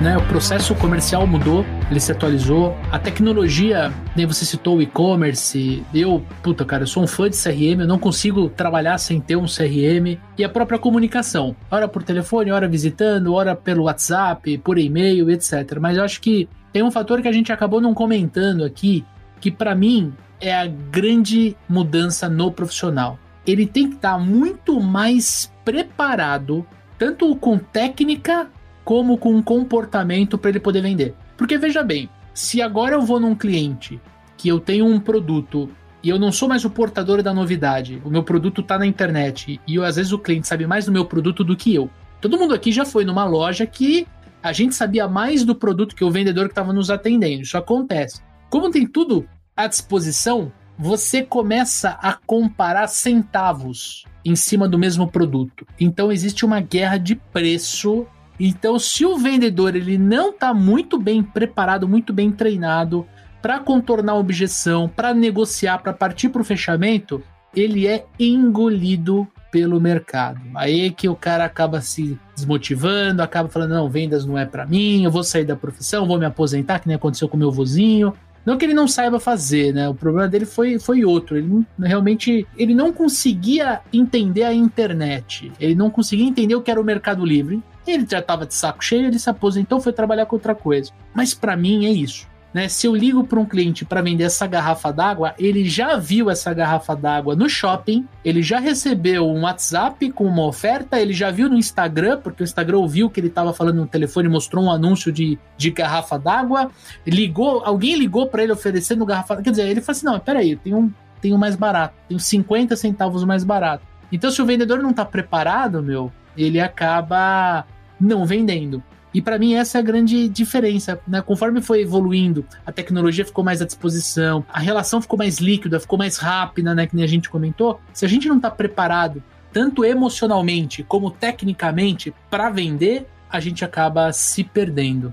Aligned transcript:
né? 0.00 0.16
O 0.16 0.22
processo 0.26 0.74
comercial 0.74 1.26
mudou, 1.26 1.64
ele 1.90 2.00
se 2.00 2.12
atualizou. 2.12 2.76
A 2.90 2.98
tecnologia, 2.98 3.92
nem 4.14 4.26
você 4.26 4.44
citou 4.44 4.78
o 4.78 4.82
e-commerce. 4.82 5.82
Eu, 5.92 6.24
puta, 6.42 6.64
cara, 6.64 6.84
eu 6.84 6.86
sou 6.86 7.02
um 7.02 7.06
fã 7.06 7.28
de 7.28 7.36
CRM, 7.36 7.80
eu 7.80 7.86
não 7.86 7.98
consigo 7.98 8.48
trabalhar 8.48 8.98
sem 8.98 9.20
ter 9.20 9.36
um 9.36 9.46
CRM. 9.46 10.18
E 10.36 10.44
a 10.44 10.48
própria 10.48 10.78
comunicação, 10.78 11.56
hora 11.70 11.88
por 11.88 12.02
telefone, 12.02 12.52
hora 12.52 12.68
visitando, 12.68 13.34
hora 13.34 13.56
pelo 13.56 13.84
WhatsApp, 13.84 14.58
por 14.58 14.78
e-mail, 14.78 15.30
etc. 15.30 15.78
Mas 15.80 15.96
eu 15.96 16.04
acho 16.04 16.20
que 16.20 16.48
tem 16.72 16.82
um 16.82 16.90
fator 16.90 17.20
que 17.20 17.28
a 17.28 17.32
gente 17.32 17.52
acabou 17.52 17.80
não 17.80 17.94
comentando 17.94 18.64
aqui, 18.64 19.04
que 19.40 19.50
para 19.50 19.74
mim 19.74 20.12
é 20.40 20.54
a 20.54 20.66
grande 20.66 21.56
mudança 21.68 22.28
no 22.28 22.52
profissional. 22.52 23.18
Ele 23.46 23.66
tem 23.66 23.88
que 23.88 23.96
estar 23.96 24.12
tá 24.12 24.18
muito 24.18 24.80
mais 24.80 25.52
preparado, 25.64 26.66
tanto 26.98 27.34
com 27.36 27.58
técnica 27.58 28.48
como 28.88 29.18
com 29.18 29.42
comportamento 29.42 30.38
para 30.38 30.48
ele 30.48 30.60
poder 30.60 30.80
vender. 30.80 31.14
Porque 31.36 31.58
veja 31.58 31.82
bem, 31.82 32.08
se 32.32 32.62
agora 32.62 32.94
eu 32.94 33.02
vou 33.02 33.20
num 33.20 33.34
cliente 33.34 34.00
que 34.34 34.48
eu 34.48 34.58
tenho 34.58 34.86
um 34.86 34.98
produto 34.98 35.68
e 36.02 36.08
eu 36.08 36.18
não 36.18 36.32
sou 36.32 36.48
mais 36.48 36.64
o 36.64 36.70
portador 36.70 37.22
da 37.22 37.34
novidade, 37.34 38.00
o 38.02 38.08
meu 38.08 38.22
produto 38.22 38.62
está 38.62 38.78
na 38.78 38.86
internet 38.86 39.60
e 39.66 39.74
eu, 39.74 39.84
às 39.84 39.96
vezes 39.96 40.10
o 40.10 40.18
cliente 40.18 40.48
sabe 40.48 40.66
mais 40.66 40.86
do 40.86 40.92
meu 40.92 41.04
produto 41.04 41.44
do 41.44 41.54
que 41.54 41.74
eu. 41.74 41.90
Todo 42.18 42.38
mundo 42.38 42.54
aqui 42.54 42.72
já 42.72 42.86
foi 42.86 43.04
numa 43.04 43.26
loja 43.26 43.66
que 43.66 44.06
a 44.42 44.54
gente 44.54 44.74
sabia 44.74 45.06
mais 45.06 45.44
do 45.44 45.54
produto 45.54 45.94
que 45.94 46.02
o 46.02 46.10
vendedor 46.10 46.46
que 46.46 46.52
estava 46.52 46.72
nos 46.72 46.88
atendendo. 46.88 47.42
Isso 47.42 47.58
acontece. 47.58 48.22
Como 48.48 48.70
tem 48.70 48.86
tudo 48.86 49.28
à 49.54 49.66
disposição, 49.66 50.50
você 50.78 51.22
começa 51.22 51.90
a 52.00 52.14
comparar 52.14 52.86
centavos 52.86 54.06
em 54.24 54.34
cima 54.34 54.66
do 54.66 54.78
mesmo 54.78 55.06
produto. 55.06 55.66
Então 55.78 56.10
existe 56.10 56.46
uma 56.46 56.62
guerra 56.62 56.96
de 56.96 57.16
preço 57.16 58.06
então, 58.38 58.78
se 58.78 59.04
o 59.04 59.16
vendedor 59.16 59.74
ele 59.74 59.98
não 59.98 60.30
está 60.30 60.54
muito 60.54 60.98
bem 60.98 61.22
preparado, 61.22 61.88
muito 61.88 62.12
bem 62.12 62.30
treinado 62.30 63.06
para 63.42 63.58
contornar 63.58 64.12
a 64.12 64.16
objeção, 64.16 64.88
para 64.88 65.14
negociar, 65.14 65.78
para 65.78 65.92
partir 65.92 66.28
para 66.28 66.42
o 66.42 66.44
fechamento, 66.44 67.22
ele 67.54 67.86
é 67.86 68.04
engolido 68.18 69.26
pelo 69.50 69.80
mercado. 69.80 70.40
Aí 70.54 70.90
que 70.90 71.08
o 71.08 71.16
cara 71.16 71.44
acaba 71.44 71.80
se 71.80 72.18
desmotivando, 72.34 73.22
acaba 73.22 73.48
falando: 73.48 73.70
não, 73.70 73.88
vendas 73.88 74.24
não 74.24 74.38
é 74.38 74.44
para 74.44 74.66
mim, 74.66 75.04
eu 75.04 75.10
vou 75.10 75.24
sair 75.24 75.44
da 75.44 75.56
profissão, 75.56 76.06
vou 76.06 76.18
me 76.18 76.26
aposentar, 76.26 76.78
que 76.78 76.88
nem 76.88 76.96
aconteceu 76.96 77.28
com 77.28 77.36
meu 77.36 77.50
vozinho. 77.50 78.12
Não 78.44 78.56
que 78.56 78.64
ele 78.64 78.72
não 78.72 78.88
saiba 78.88 79.20
fazer, 79.20 79.74
né? 79.74 79.88
O 79.88 79.94
problema 79.94 80.26
dele 80.26 80.46
foi, 80.46 80.78
foi 80.78 81.04
outro. 81.04 81.36
Ele 81.36 81.66
realmente 81.78 82.46
ele 82.56 82.74
não 82.74 82.92
conseguia 82.92 83.80
entender 83.92 84.44
a 84.44 84.54
internet. 84.54 85.52
Ele 85.60 85.74
não 85.74 85.90
conseguia 85.90 86.26
entender 86.26 86.54
o 86.54 86.62
que 86.62 86.70
era 86.70 86.80
o 86.80 86.84
Mercado 86.84 87.26
Livre. 87.26 87.62
Ele 87.90 88.06
já 88.08 88.18
estava 88.18 88.46
de 88.46 88.54
saco 88.54 88.84
cheio, 88.84 89.06
ele 89.06 89.18
se 89.18 89.30
aposentou, 89.30 89.80
foi 89.80 89.92
trabalhar 89.92 90.26
com 90.26 90.36
outra 90.36 90.54
coisa. 90.54 90.92
Mas 91.14 91.34
para 91.34 91.56
mim 91.56 91.86
é 91.86 91.90
isso. 91.90 92.28
Né? 92.52 92.66
Se 92.66 92.86
eu 92.86 92.96
ligo 92.96 93.24
para 93.24 93.38
um 93.38 93.44
cliente 93.44 93.84
para 93.84 94.00
vender 94.00 94.24
essa 94.24 94.46
garrafa 94.46 94.90
d'água, 94.90 95.34
ele 95.38 95.68
já 95.68 95.96
viu 95.96 96.30
essa 96.30 96.52
garrafa 96.54 96.96
d'água 96.96 97.36
no 97.36 97.48
shopping, 97.48 98.06
ele 98.24 98.42
já 98.42 98.58
recebeu 98.58 99.28
um 99.28 99.42
WhatsApp 99.42 100.10
com 100.12 100.24
uma 100.24 100.46
oferta, 100.46 100.98
ele 100.98 101.12
já 101.12 101.30
viu 101.30 101.48
no 101.48 101.56
Instagram, 101.56 102.18
porque 102.18 102.42
o 102.42 102.44
Instagram 102.44 102.78
ouviu 102.78 103.10
que 103.10 103.20
ele 103.20 103.28
estava 103.28 103.52
falando 103.52 103.76
no 103.76 103.86
telefone, 103.86 104.28
mostrou 104.28 104.64
um 104.64 104.70
anúncio 104.70 105.12
de, 105.12 105.38
de 105.56 105.70
garrafa 105.70 106.18
d'água, 106.18 106.70
ligou, 107.06 107.62
alguém 107.64 107.96
ligou 107.96 108.26
para 108.26 108.42
ele 108.42 108.52
oferecendo 108.52 109.04
garrafa, 109.04 109.42
quer 109.42 109.50
dizer, 109.50 109.68
ele 109.68 109.80
falou 109.82 109.96
assim: 109.96 110.06
"Não, 110.06 110.18
peraí, 110.18 110.56
tem 110.56 110.74
um 110.74 110.90
tem 111.20 111.34
um 111.34 111.38
mais 111.38 111.56
barato, 111.56 111.94
tem 112.08 112.18
50 112.18 112.76
centavos 112.76 113.24
mais 113.24 113.44
barato". 113.44 113.84
Então, 114.10 114.30
se 114.30 114.40
o 114.40 114.46
vendedor 114.46 114.82
não 114.82 114.90
está 114.90 115.04
preparado, 115.04 115.82
meu, 115.82 116.10
ele 116.36 116.60
acaba 116.60 117.66
não 118.00 118.26
vendendo. 118.26 118.82
E 119.12 119.22
para 119.22 119.38
mim 119.38 119.54
essa 119.54 119.78
é 119.78 119.80
a 119.80 119.84
grande 119.84 120.28
diferença, 120.28 121.00
né? 121.08 121.22
Conforme 121.22 121.62
foi 121.62 121.80
evoluindo, 121.80 122.44
a 122.66 122.70
tecnologia 122.70 123.24
ficou 123.24 123.42
mais 123.42 123.62
à 123.62 123.64
disposição, 123.64 124.44
a 124.52 124.60
relação 124.60 125.00
ficou 125.00 125.18
mais 125.18 125.38
líquida, 125.38 125.80
ficou 125.80 125.98
mais 125.98 126.18
rápida, 126.18 126.74
né? 126.74 126.86
Que 126.86 126.94
nem 126.94 127.04
a 127.04 127.08
gente 127.08 127.30
comentou. 127.30 127.80
Se 127.92 128.04
a 128.04 128.08
gente 128.08 128.28
não 128.28 128.36
está 128.36 128.50
preparado, 128.50 129.22
tanto 129.52 129.84
emocionalmente 129.84 130.82
como 130.82 131.10
tecnicamente, 131.10 132.14
para 132.30 132.50
vender, 132.50 133.08
a 133.30 133.40
gente 133.40 133.64
acaba 133.64 134.12
se 134.12 134.44
perdendo. 134.44 135.12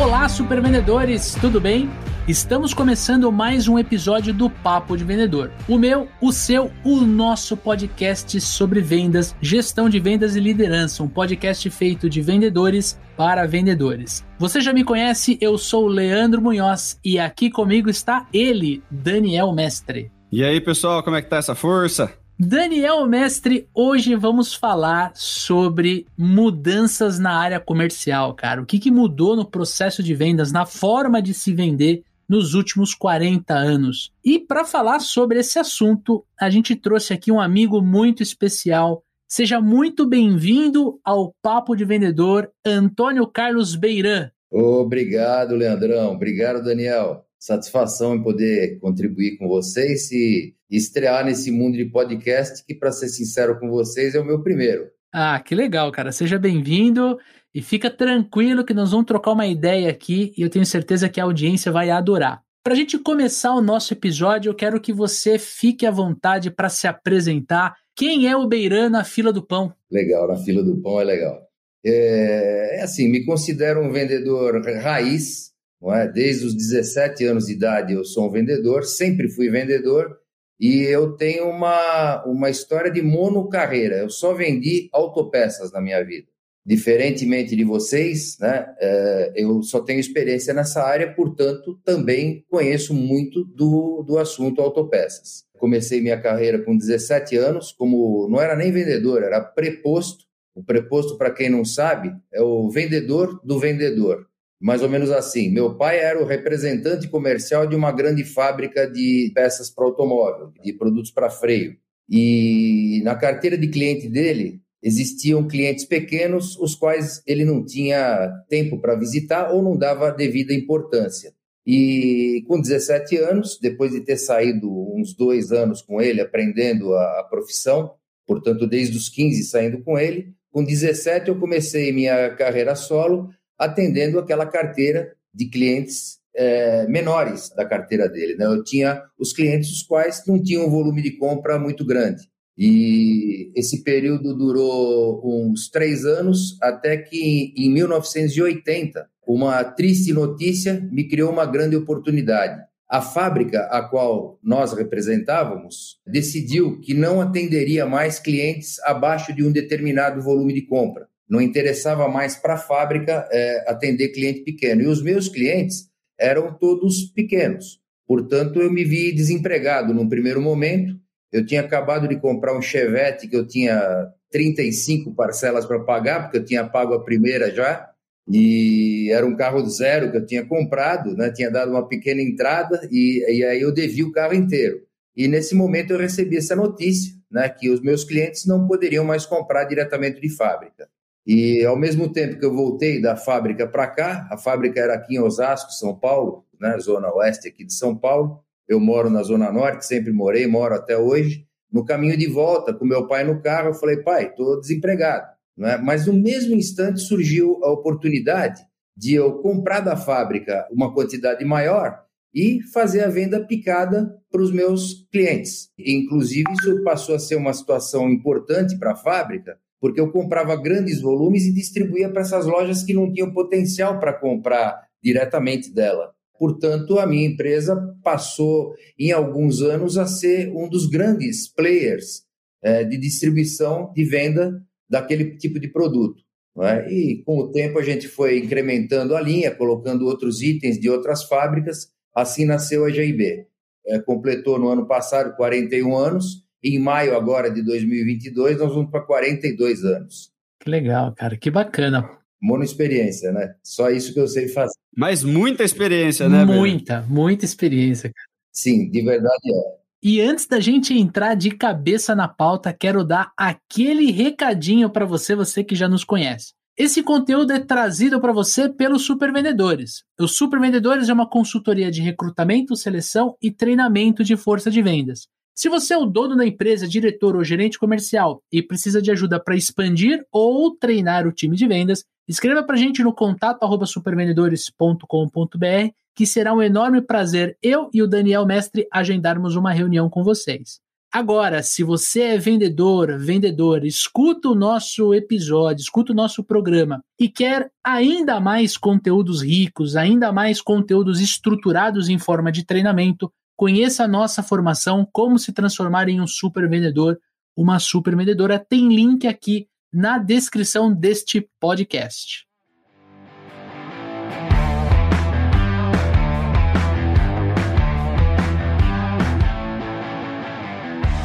Olá, 0.00 0.28
super 0.28 0.60
vendedores, 0.60 1.36
tudo 1.40 1.60
bem? 1.60 1.90
Estamos 2.28 2.72
começando 2.72 3.32
mais 3.32 3.66
um 3.66 3.76
episódio 3.76 4.32
do 4.32 4.48
Papo 4.48 4.96
de 4.96 5.02
Vendedor. 5.02 5.50
O 5.68 5.76
meu, 5.76 6.06
o 6.20 6.30
seu, 6.30 6.70
o 6.84 7.00
nosso 7.00 7.56
podcast 7.56 8.40
sobre 8.40 8.80
vendas, 8.80 9.34
gestão 9.42 9.88
de 9.88 9.98
vendas 9.98 10.36
e 10.36 10.40
liderança, 10.40 11.02
um 11.02 11.08
podcast 11.08 11.68
feito 11.70 12.08
de 12.08 12.22
vendedores 12.22 12.96
para 13.16 13.44
vendedores. 13.44 14.24
Você 14.38 14.60
já 14.60 14.72
me 14.72 14.84
conhece, 14.84 15.36
eu 15.40 15.58
sou 15.58 15.86
o 15.86 15.88
Leandro 15.88 16.40
Munhoz 16.40 16.96
e 17.04 17.18
aqui 17.18 17.50
comigo 17.50 17.90
está 17.90 18.24
ele, 18.32 18.84
Daniel 18.88 19.52
Mestre. 19.52 20.12
E 20.30 20.44
aí, 20.44 20.60
pessoal, 20.60 21.02
como 21.02 21.16
é 21.16 21.22
que 21.22 21.28
tá 21.28 21.38
essa 21.38 21.56
força? 21.56 22.12
Daniel 22.38 23.04
Mestre, 23.06 23.68
hoje 23.74 24.14
vamos 24.14 24.54
falar 24.54 25.10
sobre 25.14 26.06
mudanças 26.16 27.18
na 27.18 27.36
área 27.36 27.58
comercial, 27.58 28.32
cara. 28.34 28.62
O 28.62 28.66
que, 28.66 28.78
que 28.78 28.92
mudou 28.92 29.34
no 29.34 29.44
processo 29.44 30.04
de 30.04 30.14
vendas, 30.14 30.52
na 30.52 30.64
forma 30.64 31.20
de 31.20 31.34
se 31.34 31.52
vender 31.52 32.04
nos 32.28 32.54
últimos 32.54 32.94
40 32.94 33.54
anos. 33.54 34.12
E 34.24 34.38
para 34.38 34.64
falar 34.64 35.00
sobre 35.00 35.40
esse 35.40 35.58
assunto, 35.58 36.24
a 36.40 36.48
gente 36.48 36.76
trouxe 36.76 37.12
aqui 37.12 37.30
um 37.30 37.40
amigo 37.40 37.80
muito 37.80 38.22
especial. 38.22 39.04
Seja 39.28 39.60
muito 39.60 40.06
bem-vindo 40.06 41.00
ao 41.04 41.34
Papo 41.42 41.74
de 41.74 41.84
Vendedor, 41.84 42.50
Antônio 42.64 43.26
Carlos 43.26 43.74
Beiran. 43.74 44.30
Obrigado, 44.50 45.54
Leandrão. 45.54 46.12
Obrigado, 46.12 46.62
Daniel. 46.62 47.24
Satisfação 47.38 48.14
em 48.14 48.22
poder 48.22 48.78
contribuir 48.78 49.38
com 49.38 49.48
vocês 49.48 50.12
e 50.12 50.54
estrear 50.70 51.24
nesse 51.24 51.50
mundo 51.50 51.76
de 51.76 51.86
podcast, 51.86 52.64
que, 52.64 52.74
para 52.74 52.92
ser 52.92 53.08
sincero 53.08 53.58
com 53.58 53.68
vocês, 53.68 54.14
é 54.14 54.20
o 54.20 54.24
meu 54.24 54.42
primeiro. 54.42 54.86
Ah, 55.12 55.40
que 55.40 55.54
legal, 55.54 55.90
cara. 55.92 56.12
Seja 56.12 56.38
bem-vindo. 56.38 57.18
E 57.54 57.60
fica 57.60 57.90
tranquilo 57.90 58.64
que 58.64 58.72
nós 58.72 58.92
vamos 58.92 59.06
trocar 59.06 59.32
uma 59.32 59.46
ideia 59.46 59.90
aqui 59.90 60.32
e 60.38 60.42
eu 60.42 60.48
tenho 60.48 60.64
certeza 60.64 61.08
que 61.08 61.20
a 61.20 61.24
audiência 61.24 61.70
vai 61.70 61.90
adorar. 61.90 62.42
Para 62.64 62.72
a 62.72 62.76
gente 62.76 62.98
começar 62.98 63.54
o 63.54 63.60
nosso 63.60 63.92
episódio, 63.92 64.48
eu 64.48 64.54
quero 64.54 64.80
que 64.80 64.92
você 64.92 65.38
fique 65.38 65.84
à 65.84 65.90
vontade 65.90 66.50
para 66.50 66.70
se 66.70 66.86
apresentar. 66.86 67.76
Quem 67.94 68.26
é 68.26 68.36
o 68.36 68.46
Beiran 68.46 68.88
na 68.88 69.04
fila 69.04 69.32
do 69.32 69.42
pão? 69.42 69.74
Legal, 69.90 70.28
na 70.28 70.36
fila 70.36 70.62
do 70.62 70.80
pão 70.80 71.00
é 71.00 71.04
legal. 71.04 71.42
É, 71.84 72.78
é 72.78 72.82
assim, 72.82 73.08
me 73.08 73.24
considero 73.26 73.82
um 73.82 73.92
vendedor 73.92 74.62
raiz, 74.80 75.50
não 75.80 75.92
é? 75.92 76.08
desde 76.08 76.46
os 76.46 76.54
17 76.54 77.24
anos 77.26 77.46
de 77.46 77.52
idade 77.52 77.92
eu 77.92 78.04
sou 78.04 78.28
um 78.28 78.30
vendedor, 78.30 78.84
sempre 78.84 79.28
fui 79.28 79.50
vendedor 79.50 80.16
e 80.58 80.82
eu 80.82 81.16
tenho 81.16 81.50
uma, 81.50 82.24
uma 82.24 82.48
história 82.48 82.90
de 82.90 83.02
monocarreira. 83.02 83.96
Eu 83.96 84.08
só 84.08 84.32
vendi 84.32 84.88
autopeças 84.92 85.70
na 85.72 85.80
minha 85.80 86.02
vida 86.02 86.31
diferentemente 86.64 87.56
de 87.56 87.64
vocês, 87.64 88.36
né, 88.40 88.66
é, 88.78 89.32
eu 89.36 89.62
só 89.62 89.80
tenho 89.80 89.98
experiência 89.98 90.54
nessa 90.54 90.82
área, 90.82 91.12
portanto, 91.12 91.78
também 91.84 92.44
conheço 92.48 92.94
muito 92.94 93.44
do, 93.44 94.02
do 94.06 94.18
assunto 94.18 94.60
autopeças. 94.60 95.44
Comecei 95.58 96.00
minha 96.00 96.20
carreira 96.20 96.60
com 96.60 96.76
17 96.76 97.36
anos, 97.36 97.72
como 97.72 98.28
não 98.28 98.40
era 98.40 98.56
nem 98.56 98.70
vendedor, 98.72 99.22
era 99.22 99.40
preposto. 99.40 100.24
O 100.54 100.62
preposto, 100.62 101.16
para 101.16 101.30
quem 101.30 101.48
não 101.48 101.64
sabe, 101.64 102.14
é 102.32 102.42
o 102.42 102.68
vendedor 102.70 103.40
do 103.42 103.58
vendedor. 103.58 104.26
Mais 104.60 104.82
ou 104.82 104.88
menos 104.88 105.10
assim. 105.10 105.50
Meu 105.50 105.74
pai 105.76 105.98
era 105.98 106.22
o 106.22 106.26
representante 106.26 107.08
comercial 107.08 107.66
de 107.66 107.74
uma 107.74 107.90
grande 107.90 108.22
fábrica 108.22 108.88
de 108.88 109.32
peças 109.34 109.70
para 109.70 109.84
automóvel, 109.84 110.52
de 110.62 110.72
produtos 110.72 111.10
para 111.10 111.30
freio. 111.30 111.76
E 112.08 113.00
na 113.02 113.14
carteira 113.14 113.56
de 113.56 113.68
cliente 113.68 114.08
dele, 114.08 114.61
existiam 114.82 115.46
clientes 115.46 115.84
pequenos, 115.84 116.58
os 116.58 116.74
quais 116.74 117.22
ele 117.26 117.44
não 117.44 117.64
tinha 117.64 118.30
tempo 118.48 118.80
para 118.80 118.96
visitar 118.96 119.52
ou 119.52 119.62
não 119.62 119.76
dava 119.76 120.10
devida 120.10 120.52
importância. 120.52 121.32
E 121.64 122.44
com 122.48 122.60
17 122.60 123.16
anos, 123.18 123.58
depois 123.60 123.92
de 123.92 124.00
ter 124.00 124.16
saído 124.16 124.68
uns 124.96 125.14
dois 125.14 125.52
anos 125.52 125.80
com 125.80 126.02
ele, 126.02 126.20
aprendendo 126.20 126.92
a, 126.94 127.20
a 127.20 127.26
profissão, 127.30 127.92
portanto, 128.26 128.66
desde 128.66 128.96
os 128.96 129.08
15 129.08 129.44
saindo 129.44 129.82
com 129.82 129.96
ele, 129.96 130.34
com 130.50 130.64
17 130.64 131.28
eu 131.28 131.38
comecei 131.38 131.92
minha 131.92 132.34
carreira 132.34 132.74
solo, 132.74 133.30
atendendo 133.56 134.18
aquela 134.18 134.44
carteira 134.44 135.14
de 135.32 135.46
clientes 135.48 136.18
é, 136.34 136.86
menores 136.88 137.50
da 137.50 137.64
carteira 137.64 138.08
dele. 138.08 138.34
Né? 138.34 138.44
Eu 138.46 138.64
tinha 138.64 139.02
os 139.18 139.32
clientes 139.32 139.70
os 139.70 139.82
quais 139.82 140.24
não 140.26 140.42
tinham 140.42 140.66
um 140.66 140.70
volume 140.70 141.00
de 141.00 141.12
compra 141.12 141.58
muito 141.58 141.86
grande. 141.86 142.28
E 142.64 143.50
esse 143.56 143.82
período 143.82 144.36
durou 144.36 145.20
uns 145.24 145.68
três 145.68 146.04
anos, 146.04 146.56
até 146.62 146.96
que 146.96 147.52
em 147.56 147.68
1980, 147.68 149.04
uma 149.26 149.64
triste 149.64 150.12
notícia 150.12 150.88
me 150.92 151.08
criou 151.08 151.32
uma 151.32 151.44
grande 151.44 151.74
oportunidade. 151.74 152.62
a 152.88 153.00
fábrica 153.00 153.62
a 153.70 153.82
qual 153.82 154.38
nós 154.44 154.74
representávamos 154.74 155.98
decidiu 156.06 156.78
que 156.78 156.94
não 156.94 157.20
atenderia 157.20 157.84
mais 157.84 158.20
clientes 158.20 158.78
abaixo 158.84 159.34
de 159.34 159.42
um 159.42 159.50
determinado 159.50 160.22
volume 160.22 160.52
de 160.52 160.62
compra. 160.62 161.08
Não 161.28 161.40
interessava 161.40 162.06
mais 162.06 162.36
para 162.36 162.54
a 162.54 162.58
fábrica 162.58 163.26
é, 163.32 163.64
atender 163.66 164.10
cliente 164.10 164.44
pequeno. 164.44 164.82
E 164.82 164.86
os 164.86 165.02
meus 165.02 165.28
clientes 165.28 165.88
eram 166.16 166.52
todos 166.52 167.06
pequenos. 167.06 167.80
Portanto, 168.06 168.60
eu 168.60 168.70
me 168.70 168.84
vi 168.84 169.10
desempregado 169.10 169.94
num 169.94 170.08
primeiro 170.08 170.40
momento. 170.40 170.94
Eu 171.32 171.46
tinha 171.46 171.62
acabado 171.62 172.06
de 172.06 172.20
comprar 172.20 172.56
um 172.56 172.60
Chevette 172.60 173.26
que 173.26 173.36
eu 173.36 173.46
tinha 173.46 174.08
35 174.30 175.14
parcelas 175.14 175.64
para 175.64 175.80
pagar, 175.80 176.24
porque 176.24 176.38
eu 176.38 176.44
tinha 176.44 176.68
pago 176.68 176.94
a 176.94 177.02
primeira 177.02 177.54
já 177.54 177.88
e 178.28 179.10
era 179.10 179.26
um 179.26 179.36
carro 179.36 179.68
zero 179.68 180.10
que 180.10 180.16
eu 180.16 180.26
tinha 180.26 180.46
comprado, 180.46 181.16
né? 181.16 181.30
tinha 181.30 181.50
dado 181.50 181.72
uma 181.72 181.88
pequena 181.88 182.22
entrada 182.22 182.88
e, 182.90 183.24
e 183.28 183.44
aí 183.44 183.60
eu 183.60 183.72
devia 183.72 184.06
o 184.06 184.12
carro 184.12 184.34
inteiro. 184.34 184.80
E 185.16 185.28
nesse 185.28 185.54
momento 185.54 185.92
eu 185.92 185.98
recebi 185.98 186.36
essa 186.36 186.56
notícia, 186.56 187.14
né, 187.30 187.48
que 187.48 187.68
os 187.68 187.80
meus 187.80 188.04
clientes 188.04 188.46
não 188.46 188.66
poderiam 188.66 189.04
mais 189.04 189.26
comprar 189.26 189.64
diretamente 189.64 190.20
de 190.20 190.30
fábrica. 190.30 190.88
E 191.26 191.64
ao 191.64 191.76
mesmo 191.76 192.10
tempo 192.10 192.38
que 192.38 192.44
eu 192.44 192.54
voltei 192.54 193.00
da 193.00 193.14
fábrica 193.16 193.66
para 193.66 193.86
cá, 193.86 194.26
a 194.30 194.36
fábrica 194.36 194.80
era 194.80 194.94
aqui 194.94 195.16
em 195.16 195.20
Osasco, 195.20 195.70
São 195.72 195.94
Paulo, 195.94 196.44
né, 196.58 196.78
zona 196.78 197.12
oeste 197.14 197.48
aqui 197.48 197.64
de 197.64 197.74
São 197.74 197.96
Paulo. 197.96 198.42
Eu 198.68 198.80
moro 198.80 199.10
na 199.10 199.22
zona 199.22 199.50
norte, 199.52 199.86
sempre 199.86 200.12
morei, 200.12 200.46
moro 200.46 200.74
até 200.74 200.96
hoje. 200.96 201.46
No 201.70 201.84
caminho 201.84 202.16
de 202.16 202.26
volta 202.26 202.72
com 202.72 202.84
meu 202.84 203.06
pai 203.06 203.24
no 203.24 203.40
carro, 203.40 203.68
eu 203.68 203.74
falei: 203.74 203.98
"Pai, 203.98 204.26
estou 204.26 204.60
desempregado". 204.60 205.26
É? 205.60 205.76
Mas 205.78 206.06
no 206.06 206.12
mesmo 206.14 206.54
instante 206.54 207.00
surgiu 207.00 207.62
a 207.62 207.70
oportunidade 207.70 208.62
de 208.96 209.14
eu 209.14 209.38
comprar 209.40 209.80
da 209.80 209.96
fábrica 209.96 210.66
uma 210.70 210.92
quantidade 210.94 211.44
maior 211.44 212.02
e 212.34 212.62
fazer 212.72 213.02
a 213.02 213.08
venda 213.08 213.44
picada 213.44 214.18
para 214.30 214.40
os 214.40 214.50
meus 214.50 215.06
clientes. 215.12 215.68
Inclusive, 215.78 216.50
isso 216.52 216.82
passou 216.82 217.14
a 217.14 217.18
ser 217.18 217.36
uma 217.36 217.52
situação 217.52 218.08
importante 218.08 218.78
para 218.78 218.92
a 218.92 218.96
fábrica, 218.96 219.58
porque 219.80 220.00
eu 220.00 220.10
comprava 220.10 220.56
grandes 220.56 221.00
volumes 221.02 221.44
e 221.44 221.52
distribuía 221.52 222.08
para 222.08 222.22
essas 222.22 222.46
lojas 222.46 222.82
que 222.82 222.94
não 222.94 223.12
tinham 223.12 223.32
potencial 223.32 224.00
para 224.00 224.12
comprar 224.12 224.80
diretamente 225.02 225.72
dela. 225.72 226.14
Portanto, 226.42 226.98
a 226.98 227.06
minha 227.06 227.28
empresa 227.28 227.76
passou, 228.02 228.74
em 228.98 229.12
alguns 229.12 229.62
anos, 229.62 229.96
a 229.96 230.06
ser 230.06 230.48
um 230.48 230.68
dos 230.68 230.86
grandes 230.86 231.46
players 231.46 232.24
é, 232.60 232.82
de 232.82 232.98
distribuição 232.98 233.92
de 233.94 234.02
venda 234.04 234.60
daquele 234.90 235.36
tipo 235.36 235.60
de 235.60 235.68
produto. 235.68 236.20
É? 236.60 236.92
E 236.92 237.22
com 237.22 237.38
o 237.38 237.52
tempo 237.52 237.78
a 237.78 237.82
gente 237.84 238.08
foi 238.08 238.40
incrementando 238.40 239.14
a 239.14 239.20
linha, 239.20 239.54
colocando 239.54 240.04
outros 240.04 240.42
itens 240.42 240.80
de 240.80 240.90
outras 240.90 241.22
fábricas, 241.22 241.92
assim 242.12 242.44
nasceu 242.44 242.84
a 242.84 242.90
GIB. 242.90 243.46
É, 243.86 244.00
completou 244.00 244.58
no 244.58 244.66
ano 244.66 244.84
passado 244.84 245.36
41 245.36 245.96
anos, 245.96 246.44
em 246.60 246.76
maio 246.76 247.16
agora 247.16 247.52
de 247.52 247.62
2022 247.62 248.58
nós 248.58 248.74
vamos 248.74 248.90
para 248.90 249.02
42 249.02 249.84
anos. 249.84 250.32
Que 250.58 250.68
legal, 250.68 251.14
cara, 251.14 251.36
que 251.36 251.52
bacana. 251.52 252.20
Monoexperiência, 252.42 253.30
né? 253.30 253.54
Só 253.62 253.88
isso 253.90 254.12
que 254.12 254.20
eu 254.20 254.26
sei 254.26 254.48
fazer. 254.48 254.74
Mas 254.96 255.22
muita 255.22 255.62
experiência, 255.62 256.28
né? 256.28 256.44
Muita, 256.44 257.02
muita 257.08 257.44
experiência, 257.44 258.10
cara. 258.12 258.28
Sim, 258.52 258.90
de 258.90 259.02
verdade 259.02 259.50
é. 259.50 259.82
E 260.02 260.20
antes 260.20 260.46
da 260.46 260.58
gente 260.58 260.92
entrar 260.92 261.36
de 261.36 261.52
cabeça 261.52 262.14
na 262.14 262.26
pauta, 262.26 262.72
quero 262.72 263.04
dar 263.04 263.30
aquele 263.36 264.10
recadinho 264.10 264.90
para 264.90 265.06
você, 265.06 265.36
você 265.36 265.62
que 265.62 265.76
já 265.76 265.88
nos 265.88 266.02
conhece. 266.02 266.52
Esse 266.76 267.02
conteúdo 267.02 267.52
é 267.52 267.60
trazido 267.60 268.20
para 268.20 268.32
você 268.32 268.68
pelos 268.68 269.02
Super 269.02 269.32
Vendedores. 269.32 270.02
Os 270.18 270.36
Super 270.36 270.58
Vendedores 270.58 271.08
é 271.08 271.12
uma 271.12 271.28
consultoria 271.28 271.90
de 271.90 272.02
recrutamento, 272.02 272.74
seleção 272.74 273.36
e 273.40 273.52
treinamento 273.52 274.24
de 274.24 274.36
força 274.36 274.70
de 274.70 274.82
vendas. 274.82 275.28
Se 275.54 275.68
você 275.68 275.92
é 275.92 275.98
o 275.98 276.06
dono 276.06 276.34
da 276.34 276.46
empresa, 276.46 276.88
diretor 276.88 277.36
ou 277.36 277.44
gerente 277.44 277.78
comercial 277.78 278.42
e 278.50 278.62
precisa 278.62 279.02
de 279.02 279.10
ajuda 279.10 279.38
para 279.38 279.54
expandir 279.54 280.24
ou 280.32 280.74
treinar 280.74 281.26
o 281.26 281.32
time 281.32 281.56
de 281.56 281.66
vendas, 281.66 282.04
escreva 282.28 282.62
para 282.62 282.76
a 282.76 282.78
gente 282.78 283.02
no 283.02 283.12
contato 283.12 283.66
supervendedores.com.br 283.86 285.92
que 286.14 286.26
será 286.26 286.52
um 286.52 286.62
enorme 286.62 287.00
prazer 287.00 287.56
eu 287.62 287.88
e 287.92 288.02
o 288.02 288.06
Daniel 288.06 288.46
Mestre 288.46 288.86
agendarmos 288.92 289.56
uma 289.56 289.72
reunião 289.72 290.10
com 290.10 290.22
vocês. 290.22 290.80
Agora, 291.12 291.62
se 291.62 291.82
você 291.82 292.22
é 292.22 292.38
vendedor, 292.38 293.18
vendedor, 293.18 293.84
escuta 293.84 294.48
o 294.48 294.54
nosso 294.54 295.12
episódio, 295.12 295.82
escuta 295.82 296.12
o 296.12 296.16
nosso 296.16 296.42
programa 296.42 297.04
e 297.20 297.28
quer 297.28 297.70
ainda 297.84 298.40
mais 298.40 298.78
conteúdos 298.78 299.42
ricos, 299.42 299.94
ainda 299.94 300.32
mais 300.32 300.62
conteúdos 300.62 301.20
estruturados 301.20 302.08
em 302.08 302.18
forma 302.18 302.50
de 302.50 302.64
treinamento, 302.64 303.30
conheça 303.54 304.04
a 304.04 304.08
nossa 304.08 304.42
formação 304.42 305.06
Como 305.12 305.38
se 305.38 305.52
transformar 305.52 306.08
em 306.08 306.18
um 306.18 306.26
super 306.26 306.66
vendedor, 306.66 307.18
uma 307.54 307.78
super 307.78 308.16
vendedora. 308.16 308.58
Tem 308.58 308.88
link 308.88 309.26
aqui 309.26 309.68
na 309.92 310.16
descrição 310.18 310.92
deste 310.92 311.46
podcast. 311.60 312.46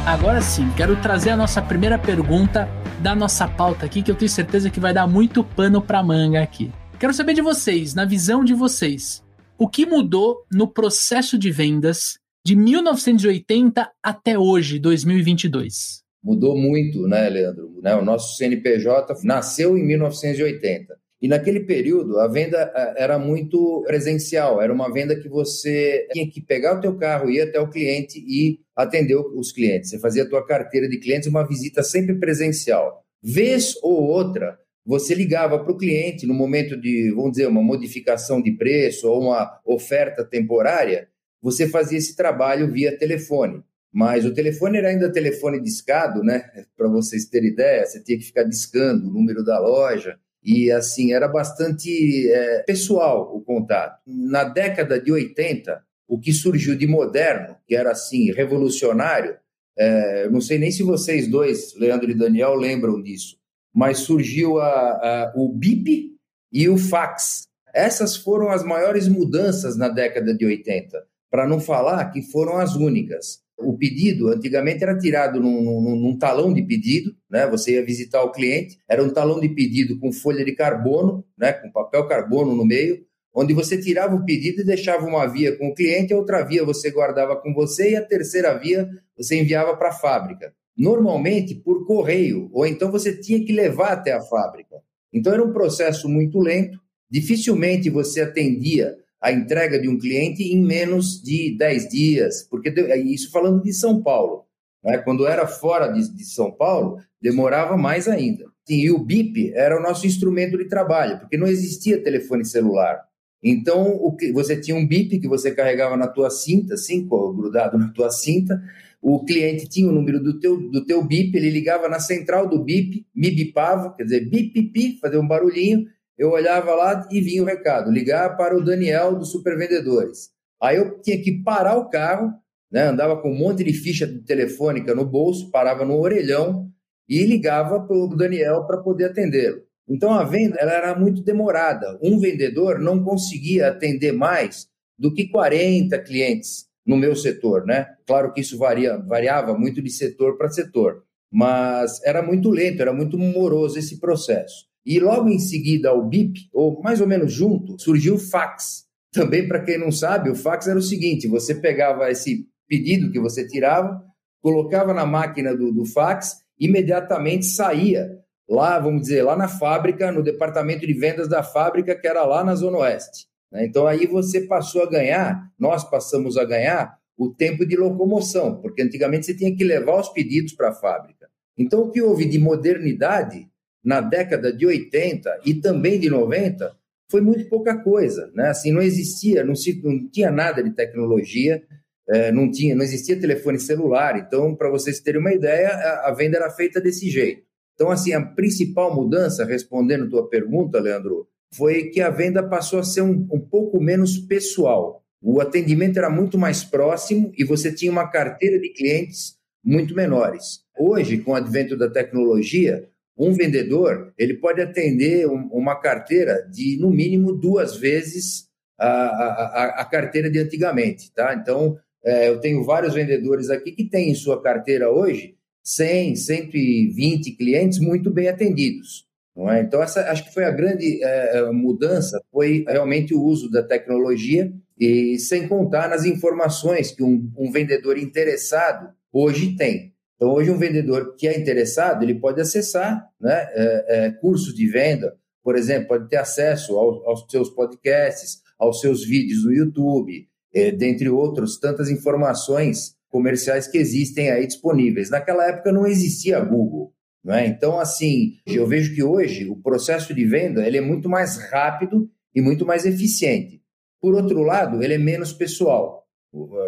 Agora 0.04 0.40
sim, 0.40 0.70
quero 0.76 1.00
trazer 1.00 1.30
a 1.30 1.36
nossa 1.36 1.60
primeira 1.60 1.98
pergunta 1.98 2.68
da 3.02 3.14
nossa 3.14 3.46
pauta 3.46 3.86
aqui, 3.86 4.02
que 4.02 4.10
eu 4.10 4.14
tenho 4.14 4.30
certeza 4.30 4.70
que 4.70 4.80
vai 4.80 4.92
dar 4.92 5.06
muito 5.06 5.44
pano 5.44 5.82
para 5.82 6.02
manga 6.02 6.42
aqui. 6.42 6.72
Quero 6.98 7.12
saber 7.14 7.34
de 7.34 7.42
vocês, 7.42 7.94
na 7.94 8.04
visão 8.04 8.42
de 8.42 8.54
vocês, 8.54 9.22
o 9.58 9.68
que 9.68 9.86
mudou 9.86 10.44
no 10.50 10.66
processo 10.66 11.38
de 11.38 11.50
vendas 11.50 12.18
de 12.44 12.56
1980 12.56 13.90
até 14.02 14.38
hoje, 14.38 14.78
2022? 14.78 16.07
Mudou 16.22 16.56
muito, 16.56 17.06
né, 17.06 17.28
Leandro? 17.28 17.78
Né, 17.82 17.94
o 17.94 18.04
nosso 18.04 18.36
CNPJ 18.36 19.14
nasceu 19.24 19.78
em 19.78 19.86
1980. 19.86 20.98
E 21.20 21.26
naquele 21.26 21.60
período, 21.60 22.20
a 22.20 22.28
venda 22.28 22.72
eh, 22.74 22.94
era 22.96 23.18
muito 23.18 23.82
presencial, 23.86 24.62
era 24.62 24.72
uma 24.72 24.92
venda 24.92 25.18
que 25.18 25.28
você 25.28 26.06
tinha 26.12 26.30
que 26.30 26.40
pegar 26.40 26.78
o 26.78 26.80
teu 26.80 26.96
carro, 26.96 27.28
ir 27.28 27.40
até 27.40 27.58
o 27.58 27.68
cliente 27.68 28.18
e 28.20 28.60
atender 28.74 29.16
os 29.16 29.50
clientes. 29.50 29.90
Você 29.90 29.98
fazia 29.98 30.22
a 30.22 30.28
tua 30.28 30.46
carteira 30.46 30.88
de 30.88 30.98
clientes, 30.98 31.28
uma 31.28 31.46
visita 31.46 31.82
sempre 31.82 32.14
presencial. 32.14 33.04
Vez 33.20 33.74
ou 33.82 34.00
outra, 34.04 34.58
você 34.86 35.12
ligava 35.12 35.58
para 35.58 35.72
o 35.72 35.76
cliente 35.76 36.24
no 36.24 36.32
momento 36.32 36.80
de, 36.80 37.10
vamos 37.10 37.32
dizer, 37.32 37.48
uma 37.48 37.62
modificação 37.62 38.40
de 38.40 38.52
preço 38.52 39.08
ou 39.08 39.22
uma 39.22 39.60
oferta 39.64 40.24
temporária, 40.24 41.08
você 41.42 41.68
fazia 41.68 41.98
esse 41.98 42.16
trabalho 42.16 42.70
via 42.70 42.96
telefone. 42.96 43.62
Mas 43.92 44.24
o 44.24 44.34
telefone 44.34 44.78
era 44.78 44.88
ainda 44.88 45.10
telefone 45.10 45.60
discado, 45.60 46.22
né? 46.22 46.50
Para 46.76 46.88
vocês 46.88 47.24
terem 47.26 47.50
ideia, 47.50 47.86
você 47.86 48.02
tinha 48.02 48.18
que 48.18 48.24
ficar 48.24 48.44
discando 48.44 49.08
o 49.08 49.12
número 49.12 49.44
da 49.44 49.58
loja. 49.58 50.18
E 50.42 50.70
assim, 50.70 51.12
era 51.12 51.26
bastante 51.26 52.30
é, 52.30 52.62
pessoal 52.62 53.34
o 53.34 53.40
contato. 53.40 54.00
Na 54.06 54.44
década 54.44 55.00
de 55.00 55.10
80, 55.10 55.82
o 56.06 56.18
que 56.18 56.32
surgiu 56.32 56.76
de 56.76 56.86
moderno, 56.86 57.56
que 57.66 57.74
era 57.74 57.90
assim, 57.90 58.32
revolucionário, 58.32 59.36
é, 59.78 60.28
não 60.28 60.40
sei 60.40 60.58
nem 60.58 60.70
se 60.70 60.82
vocês 60.82 61.28
dois, 61.28 61.74
Leandro 61.76 62.10
e 62.10 62.14
Daniel, 62.14 62.54
lembram 62.54 63.00
disso, 63.00 63.36
mas 63.72 63.98
surgiu 63.98 64.58
a, 64.58 64.68
a, 64.68 65.32
o 65.36 65.52
BIP 65.52 66.16
e 66.52 66.68
o 66.68 66.76
fax. 66.76 67.42
Essas 67.72 68.16
foram 68.16 68.50
as 68.50 68.64
maiores 68.64 69.06
mudanças 69.06 69.76
na 69.76 69.88
década 69.88 70.34
de 70.34 70.44
80, 70.44 71.06
para 71.30 71.46
não 71.46 71.60
falar 71.60 72.10
que 72.10 72.22
foram 72.22 72.56
as 72.58 72.74
únicas. 72.74 73.40
O 73.58 73.76
pedido 73.76 74.28
antigamente 74.28 74.84
era 74.84 74.96
tirado 74.96 75.40
num, 75.40 75.62
num, 75.62 75.96
num, 75.96 76.16
talão 76.16 76.54
de 76.54 76.62
pedido, 76.62 77.14
né? 77.28 77.46
Você 77.48 77.72
ia 77.72 77.84
visitar 77.84 78.22
o 78.22 78.30
cliente, 78.30 78.78
era 78.88 79.02
um 79.02 79.10
talão 79.10 79.40
de 79.40 79.48
pedido 79.48 79.98
com 79.98 80.12
folha 80.12 80.44
de 80.44 80.52
carbono, 80.52 81.24
né? 81.36 81.52
Com 81.52 81.70
papel 81.72 82.06
carbono 82.06 82.54
no 82.54 82.64
meio, 82.64 83.04
onde 83.34 83.52
você 83.52 83.76
tirava 83.76 84.14
o 84.14 84.24
pedido 84.24 84.62
e 84.62 84.64
deixava 84.64 85.06
uma 85.06 85.26
via 85.26 85.56
com 85.56 85.68
o 85.68 85.74
cliente, 85.74 86.12
a 86.12 86.16
outra 86.16 86.42
via 86.42 86.64
você 86.64 86.90
guardava 86.90 87.36
com 87.36 87.52
você 87.52 87.92
e 87.92 87.96
a 87.96 88.04
terceira 88.04 88.56
via 88.56 88.88
você 89.16 89.36
enviava 89.40 89.76
para 89.76 89.88
a 89.88 89.92
fábrica. 89.92 90.52
Normalmente 90.76 91.54
por 91.54 91.84
correio, 91.86 92.48
ou 92.52 92.66
então 92.66 92.90
você 92.90 93.16
tinha 93.16 93.44
que 93.44 93.52
levar 93.52 93.92
até 93.92 94.12
a 94.12 94.20
fábrica. 94.20 94.76
Então 95.12 95.32
era 95.32 95.42
um 95.42 95.52
processo 95.52 96.08
muito 96.08 96.38
lento, 96.38 96.78
dificilmente 97.10 97.90
você 97.90 98.20
atendia 98.20 98.96
a 99.20 99.32
entrega 99.32 99.78
de 99.78 99.88
um 99.88 99.98
cliente 99.98 100.42
em 100.42 100.62
menos 100.64 101.20
de 101.22 101.56
10 101.56 101.88
dias, 101.88 102.42
porque 102.48 102.70
isso 103.04 103.30
falando 103.30 103.62
de 103.62 103.72
São 103.72 104.02
Paulo. 104.02 104.44
Né? 104.82 104.98
Quando 104.98 105.26
era 105.26 105.46
fora 105.46 105.88
de, 105.88 106.08
de, 106.14 106.24
São 106.24 106.52
Paulo, 106.52 106.98
demorava 107.20 107.76
mais 107.76 108.06
ainda. 108.06 108.44
E 108.68 108.90
o 108.90 108.98
BIP 108.98 109.52
era 109.54 109.78
o 109.78 109.82
nosso 109.82 110.06
instrumento 110.06 110.56
de 110.56 110.68
trabalho, 110.68 111.18
porque 111.18 111.36
não 111.36 111.46
existia 111.46 112.02
telefone 112.02 112.44
celular. 112.44 113.00
Então, 113.42 113.94
o 113.96 114.14
que, 114.14 114.32
você 114.32 114.60
tinha 114.60 114.76
um 114.76 114.86
BIP 114.86 115.18
que 115.20 115.28
você 115.28 115.52
carregava 115.52 115.96
na 115.96 116.06
tua 116.06 116.28
cinta, 116.28 116.74
assim, 116.74 117.06
grudado 117.06 117.78
na 117.78 117.88
tua 117.88 118.10
cinta, 118.10 118.60
o 119.00 119.24
cliente 119.24 119.68
tinha 119.68 119.88
o 119.88 119.92
número 119.92 120.20
do 120.22 120.38
teu, 120.40 120.56
do 120.70 120.84
teu 120.84 121.02
BIP, 121.04 121.36
ele 121.36 121.50
ligava 121.50 121.88
na 121.88 122.00
central 122.00 122.48
do 122.48 122.62
BIP, 122.62 123.06
me 123.14 123.30
bipava, 123.30 123.94
quer 123.94 124.04
dizer, 124.04 124.28
bip, 124.28 124.60
bip, 124.60 124.98
fazer 125.00 125.18
um 125.18 125.26
barulhinho, 125.26 125.86
eu 126.18 126.30
olhava 126.30 126.74
lá 126.74 127.06
e 127.10 127.20
vinha 127.20 127.42
o 127.42 127.46
recado: 127.46 127.90
ligar 127.90 128.36
para 128.36 128.56
o 128.56 128.64
Daniel 128.64 129.14
dos 129.14 129.30
Supervendedores. 129.30 130.30
Aí 130.60 130.76
eu 130.76 131.00
tinha 131.00 131.22
que 131.22 131.42
parar 131.42 131.76
o 131.76 131.88
carro, 131.88 132.32
né? 132.70 132.88
andava 132.88 133.20
com 133.22 133.30
um 133.30 133.38
monte 133.38 133.62
de 133.62 133.72
ficha 133.72 134.06
telefônica 134.26 134.94
no 134.94 135.04
bolso, 135.04 135.50
parava 135.50 135.84
no 135.84 135.96
orelhão 135.96 136.68
e 137.08 137.24
ligava 137.24 137.80
para 137.80 137.96
o 137.96 138.08
Daniel 138.08 138.64
para 138.66 138.78
poder 138.78 139.06
atendê-lo. 139.06 139.62
Então 139.88 140.12
a 140.12 140.24
venda 140.24 140.56
ela 140.58 140.72
era 140.72 140.98
muito 140.98 141.22
demorada. 141.22 141.98
Um 142.02 142.18
vendedor 142.18 142.78
não 142.78 143.02
conseguia 143.02 143.68
atender 143.68 144.12
mais 144.12 144.68
do 144.98 145.14
que 145.14 145.28
40 145.28 145.98
clientes 146.00 146.66
no 146.84 146.96
meu 146.96 147.14
setor, 147.14 147.64
né? 147.64 147.86
Claro 148.06 148.32
que 148.32 148.40
isso 148.40 148.58
varia, 148.58 148.98
variava 148.98 149.56
muito 149.56 149.80
de 149.80 149.90
setor 149.90 150.36
para 150.36 150.50
setor, 150.50 151.04
mas 151.30 152.02
era 152.04 152.22
muito 152.22 152.50
lento, 152.50 152.82
era 152.82 152.92
muito 152.92 153.16
moroso 153.16 153.78
esse 153.78 154.00
processo. 154.00 154.66
E 154.88 154.98
logo 154.98 155.28
em 155.28 155.38
seguida 155.38 155.90
ao 155.90 156.02
BIP, 156.02 156.48
ou 156.50 156.80
mais 156.80 156.98
ou 156.98 157.06
menos 157.06 157.30
junto, 157.30 157.78
surgiu 157.78 158.14
o 158.14 158.18
fax. 158.18 158.86
Também 159.12 159.46
para 159.46 159.60
quem 159.60 159.76
não 159.76 159.92
sabe, 159.92 160.30
o 160.30 160.34
fax 160.34 160.66
era 160.66 160.78
o 160.78 160.82
seguinte: 160.82 161.28
você 161.28 161.54
pegava 161.54 162.10
esse 162.10 162.46
pedido 162.66 163.12
que 163.12 163.20
você 163.20 163.46
tirava, 163.46 164.02
colocava 164.40 164.94
na 164.94 165.04
máquina 165.04 165.54
do, 165.54 165.70
do 165.70 165.84
fax, 165.84 166.38
imediatamente 166.58 167.44
saía 167.44 168.18
lá, 168.48 168.78
vamos 168.78 169.02
dizer, 169.02 169.22
lá 169.22 169.36
na 169.36 169.46
fábrica, 169.46 170.10
no 170.10 170.22
departamento 170.22 170.86
de 170.86 170.94
vendas 170.94 171.28
da 171.28 171.42
fábrica, 171.42 171.94
que 171.94 172.08
era 172.08 172.24
lá 172.24 172.42
na 172.42 172.54
Zona 172.54 172.78
Oeste. 172.78 173.26
Né? 173.52 173.66
Então 173.66 173.86
aí 173.86 174.06
você 174.06 174.46
passou 174.46 174.82
a 174.84 174.88
ganhar, 174.88 175.52
nós 175.58 175.84
passamos 175.84 176.38
a 176.38 176.46
ganhar 176.46 176.96
o 177.14 177.28
tempo 177.28 177.66
de 177.66 177.76
locomoção, 177.76 178.58
porque 178.62 178.80
antigamente 178.80 179.26
você 179.26 179.36
tinha 179.36 179.54
que 179.54 179.64
levar 179.64 180.00
os 180.00 180.08
pedidos 180.08 180.54
para 180.54 180.70
a 180.70 180.74
fábrica. 180.74 181.28
Então 181.58 181.80
o 181.80 181.90
que 181.90 182.00
houve 182.00 182.24
de 182.24 182.38
modernidade 182.38 183.46
na 183.84 184.00
década 184.00 184.52
de 184.52 184.66
80 184.66 185.40
e 185.44 185.54
também 185.54 185.98
de 185.98 186.10
90 186.10 186.76
foi 187.10 187.20
muito 187.20 187.48
pouca 187.48 187.76
coisa, 187.78 188.30
né? 188.34 188.48
Assim 188.48 188.70
não 188.70 188.82
existia, 188.82 189.42
não, 189.44 189.54
se, 189.54 189.80
não 189.82 190.08
tinha 190.08 190.30
nada 190.30 190.62
de 190.62 190.70
tecnologia, 190.70 191.62
é, 192.08 192.30
não 192.32 192.50
tinha, 192.50 192.74
não 192.74 192.82
existia 192.82 193.18
telefone 193.18 193.58
celular. 193.58 194.18
Então, 194.18 194.54
para 194.54 194.70
vocês 194.70 195.00
terem 195.00 195.20
uma 195.20 195.32
ideia, 195.32 195.68
a, 195.68 196.08
a 196.08 196.14
venda 196.14 196.36
era 196.36 196.50
feita 196.50 196.80
desse 196.80 197.08
jeito. 197.08 197.42
Então, 197.74 197.90
assim, 197.90 198.12
a 198.12 198.20
principal 198.20 198.94
mudança, 198.94 199.44
respondendo 199.44 200.10
tua 200.10 200.28
pergunta, 200.28 200.80
Leandro, 200.80 201.28
foi 201.54 201.84
que 201.84 202.00
a 202.00 202.10
venda 202.10 202.42
passou 202.42 202.80
a 202.80 202.84
ser 202.84 203.02
um, 203.02 203.26
um 203.30 203.40
pouco 203.40 203.80
menos 203.80 204.18
pessoal. 204.18 205.02
O 205.22 205.40
atendimento 205.40 205.98
era 205.98 206.10
muito 206.10 206.36
mais 206.36 206.62
próximo 206.62 207.32
e 207.36 207.44
você 207.44 207.72
tinha 207.72 207.90
uma 207.90 208.08
carteira 208.08 208.58
de 208.58 208.68
clientes 208.70 209.36
muito 209.64 209.94
menores. 209.94 210.60
Hoje, 210.78 211.18
com 211.18 211.32
o 211.32 211.34
advento 211.34 211.76
da 211.76 211.88
tecnologia, 211.90 212.88
um 213.18 213.32
vendedor 213.32 214.12
ele 214.16 214.34
pode 214.34 214.60
atender 214.60 215.26
um, 215.26 215.48
uma 215.52 215.74
carteira 215.74 216.46
de 216.50 216.78
no 216.78 216.90
mínimo 216.90 217.32
duas 217.32 217.76
vezes 217.76 218.48
a, 218.78 218.88
a, 218.88 219.64
a 219.80 219.84
carteira 219.84 220.30
de 220.30 220.38
antigamente, 220.38 221.12
tá? 221.12 221.34
Então 221.34 221.76
é, 222.04 222.28
eu 222.28 222.38
tenho 222.40 222.64
vários 222.64 222.94
vendedores 222.94 223.50
aqui 223.50 223.72
que 223.72 223.84
têm 223.84 224.10
em 224.10 224.14
sua 224.14 224.40
carteira 224.40 224.90
hoje 224.90 225.34
100, 225.62 226.16
120 226.16 227.32
clientes 227.32 227.78
muito 227.78 228.10
bem 228.10 228.28
atendidos. 228.28 229.06
É? 229.46 229.60
Então, 229.60 229.80
essa 229.80 230.00
acho 230.10 230.24
que 230.24 230.34
foi 230.34 230.44
a 230.44 230.50
grande 230.50 231.02
é, 231.04 231.38
é, 231.38 231.52
mudança, 231.52 232.20
foi 232.32 232.64
realmente 232.66 233.14
o 233.14 233.22
uso 233.22 233.48
da 233.48 233.62
tecnologia 233.62 234.52
e 234.76 235.18
sem 235.18 235.46
contar 235.46 235.88
nas 235.88 236.04
informações 236.04 236.90
que 236.90 237.04
um, 237.04 237.30
um 237.36 237.52
vendedor 237.52 237.98
interessado 237.98 238.92
hoje 239.12 239.54
tem. 239.56 239.92
Então, 240.18 240.32
hoje 240.32 240.50
um 240.50 240.58
vendedor 240.58 241.14
que 241.14 241.28
é 241.28 241.38
interessado, 241.38 242.02
ele 242.02 242.18
pode 242.18 242.40
acessar 242.40 243.08
né, 243.20 243.48
é, 243.52 243.84
é, 243.88 244.10
cursos 244.10 244.52
de 244.52 244.66
venda, 244.66 245.16
por 245.44 245.54
exemplo, 245.54 245.86
pode 245.86 246.08
ter 246.08 246.16
acesso 246.16 246.76
ao, 246.76 247.08
aos 247.08 247.24
seus 247.30 247.48
podcasts, 247.50 248.42
aos 248.58 248.80
seus 248.80 249.04
vídeos 249.04 249.44
no 249.44 249.52
YouTube, 249.52 250.28
é, 250.52 250.72
dentre 250.72 251.08
outros, 251.08 251.60
tantas 251.60 251.88
informações 251.88 252.96
comerciais 253.08 253.68
que 253.68 253.78
existem 253.78 254.28
aí 254.30 254.44
disponíveis. 254.44 255.08
Naquela 255.08 255.46
época 255.46 255.70
não 255.70 255.86
existia 255.86 256.40
Google. 256.40 256.92
Não 257.24 257.34
é? 257.34 257.46
Então, 257.46 257.78
assim, 257.78 258.38
eu 258.44 258.66
vejo 258.66 258.94
que 258.94 259.02
hoje 259.02 259.48
o 259.48 259.56
processo 259.56 260.12
de 260.12 260.24
venda 260.24 260.66
ele 260.66 260.78
é 260.78 260.80
muito 260.80 261.08
mais 261.08 261.36
rápido 261.50 262.10
e 262.34 262.40
muito 262.40 262.66
mais 262.66 262.84
eficiente. 262.84 263.62
Por 264.00 264.14
outro 264.14 264.42
lado, 264.42 264.82
ele 264.82 264.94
é 264.94 264.98
menos 264.98 265.32
pessoal. 265.32 266.07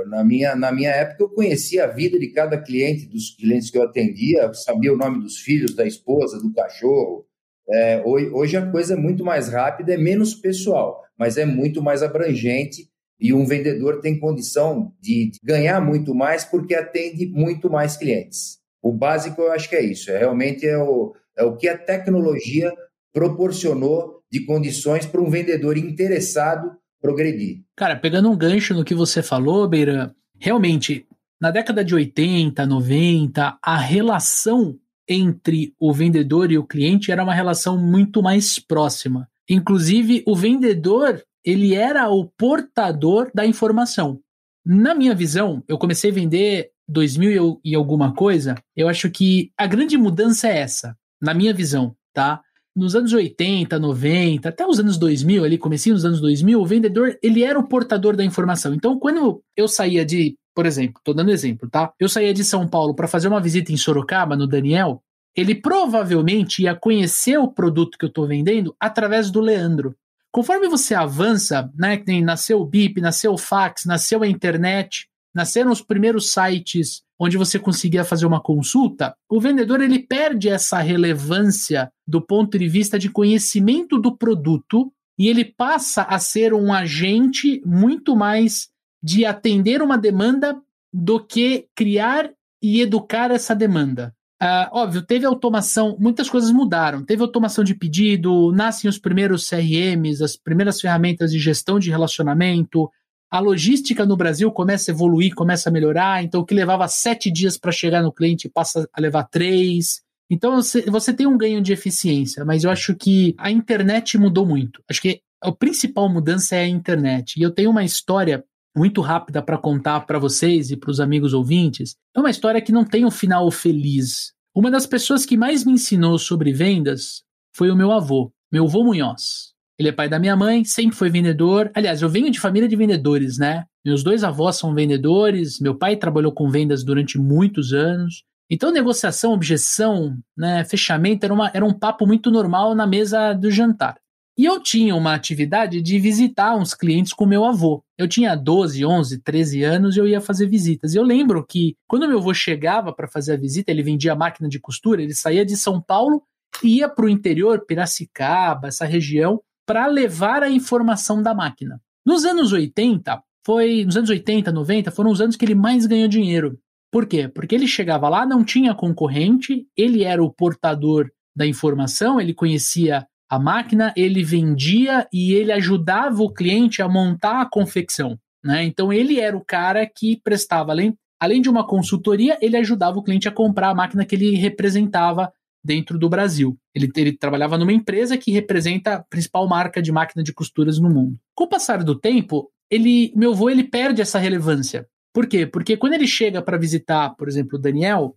Na 0.06 0.24
minha, 0.24 0.56
na 0.56 0.72
minha 0.72 0.90
época, 0.90 1.24
eu 1.24 1.28
conhecia 1.28 1.84
a 1.84 1.86
vida 1.86 2.18
de 2.18 2.28
cada 2.28 2.60
cliente, 2.60 3.06
dos 3.06 3.34
clientes 3.36 3.70
que 3.70 3.76
eu 3.76 3.82
atendia, 3.82 4.52
sabia 4.54 4.92
o 4.92 4.96
nome 4.96 5.20
dos 5.20 5.38
filhos, 5.38 5.74
da 5.74 5.86
esposa, 5.86 6.40
do 6.40 6.52
cachorro. 6.52 7.26
É, 7.68 8.02
hoje, 8.04 8.56
a 8.56 8.70
coisa 8.70 8.94
é 8.94 8.96
muito 8.96 9.24
mais 9.24 9.48
rápida, 9.48 9.94
é 9.94 9.96
menos 9.96 10.34
pessoal, 10.34 11.02
mas 11.16 11.36
é 11.36 11.44
muito 11.44 11.82
mais 11.82 12.02
abrangente 12.02 12.88
e 13.20 13.34
um 13.34 13.44
vendedor 13.44 14.00
tem 14.00 14.18
condição 14.18 14.92
de 15.00 15.30
ganhar 15.44 15.80
muito 15.80 16.14
mais 16.14 16.44
porque 16.44 16.74
atende 16.74 17.26
muito 17.26 17.70
mais 17.70 17.96
clientes. 17.96 18.58
O 18.82 18.92
básico 18.92 19.42
eu 19.42 19.52
acho 19.52 19.68
que 19.68 19.76
é 19.76 19.84
isso, 19.84 20.10
é, 20.10 20.18
realmente 20.18 20.66
é 20.66 20.78
o, 20.78 21.14
é 21.36 21.44
o 21.44 21.56
que 21.56 21.68
a 21.68 21.76
tecnologia 21.76 22.72
proporcionou 23.12 24.22
de 24.32 24.44
condições 24.46 25.04
para 25.04 25.20
um 25.20 25.28
vendedor 25.28 25.76
interessado 25.76 26.72
progredir. 27.00 27.62
Cara, 27.80 27.96
pegando 27.96 28.30
um 28.30 28.36
gancho 28.36 28.74
no 28.74 28.84
que 28.84 28.94
você 28.94 29.22
falou, 29.22 29.66
Beira, 29.66 30.14
realmente, 30.38 31.06
na 31.40 31.50
década 31.50 31.82
de 31.82 31.94
80, 31.94 32.66
90, 32.66 33.58
a 33.62 33.78
relação 33.78 34.78
entre 35.08 35.72
o 35.80 35.90
vendedor 35.90 36.52
e 36.52 36.58
o 36.58 36.66
cliente 36.66 37.10
era 37.10 37.24
uma 37.24 37.32
relação 37.32 37.78
muito 37.78 38.22
mais 38.22 38.58
próxima. 38.58 39.26
Inclusive, 39.48 40.22
o 40.26 40.36
vendedor, 40.36 41.24
ele 41.42 41.74
era 41.74 42.06
o 42.10 42.26
portador 42.26 43.30
da 43.34 43.46
informação. 43.46 44.20
Na 44.62 44.94
minha 44.94 45.14
visão, 45.14 45.64
eu 45.66 45.78
comecei 45.78 46.10
a 46.10 46.14
vender 46.14 46.72
2000 46.86 47.62
e 47.64 47.74
alguma 47.74 48.12
coisa, 48.12 48.56
eu 48.76 48.90
acho 48.90 49.08
que 49.08 49.52
a 49.56 49.66
grande 49.66 49.96
mudança 49.96 50.48
é 50.48 50.58
essa, 50.58 50.94
na 51.18 51.32
minha 51.32 51.54
visão, 51.54 51.96
tá? 52.12 52.42
Nos 52.74 52.94
anos 52.94 53.12
80, 53.12 53.78
90, 53.78 54.48
até 54.48 54.66
os 54.66 54.78
anos 54.78 54.96
2000, 54.96 55.44
ali, 55.44 55.58
comecinho 55.58 55.94
dos 55.94 56.04
anos 56.04 56.20
2000, 56.20 56.60
o 56.60 56.66
vendedor, 56.66 57.18
ele 57.22 57.42
era 57.42 57.58
o 57.58 57.66
portador 57.66 58.16
da 58.16 58.24
informação. 58.24 58.72
Então, 58.72 58.98
quando 58.98 59.42
eu 59.56 59.66
saía 59.66 60.04
de, 60.04 60.36
por 60.54 60.66
exemplo, 60.66 61.00
tô 61.04 61.12
dando 61.12 61.32
exemplo, 61.32 61.68
tá? 61.68 61.92
Eu 61.98 62.08
saía 62.08 62.32
de 62.32 62.44
São 62.44 62.68
Paulo 62.68 62.94
para 62.94 63.08
fazer 63.08 63.26
uma 63.26 63.40
visita 63.40 63.72
em 63.72 63.76
Sorocaba, 63.76 64.36
no 64.36 64.46
Daniel, 64.46 65.02
ele 65.36 65.54
provavelmente 65.54 66.62
ia 66.62 66.74
conhecer 66.74 67.38
o 67.38 67.48
produto 67.48 67.98
que 67.98 68.04
eu 68.04 68.08
estou 68.08 68.26
vendendo 68.26 68.74
através 68.78 69.30
do 69.30 69.40
Leandro. 69.40 69.96
Conforme 70.32 70.68
você 70.68 70.94
avança, 70.94 71.70
né, 71.76 71.96
que 71.96 72.20
nasceu 72.20 72.60
o 72.60 72.66
BIP, 72.66 73.00
nasceu 73.00 73.32
o 73.32 73.38
fax, 73.38 73.84
nasceu 73.84 74.22
a 74.22 74.28
internet, 74.28 75.08
nasceram 75.34 75.72
os 75.72 75.82
primeiros 75.82 76.32
sites 76.32 77.02
onde 77.20 77.36
você 77.36 77.58
conseguia 77.58 78.02
fazer 78.02 78.24
uma 78.24 78.40
consulta, 78.40 79.14
o 79.28 79.38
vendedor 79.38 79.82
ele 79.82 79.98
perde 79.98 80.48
essa 80.48 80.78
relevância 80.78 81.92
do 82.08 82.20
ponto 82.20 82.58
de 82.58 82.66
vista 82.66 82.98
de 82.98 83.10
conhecimento 83.10 83.98
do 83.98 84.16
produto 84.16 84.90
e 85.18 85.28
ele 85.28 85.44
passa 85.44 86.02
a 86.02 86.18
ser 86.18 86.54
um 86.54 86.72
agente 86.72 87.60
muito 87.66 88.16
mais 88.16 88.68
de 89.02 89.26
atender 89.26 89.82
uma 89.82 89.98
demanda 89.98 90.58
do 90.90 91.20
que 91.20 91.66
criar 91.76 92.30
e 92.62 92.80
educar 92.80 93.30
essa 93.30 93.54
demanda. 93.54 94.14
Uh, 94.42 94.72
óbvio, 94.72 95.02
teve 95.02 95.26
automação, 95.26 95.98
muitas 96.00 96.30
coisas 96.30 96.50
mudaram. 96.50 97.04
Teve 97.04 97.20
automação 97.20 97.62
de 97.62 97.74
pedido, 97.74 98.50
nascem 98.52 98.88
os 98.88 98.98
primeiros 98.98 99.46
CRMs, 99.46 100.24
as 100.24 100.36
primeiras 100.36 100.80
ferramentas 100.80 101.30
de 101.30 101.38
gestão 101.38 101.78
de 101.78 101.90
relacionamento, 101.90 102.90
a 103.30 103.38
logística 103.38 104.04
no 104.04 104.16
Brasil 104.16 104.50
começa 104.50 104.90
a 104.90 104.94
evoluir, 104.94 105.34
começa 105.34 105.68
a 105.68 105.72
melhorar. 105.72 106.24
Então, 106.24 106.40
o 106.40 106.44
que 106.44 106.54
levava 106.54 106.88
sete 106.88 107.30
dias 107.30 107.56
para 107.56 107.70
chegar 107.70 108.02
no 108.02 108.12
cliente 108.12 108.48
passa 108.48 108.88
a 108.92 109.00
levar 109.00 109.24
três. 109.24 110.02
Então, 110.28 110.60
você, 110.88 111.12
tem 111.12 111.26
um 111.26 111.38
ganho 111.38 111.62
de 111.62 111.72
eficiência, 111.72 112.44
mas 112.44 112.64
eu 112.64 112.70
acho 112.70 112.94
que 112.94 113.34
a 113.38 113.50
internet 113.50 114.18
mudou 114.18 114.44
muito. 114.44 114.82
Acho 114.88 115.00
que 115.00 115.20
a 115.40 115.52
principal 115.52 116.08
mudança 116.08 116.56
é 116.56 116.64
a 116.64 116.68
internet. 116.68 117.38
E 117.38 117.42
eu 117.42 117.50
tenho 117.50 117.70
uma 117.70 117.84
história 117.84 118.44
muito 118.76 119.00
rápida 119.00 119.42
para 119.42 119.58
contar 119.58 120.00
para 120.00 120.18
vocês 120.18 120.70
e 120.70 120.76
para 120.76 120.90
os 120.90 121.00
amigos 121.00 121.32
ouvintes. 121.32 121.96
É 122.14 122.20
uma 122.20 122.30
história 122.30 122.60
que 122.60 122.72
não 122.72 122.84
tem 122.84 123.04
um 123.04 123.10
final 123.10 123.50
feliz. 123.50 124.32
Uma 124.54 124.70
das 124.70 124.86
pessoas 124.86 125.24
que 125.24 125.36
mais 125.36 125.64
me 125.64 125.72
ensinou 125.72 126.18
sobre 126.18 126.52
vendas 126.52 127.22
foi 127.54 127.70
o 127.70 127.76
meu 127.76 127.92
avô, 127.92 128.32
meu 128.52 128.64
avô 128.64 128.84
Munhoz. 128.84 129.49
Ele 129.80 129.88
é 129.88 129.92
pai 129.92 130.10
da 130.10 130.18
minha 130.18 130.36
mãe, 130.36 130.62
sempre 130.62 130.94
foi 130.94 131.08
vendedor. 131.08 131.70
Aliás, 131.74 132.02
eu 132.02 132.08
venho 132.10 132.30
de 132.30 132.38
família 132.38 132.68
de 132.68 132.76
vendedores, 132.76 133.38
né? 133.38 133.64
Meus 133.82 134.02
dois 134.02 134.22
avós 134.22 134.56
são 134.56 134.74
vendedores, 134.74 135.58
meu 135.58 135.74
pai 135.74 135.96
trabalhou 135.96 136.32
com 136.32 136.50
vendas 136.50 136.84
durante 136.84 137.18
muitos 137.18 137.72
anos. 137.72 138.22
Então, 138.50 138.70
negociação, 138.70 139.32
objeção, 139.32 140.18
né, 140.36 140.64
fechamento 140.64 141.24
era, 141.24 141.32
uma, 141.32 141.50
era 141.54 141.64
um 141.64 141.72
papo 141.72 142.06
muito 142.06 142.30
normal 142.30 142.74
na 142.74 142.86
mesa 142.86 143.32
do 143.32 143.50
jantar. 143.50 143.96
E 144.36 144.44
eu 144.44 144.62
tinha 144.62 144.94
uma 144.94 145.14
atividade 145.14 145.80
de 145.80 145.98
visitar 145.98 146.54
uns 146.54 146.74
clientes 146.74 147.14
com 147.14 147.24
meu 147.24 147.46
avô. 147.46 147.82
Eu 147.96 148.06
tinha 148.06 148.34
12, 148.34 148.84
11, 148.84 149.22
13 149.22 149.62
anos 149.62 149.96
e 149.96 150.00
eu 150.00 150.06
ia 150.06 150.20
fazer 150.20 150.46
visitas. 150.46 150.92
E 150.92 150.98
eu 150.98 151.02
lembro 151.02 151.42
que 151.42 151.74
quando 151.88 152.06
meu 152.06 152.18
avô 152.18 152.34
chegava 152.34 152.92
para 152.92 153.08
fazer 153.08 153.32
a 153.32 153.38
visita, 153.38 153.70
ele 153.70 153.82
vendia 153.82 154.14
máquina 154.14 154.46
de 154.46 154.60
costura, 154.60 155.02
ele 155.02 155.14
saía 155.14 155.46
de 155.46 155.56
São 155.56 155.80
Paulo 155.80 156.22
e 156.62 156.80
ia 156.80 156.88
para 156.88 157.06
o 157.06 157.08
interior, 157.08 157.64
Piracicaba, 157.64 158.68
essa 158.68 158.84
região, 158.84 159.40
para 159.70 159.86
levar 159.86 160.42
a 160.42 160.50
informação 160.50 161.22
da 161.22 161.32
máquina. 161.32 161.80
Nos 162.04 162.24
anos 162.24 162.52
80, 162.52 163.22
foi 163.46 163.84
nos 163.84 163.96
anos 163.96 164.10
80, 164.10 164.50
90, 164.50 164.90
foram 164.90 165.12
os 165.12 165.20
anos 165.20 165.36
que 165.36 165.44
ele 165.44 165.54
mais 165.54 165.86
ganhou 165.86 166.08
dinheiro. 166.08 166.58
Por 166.90 167.06
quê? 167.06 167.28
Porque 167.28 167.54
ele 167.54 167.68
chegava 167.68 168.08
lá, 168.08 168.26
não 168.26 168.42
tinha 168.42 168.74
concorrente, 168.74 169.64
ele 169.76 170.02
era 170.02 170.20
o 170.20 170.28
portador 170.28 171.08
da 171.36 171.46
informação, 171.46 172.20
ele 172.20 172.34
conhecia 172.34 173.06
a 173.30 173.38
máquina, 173.38 173.94
ele 173.96 174.24
vendia 174.24 175.06
e 175.12 175.34
ele 175.34 175.52
ajudava 175.52 176.20
o 176.20 176.34
cliente 176.34 176.82
a 176.82 176.88
montar 176.88 177.40
a 177.40 177.48
confecção. 177.48 178.18
Né? 178.44 178.64
Então 178.64 178.92
ele 178.92 179.20
era 179.20 179.36
o 179.36 179.44
cara 179.44 179.86
que 179.86 180.20
prestava, 180.24 180.72
além, 180.72 180.96
além 181.20 181.40
de 181.40 181.48
uma 181.48 181.64
consultoria, 181.64 182.36
ele 182.42 182.56
ajudava 182.56 182.98
o 182.98 183.04
cliente 183.04 183.28
a 183.28 183.32
comprar 183.32 183.68
a 183.68 183.74
máquina 183.76 184.04
que 184.04 184.16
ele 184.16 184.34
representava 184.34 185.32
dentro 185.62 185.98
do 185.98 186.08
Brasil. 186.08 186.58
Ele, 186.74 186.90
ele 186.96 187.16
trabalhava 187.16 187.58
numa 187.58 187.72
empresa 187.72 188.16
que 188.16 188.30
representa 188.30 188.94
a 188.94 189.02
principal 189.02 189.46
marca 189.48 189.82
de 189.82 189.92
máquina 189.92 190.22
de 190.22 190.32
costuras 190.32 190.78
no 190.78 190.90
mundo. 190.90 191.18
Com 191.34 191.44
o 191.44 191.48
passar 191.48 191.82
do 191.84 191.98
tempo, 191.98 192.50
ele, 192.70 193.12
meu 193.14 193.32
avô 193.32 193.50
ele 193.50 193.64
perde 193.64 194.00
essa 194.00 194.18
relevância. 194.18 194.86
Por 195.12 195.26
quê? 195.26 195.46
Porque 195.46 195.76
quando 195.76 195.94
ele 195.94 196.06
chega 196.06 196.40
para 196.40 196.56
visitar, 196.56 197.10
por 197.16 197.28
exemplo, 197.28 197.58
o 197.58 197.60
Daniel, 197.60 198.16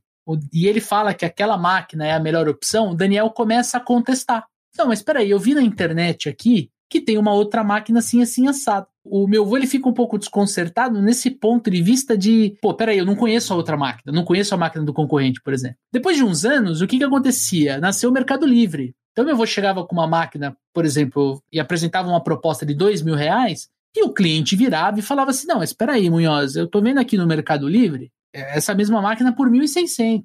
e 0.54 0.68
ele 0.68 0.80
fala 0.80 1.14
que 1.14 1.26
aquela 1.26 1.58
máquina 1.58 2.06
é 2.06 2.14
a 2.14 2.20
melhor 2.20 2.48
opção, 2.48 2.92
o 2.92 2.96
Daniel 2.96 3.30
começa 3.30 3.78
a 3.78 3.82
contestar. 3.82 4.46
Não, 4.78 4.88
mas 4.88 5.00
espera 5.00 5.20
aí, 5.20 5.30
eu 5.30 5.40
vi 5.40 5.54
na 5.54 5.62
internet 5.62 6.30
aqui 6.30 6.70
que 6.94 7.02
tem 7.02 7.18
uma 7.18 7.34
outra 7.34 7.64
máquina 7.64 7.98
assim, 7.98 8.22
assim, 8.22 8.48
assado. 8.48 8.86
O 9.04 9.28
meu 9.28 9.44
avô 9.44 9.58
ele 9.58 9.66
fica 9.66 9.90
um 9.90 9.94
pouco 9.94 10.20
desconcertado 10.20 11.02
nesse 11.02 11.32
ponto 11.32 11.72
de 11.72 11.82
vista 11.82 12.16
de, 12.16 12.56
pô, 12.62 12.72
peraí, 12.72 13.00
eu 13.00 13.06
não 13.06 13.16
conheço 13.16 13.52
a 13.52 13.56
outra 13.56 13.76
máquina, 13.76 14.14
não 14.14 14.24
conheço 14.24 14.54
a 14.54 14.58
máquina 14.58 14.86
do 14.86 14.94
concorrente, 14.94 15.42
por 15.42 15.56
exemplo. 15.56 15.78
Depois 15.92 16.16
de 16.16 16.24
uns 16.24 16.46
anos, 16.46 16.82
o 16.82 16.88
que 16.88 17.00
que 17.00 17.04
acontecia? 17.04 17.80
Nasceu 17.80 18.12
o 18.12 18.14
Mercado 18.14 18.46
Livre. 18.46 18.94
Então 19.12 19.26
meu 19.26 19.34
avô 19.34 19.44
chegava 19.44 19.84
com 19.84 19.96
uma 19.96 20.06
máquina, 20.06 20.56
por 20.72 20.86
exemplo, 20.86 21.42
e 21.52 21.60
apresentava 21.60 22.08
uma 22.08 22.24
proposta 22.24 22.64
de 22.64 22.76
dois 22.76 23.02
mil 23.02 23.16
reais, 23.16 23.68
e 23.96 24.04
o 24.04 24.14
cliente 24.14 24.56
virava 24.56 25.00
e 25.00 25.04
falava 25.04 25.32
assim, 25.32 25.48
não, 25.48 25.64
espera 25.64 25.94
aí, 25.94 26.10
Munhoz, 26.12 26.56
eu 26.56 26.68
tô 26.68 26.80
vendo 26.80 27.00
aqui 27.00 27.18
no 27.18 27.26
Mercado 27.26 27.68
Livre 27.68 28.12
essa 28.32 28.74
mesma 28.74 29.02
máquina 29.02 29.32
por 29.32 29.50
1.600. 29.50 30.24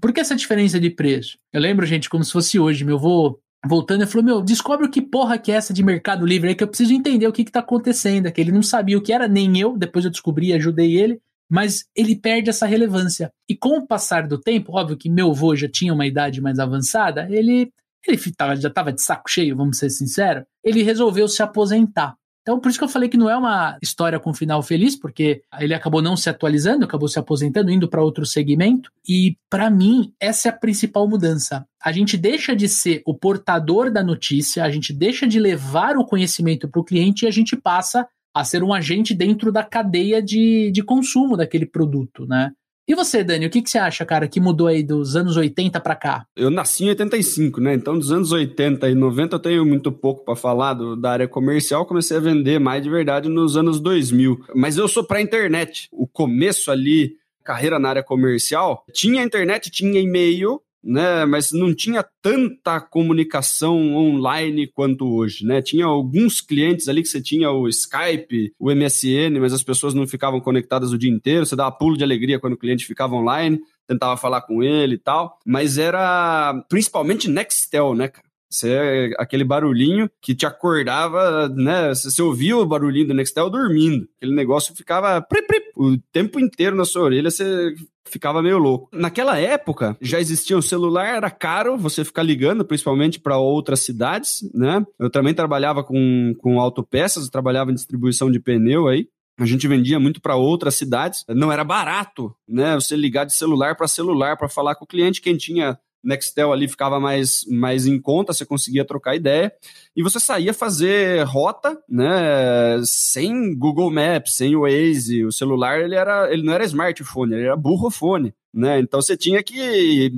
Por 0.00 0.12
que 0.12 0.20
essa 0.20 0.36
diferença 0.36 0.78
de 0.78 0.90
preço? 0.90 1.38
Eu 1.52 1.60
lembro, 1.60 1.86
gente, 1.86 2.10
como 2.10 2.22
se 2.22 2.32
fosse 2.32 2.58
hoje. 2.58 2.84
Meu 2.84 2.96
avô 2.96 3.40
voltando, 3.66 4.02
ele 4.02 4.10
falou: 4.10 4.24
Meu, 4.24 4.42
descobre 4.42 4.86
o 4.86 4.90
que 4.90 5.02
porra 5.02 5.38
que 5.38 5.52
é 5.52 5.56
essa 5.56 5.72
de 5.72 5.82
Mercado 5.82 6.26
Livre 6.26 6.48
aí, 6.48 6.54
que 6.54 6.62
eu 6.62 6.68
preciso 6.68 6.92
entender 6.92 7.26
o 7.26 7.32
que, 7.32 7.44
que 7.44 7.52
tá 7.52 7.60
acontecendo. 7.60 8.30
Que 8.30 8.40
ele 8.40 8.52
não 8.52 8.62
sabia 8.62 8.98
o 8.98 9.02
que 9.02 9.12
era, 9.12 9.28
nem 9.28 9.58
eu, 9.58 9.76
depois 9.76 10.04
eu 10.04 10.10
descobri 10.10 10.52
ajudei 10.52 10.96
ele, 10.96 11.20
mas 11.50 11.84
ele 11.94 12.16
perde 12.16 12.50
essa 12.50 12.66
relevância. 12.66 13.30
E 13.48 13.56
com 13.56 13.78
o 13.78 13.86
passar 13.86 14.26
do 14.26 14.38
tempo, 14.38 14.76
óbvio 14.76 14.96
que 14.96 15.10
meu 15.10 15.30
avô 15.30 15.54
já 15.54 15.68
tinha 15.68 15.92
uma 15.92 16.06
idade 16.06 16.40
mais 16.40 16.58
avançada, 16.58 17.26
ele, 17.30 17.70
ele 18.06 18.18
tava, 18.36 18.56
já 18.56 18.68
estava 18.68 18.92
de 18.92 19.02
saco 19.02 19.30
cheio, 19.30 19.56
vamos 19.56 19.78
ser 19.78 19.90
sinceros, 19.90 20.44
ele 20.62 20.82
resolveu 20.82 21.28
se 21.28 21.42
aposentar. 21.42 22.14
Então, 22.44 22.60
por 22.60 22.68
isso 22.68 22.78
que 22.78 22.84
eu 22.84 22.88
falei 22.90 23.08
que 23.08 23.16
não 23.16 23.30
é 23.30 23.34
uma 23.34 23.78
história 23.82 24.20
com 24.20 24.34
final 24.34 24.62
feliz, 24.62 24.94
porque 24.94 25.40
ele 25.58 25.72
acabou 25.72 26.02
não 26.02 26.14
se 26.14 26.28
atualizando, 26.28 26.84
acabou 26.84 27.08
se 27.08 27.18
aposentando, 27.18 27.70
indo 27.70 27.88
para 27.88 28.02
outro 28.02 28.26
segmento. 28.26 28.90
E, 29.08 29.38
para 29.48 29.70
mim, 29.70 30.12
essa 30.20 30.48
é 30.48 30.50
a 30.50 30.54
principal 30.54 31.08
mudança. 31.08 31.66
A 31.82 31.90
gente 31.90 32.18
deixa 32.18 32.54
de 32.54 32.68
ser 32.68 33.02
o 33.06 33.14
portador 33.14 33.90
da 33.90 34.04
notícia, 34.04 34.62
a 34.62 34.70
gente 34.70 34.92
deixa 34.92 35.26
de 35.26 35.40
levar 35.40 35.96
o 35.96 36.04
conhecimento 36.04 36.68
para 36.68 36.80
o 36.82 36.84
cliente 36.84 37.24
e 37.24 37.28
a 37.28 37.30
gente 37.30 37.56
passa 37.56 38.06
a 38.34 38.44
ser 38.44 38.62
um 38.62 38.74
agente 38.74 39.14
dentro 39.14 39.50
da 39.50 39.64
cadeia 39.64 40.20
de, 40.20 40.70
de 40.70 40.82
consumo 40.82 41.38
daquele 41.38 41.64
produto, 41.64 42.26
né? 42.26 42.52
E 42.86 42.94
você, 42.94 43.24
Dani, 43.24 43.46
o 43.46 43.50
que, 43.50 43.62
que 43.62 43.70
você 43.70 43.78
acha, 43.78 44.04
cara, 44.04 44.28
que 44.28 44.38
mudou 44.38 44.66
aí 44.66 44.82
dos 44.82 45.16
anos 45.16 45.38
80 45.38 45.80
para 45.80 45.96
cá? 45.96 46.26
Eu 46.36 46.50
nasci 46.50 46.84
em 46.84 46.88
85, 46.90 47.58
né? 47.58 47.72
Então, 47.72 47.98
dos 47.98 48.12
anos 48.12 48.30
80 48.30 48.90
e 48.90 48.94
90 48.94 49.36
eu 49.36 49.40
tenho 49.40 49.64
muito 49.64 49.90
pouco 49.90 50.22
para 50.22 50.36
falar 50.36 50.74
do, 50.74 50.94
da 50.94 51.12
área 51.12 51.26
comercial. 51.26 51.86
Comecei 51.86 52.18
a 52.18 52.20
vender 52.20 52.60
mais 52.60 52.82
de 52.82 52.90
verdade 52.90 53.28
nos 53.28 53.56
anos 53.56 53.80
2000. 53.80 54.44
Mas 54.54 54.76
eu 54.76 54.86
sou 54.86 55.02
para 55.02 55.22
internet. 55.22 55.88
O 55.90 56.06
começo 56.06 56.70
ali, 56.70 57.16
carreira 57.42 57.78
na 57.78 57.88
área 57.88 58.02
comercial, 58.02 58.84
tinha 58.92 59.22
internet, 59.22 59.70
tinha 59.70 59.98
e-mail, 59.98 60.60
né? 60.84 61.24
Mas 61.24 61.50
não 61.52 61.74
tinha 61.74 62.04
tanta 62.20 62.80
comunicação 62.80 63.94
online 63.94 64.66
quanto 64.66 65.06
hoje, 65.06 65.44
né? 65.44 65.62
Tinha 65.62 65.86
alguns 65.86 66.40
clientes 66.40 66.88
ali 66.88 67.02
que 67.02 67.08
você 67.08 67.22
tinha 67.22 67.50
o 67.50 67.68
Skype, 67.68 68.52
o 68.58 68.70
MSN, 68.70 69.40
mas 69.40 69.52
as 69.52 69.62
pessoas 69.62 69.94
não 69.94 70.06
ficavam 70.06 70.40
conectadas 70.40 70.92
o 70.92 70.98
dia 70.98 71.10
inteiro. 71.10 71.46
Você 71.46 71.56
dava 71.56 71.72
pulo 71.72 71.96
de 71.96 72.04
alegria 72.04 72.38
quando 72.38 72.52
o 72.52 72.58
cliente 72.58 72.86
ficava 72.86 73.14
online, 73.14 73.60
tentava 73.86 74.16
falar 74.16 74.42
com 74.42 74.62
ele 74.62 74.94
e 74.94 74.98
tal. 74.98 75.38
Mas 75.46 75.78
era 75.78 76.64
principalmente 76.68 77.28
Nextel, 77.28 77.94
né, 77.94 78.08
cara? 78.08 78.24
Você, 78.54 79.12
aquele 79.18 79.42
barulhinho 79.42 80.08
que 80.22 80.32
te 80.32 80.46
acordava, 80.46 81.48
né? 81.48 81.88
Você 81.88 82.22
ouvia 82.22 82.56
o 82.56 82.64
barulhinho 82.64 83.08
do 83.08 83.14
Nextel 83.14 83.50
dormindo. 83.50 84.06
Aquele 84.16 84.34
negócio 84.34 84.76
ficava 84.76 85.20
pri, 85.20 85.42
pri, 85.42 85.60
o 85.76 85.98
tempo 86.12 86.38
inteiro 86.38 86.76
na 86.76 86.84
sua 86.84 87.02
orelha, 87.02 87.30
você 87.30 87.74
ficava 88.06 88.42
meio 88.42 88.58
louco. 88.58 88.88
Naquela 88.92 89.38
época, 89.38 89.96
já 90.00 90.20
existia 90.20 90.56
um 90.56 90.62
celular, 90.62 91.16
era 91.16 91.30
caro 91.30 91.76
você 91.76 92.04
ficar 92.04 92.22
ligando, 92.22 92.64
principalmente 92.64 93.18
para 93.18 93.38
outras 93.38 93.80
cidades, 93.80 94.48
né? 94.54 94.84
Eu 94.98 95.10
também 95.10 95.34
trabalhava 95.34 95.82
com, 95.82 96.34
com 96.38 96.60
autopeças, 96.60 97.28
trabalhava 97.28 97.70
em 97.70 97.74
distribuição 97.74 98.30
de 98.30 98.40
pneu 98.40 98.88
aí. 98.88 99.08
A 99.38 99.46
gente 99.46 99.66
vendia 99.66 99.98
muito 99.98 100.20
para 100.20 100.36
outras 100.36 100.76
cidades. 100.76 101.24
Não 101.28 101.50
era 101.50 101.64
barato, 101.64 102.34
né? 102.48 102.74
Você 102.76 102.96
ligar 102.96 103.24
de 103.24 103.32
celular 103.32 103.76
para 103.76 103.88
celular 103.88 104.36
para 104.36 104.48
falar 104.48 104.76
com 104.76 104.84
o 104.84 104.88
cliente. 104.88 105.20
Quem 105.20 105.36
tinha 105.36 105.78
Nextel 106.04 106.52
ali 106.52 106.68
ficava 106.68 107.00
mais, 107.00 107.44
mais 107.50 107.86
em 107.86 108.00
conta, 108.00 108.32
você 108.32 108.44
conseguia 108.44 108.84
trocar 108.84 109.16
ideia, 109.16 109.52
e 109.96 110.02
você 110.02 110.20
saía 110.20 110.52
fazer 110.52 111.24
rota, 111.24 111.78
né, 111.88 112.80
sem 112.84 113.56
Google 113.56 113.90
Maps, 113.90 114.36
sem 114.36 114.56
Waze, 114.56 115.24
o 115.24 115.32
celular 115.32 115.80
ele, 115.80 115.94
era, 115.94 116.32
ele 116.32 116.42
não 116.42 116.52
era 116.52 116.64
smartphone, 116.64 117.34
ele 117.34 117.46
era 117.46 117.56
burrofone, 117.56 118.34
né, 118.52 118.78
então 118.78 119.00
você 119.00 119.16
tinha 119.16 119.42
que 119.42 120.12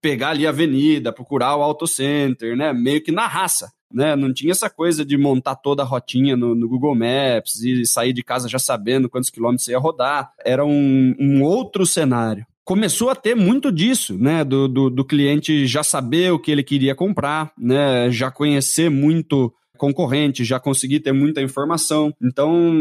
pegar 0.00 0.30
ali 0.30 0.46
a 0.46 0.50
avenida, 0.50 1.12
procurar 1.12 1.56
o 1.56 1.62
auto 1.62 1.86
center, 1.86 2.56
né, 2.56 2.72
meio 2.72 3.02
que 3.02 3.10
na 3.10 3.26
raça, 3.26 3.72
né, 3.92 4.16
não 4.16 4.32
tinha 4.32 4.50
essa 4.50 4.68
coisa 4.68 5.04
de 5.04 5.16
montar 5.16 5.54
toda 5.54 5.82
a 5.82 5.86
rotinha 5.86 6.36
no, 6.36 6.54
no, 6.54 6.68
Google 6.68 6.96
Maps 6.96 7.62
e 7.62 7.86
sair 7.86 8.12
de 8.12 8.24
casa 8.24 8.48
já 8.48 8.58
sabendo 8.58 9.08
quantos 9.08 9.30
quilômetros 9.30 9.64
você 9.64 9.70
ia 9.70 9.78
rodar. 9.78 10.32
Era 10.44 10.64
um, 10.64 11.14
um 11.16 11.44
outro 11.44 11.86
cenário 11.86 12.44
começou 12.64 13.10
a 13.10 13.14
ter 13.14 13.34
muito 13.34 13.70
disso, 13.70 14.16
né? 14.18 14.42
Do, 14.44 14.66
do, 14.66 14.90
do, 14.90 15.04
cliente 15.04 15.66
já 15.66 15.82
saber 15.82 16.32
o 16.32 16.38
que 16.38 16.50
ele 16.50 16.62
queria 16.62 16.94
comprar, 16.94 17.52
né? 17.58 18.10
Já 18.10 18.30
conhecer 18.30 18.90
muito 18.90 19.52
concorrente, 19.76 20.44
já 20.44 20.58
consegui 20.60 21.00
ter 21.00 21.12
muita 21.12 21.42
informação. 21.42 22.14
Então, 22.22 22.72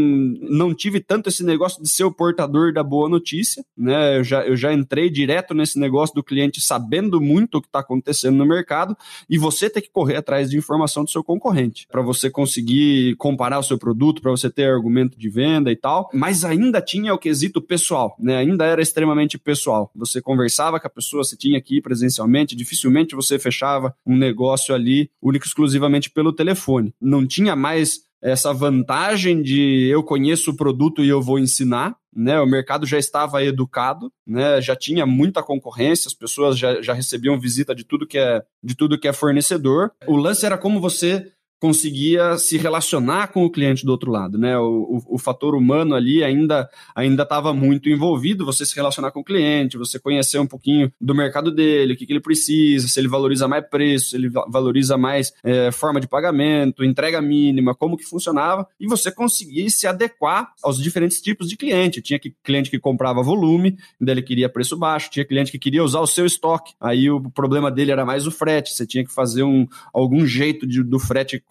não 0.41 0.73
tive 0.73 0.99
tanto 0.99 1.29
esse 1.29 1.43
negócio 1.43 1.81
de 1.81 1.89
ser 1.89 2.03
o 2.03 2.11
portador 2.11 2.73
da 2.73 2.83
boa 2.83 3.09
notícia, 3.09 3.63
né? 3.77 4.17
Eu 4.17 4.23
já, 4.23 4.45
eu 4.45 4.55
já 4.55 4.73
entrei 4.73 5.09
direto 5.09 5.53
nesse 5.53 5.79
negócio 5.79 6.13
do 6.15 6.23
cliente 6.23 6.61
sabendo 6.61 7.19
muito 7.19 7.57
o 7.57 7.61
que 7.61 7.67
está 7.67 7.79
acontecendo 7.79 8.37
no 8.37 8.45
mercado 8.45 8.95
e 9.29 9.37
você 9.37 9.69
ter 9.69 9.81
que 9.81 9.89
correr 9.89 10.17
atrás 10.17 10.49
de 10.49 10.57
informação 10.57 11.03
do 11.03 11.09
seu 11.09 11.23
concorrente 11.23 11.87
para 11.89 12.01
você 12.01 12.29
conseguir 12.29 13.15
comparar 13.17 13.59
o 13.59 13.63
seu 13.63 13.77
produto, 13.77 14.21
para 14.21 14.31
você 14.31 14.49
ter 14.49 14.69
argumento 14.69 15.17
de 15.17 15.29
venda 15.29 15.71
e 15.71 15.75
tal. 15.75 16.09
Mas 16.13 16.45
ainda 16.45 16.81
tinha 16.81 17.13
o 17.13 17.17
quesito 17.17 17.61
pessoal, 17.61 18.15
né? 18.19 18.37
Ainda 18.37 18.65
era 18.65 18.81
extremamente 18.81 19.37
pessoal. 19.37 19.91
Você 19.95 20.21
conversava 20.21 20.79
com 20.79 20.87
a 20.87 20.89
pessoa, 20.89 21.23
você 21.23 21.35
tinha 21.35 21.61
que 21.61 21.77
ir 21.77 21.81
presencialmente, 21.81 22.55
dificilmente 22.55 23.15
você 23.15 23.39
fechava 23.39 23.95
um 24.05 24.17
negócio 24.17 24.73
ali 24.73 25.09
único 25.21 25.45
exclusivamente 25.45 26.09
pelo 26.09 26.33
telefone 26.33 26.82
telefone. 26.83 26.95
Não 26.99 27.25
tinha 27.25 27.55
mais 27.55 28.01
essa 28.21 28.53
vantagem 28.53 29.41
de 29.41 29.89
eu 29.91 30.01
conheço 30.01 30.51
o 30.51 30.55
produto 30.55 31.03
e 31.03 31.09
eu 31.09 31.21
vou 31.21 31.37
ensinar, 31.37 31.95
né? 32.15 32.39
O 32.39 32.45
mercado 32.45 32.85
já 32.85 32.97
estava 32.97 33.43
educado, 33.43 34.11
né? 34.25 34.61
Já 34.61 34.75
tinha 34.75 35.05
muita 35.05 35.43
concorrência, 35.43 36.07
as 36.07 36.13
pessoas 36.13 36.57
já, 36.57 36.81
já 36.81 36.93
recebiam 36.93 37.39
visita 37.39 37.75
de 37.75 37.83
tudo 37.83 38.07
que 38.07 38.17
é 38.17 38.41
de 38.63 38.75
tudo 38.75 38.97
que 38.97 39.07
é 39.07 39.13
fornecedor. 39.13 39.91
O 40.07 40.15
lance 40.15 40.45
era 40.45 40.57
como 40.57 40.79
você 40.79 41.31
conseguia 41.63 42.37
se 42.37 42.57
relacionar 42.57 43.27
com 43.27 43.45
o 43.45 43.49
cliente 43.49 43.85
do 43.85 43.91
outro 43.93 44.11
lado, 44.11 44.37
né? 44.37 44.57
O, 44.57 44.99
o, 45.07 45.15
o 45.15 45.17
fator 45.17 45.55
humano 45.55 45.95
ali 45.95 46.21
ainda 46.21 46.69
ainda 46.93 47.23
estava 47.23 47.53
muito 47.53 47.89
envolvido, 47.89 48.45
você 48.45 48.65
se 48.65 48.75
relacionar 48.75 49.11
com 49.11 49.21
o 49.21 49.23
cliente, 49.23 49.77
você 49.77 49.97
conhecer 49.97 50.39
um 50.39 50.45
pouquinho 50.45 50.91
do 50.99 51.15
mercado 51.15 51.49
dele, 51.49 51.93
o 51.93 51.95
que, 51.95 52.05
que 52.05 52.11
ele 52.11 52.19
precisa, 52.19 52.89
se 52.89 52.99
ele 52.99 53.07
valoriza 53.07 53.47
mais 53.47 53.65
preço, 53.65 54.09
se 54.09 54.17
ele 54.17 54.29
valoriza 54.29 54.97
mais 54.97 55.31
é, 55.41 55.71
forma 55.71 56.01
de 56.01 56.07
pagamento, 56.07 56.83
entrega 56.83 57.21
mínima, 57.21 57.73
como 57.73 57.95
que 57.95 58.03
funcionava, 58.03 58.67
e 58.77 58.85
você 58.85 59.09
conseguir 59.09 59.69
se 59.71 59.87
adequar 59.87 60.51
aos 60.61 60.77
diferentes 60.77 61.21
tipos 61.21 61.47
de 61.47 61.55
cliente. 61.55 62.01
Tinha 62.01 62.19
que, 62.19 62.35
cliente 62.43 62.69
que 62.69 62.77
comprava 62.77 63.23
volume, 63.23 63.77
daí 64.01 64.15
ele 64.15 64.21
queria 64.21 64.49
preço 64.49 64.75
baixo, 64.75 65.09
tinha 65.09 65.23
cliente 65.23 65.49
que 65.49 65.59
queria 65.59 65.81
usar 65.81 66.01
o 66.01 66.07
seu 66.07 66.25
estoque, 66.25 66.73
aí 66.81 67.09
o 67.09 67.21
problema 67.31 67.71
dele 67.71 67.93
era 67.93 68.05
mais 68.05 68.27
o 68.27 68.31
frete, 68.31 68.73
você 68.73 68.85
tinha 68.85 69.05
que 69.05 69.13
fazer 69.13 69.43
um, 69.43 69.65
algum 69.93 70.27
jeito 70.27 70.67
de, 70.67 70.83
do 70.83 70.99
frete 70.99 71.41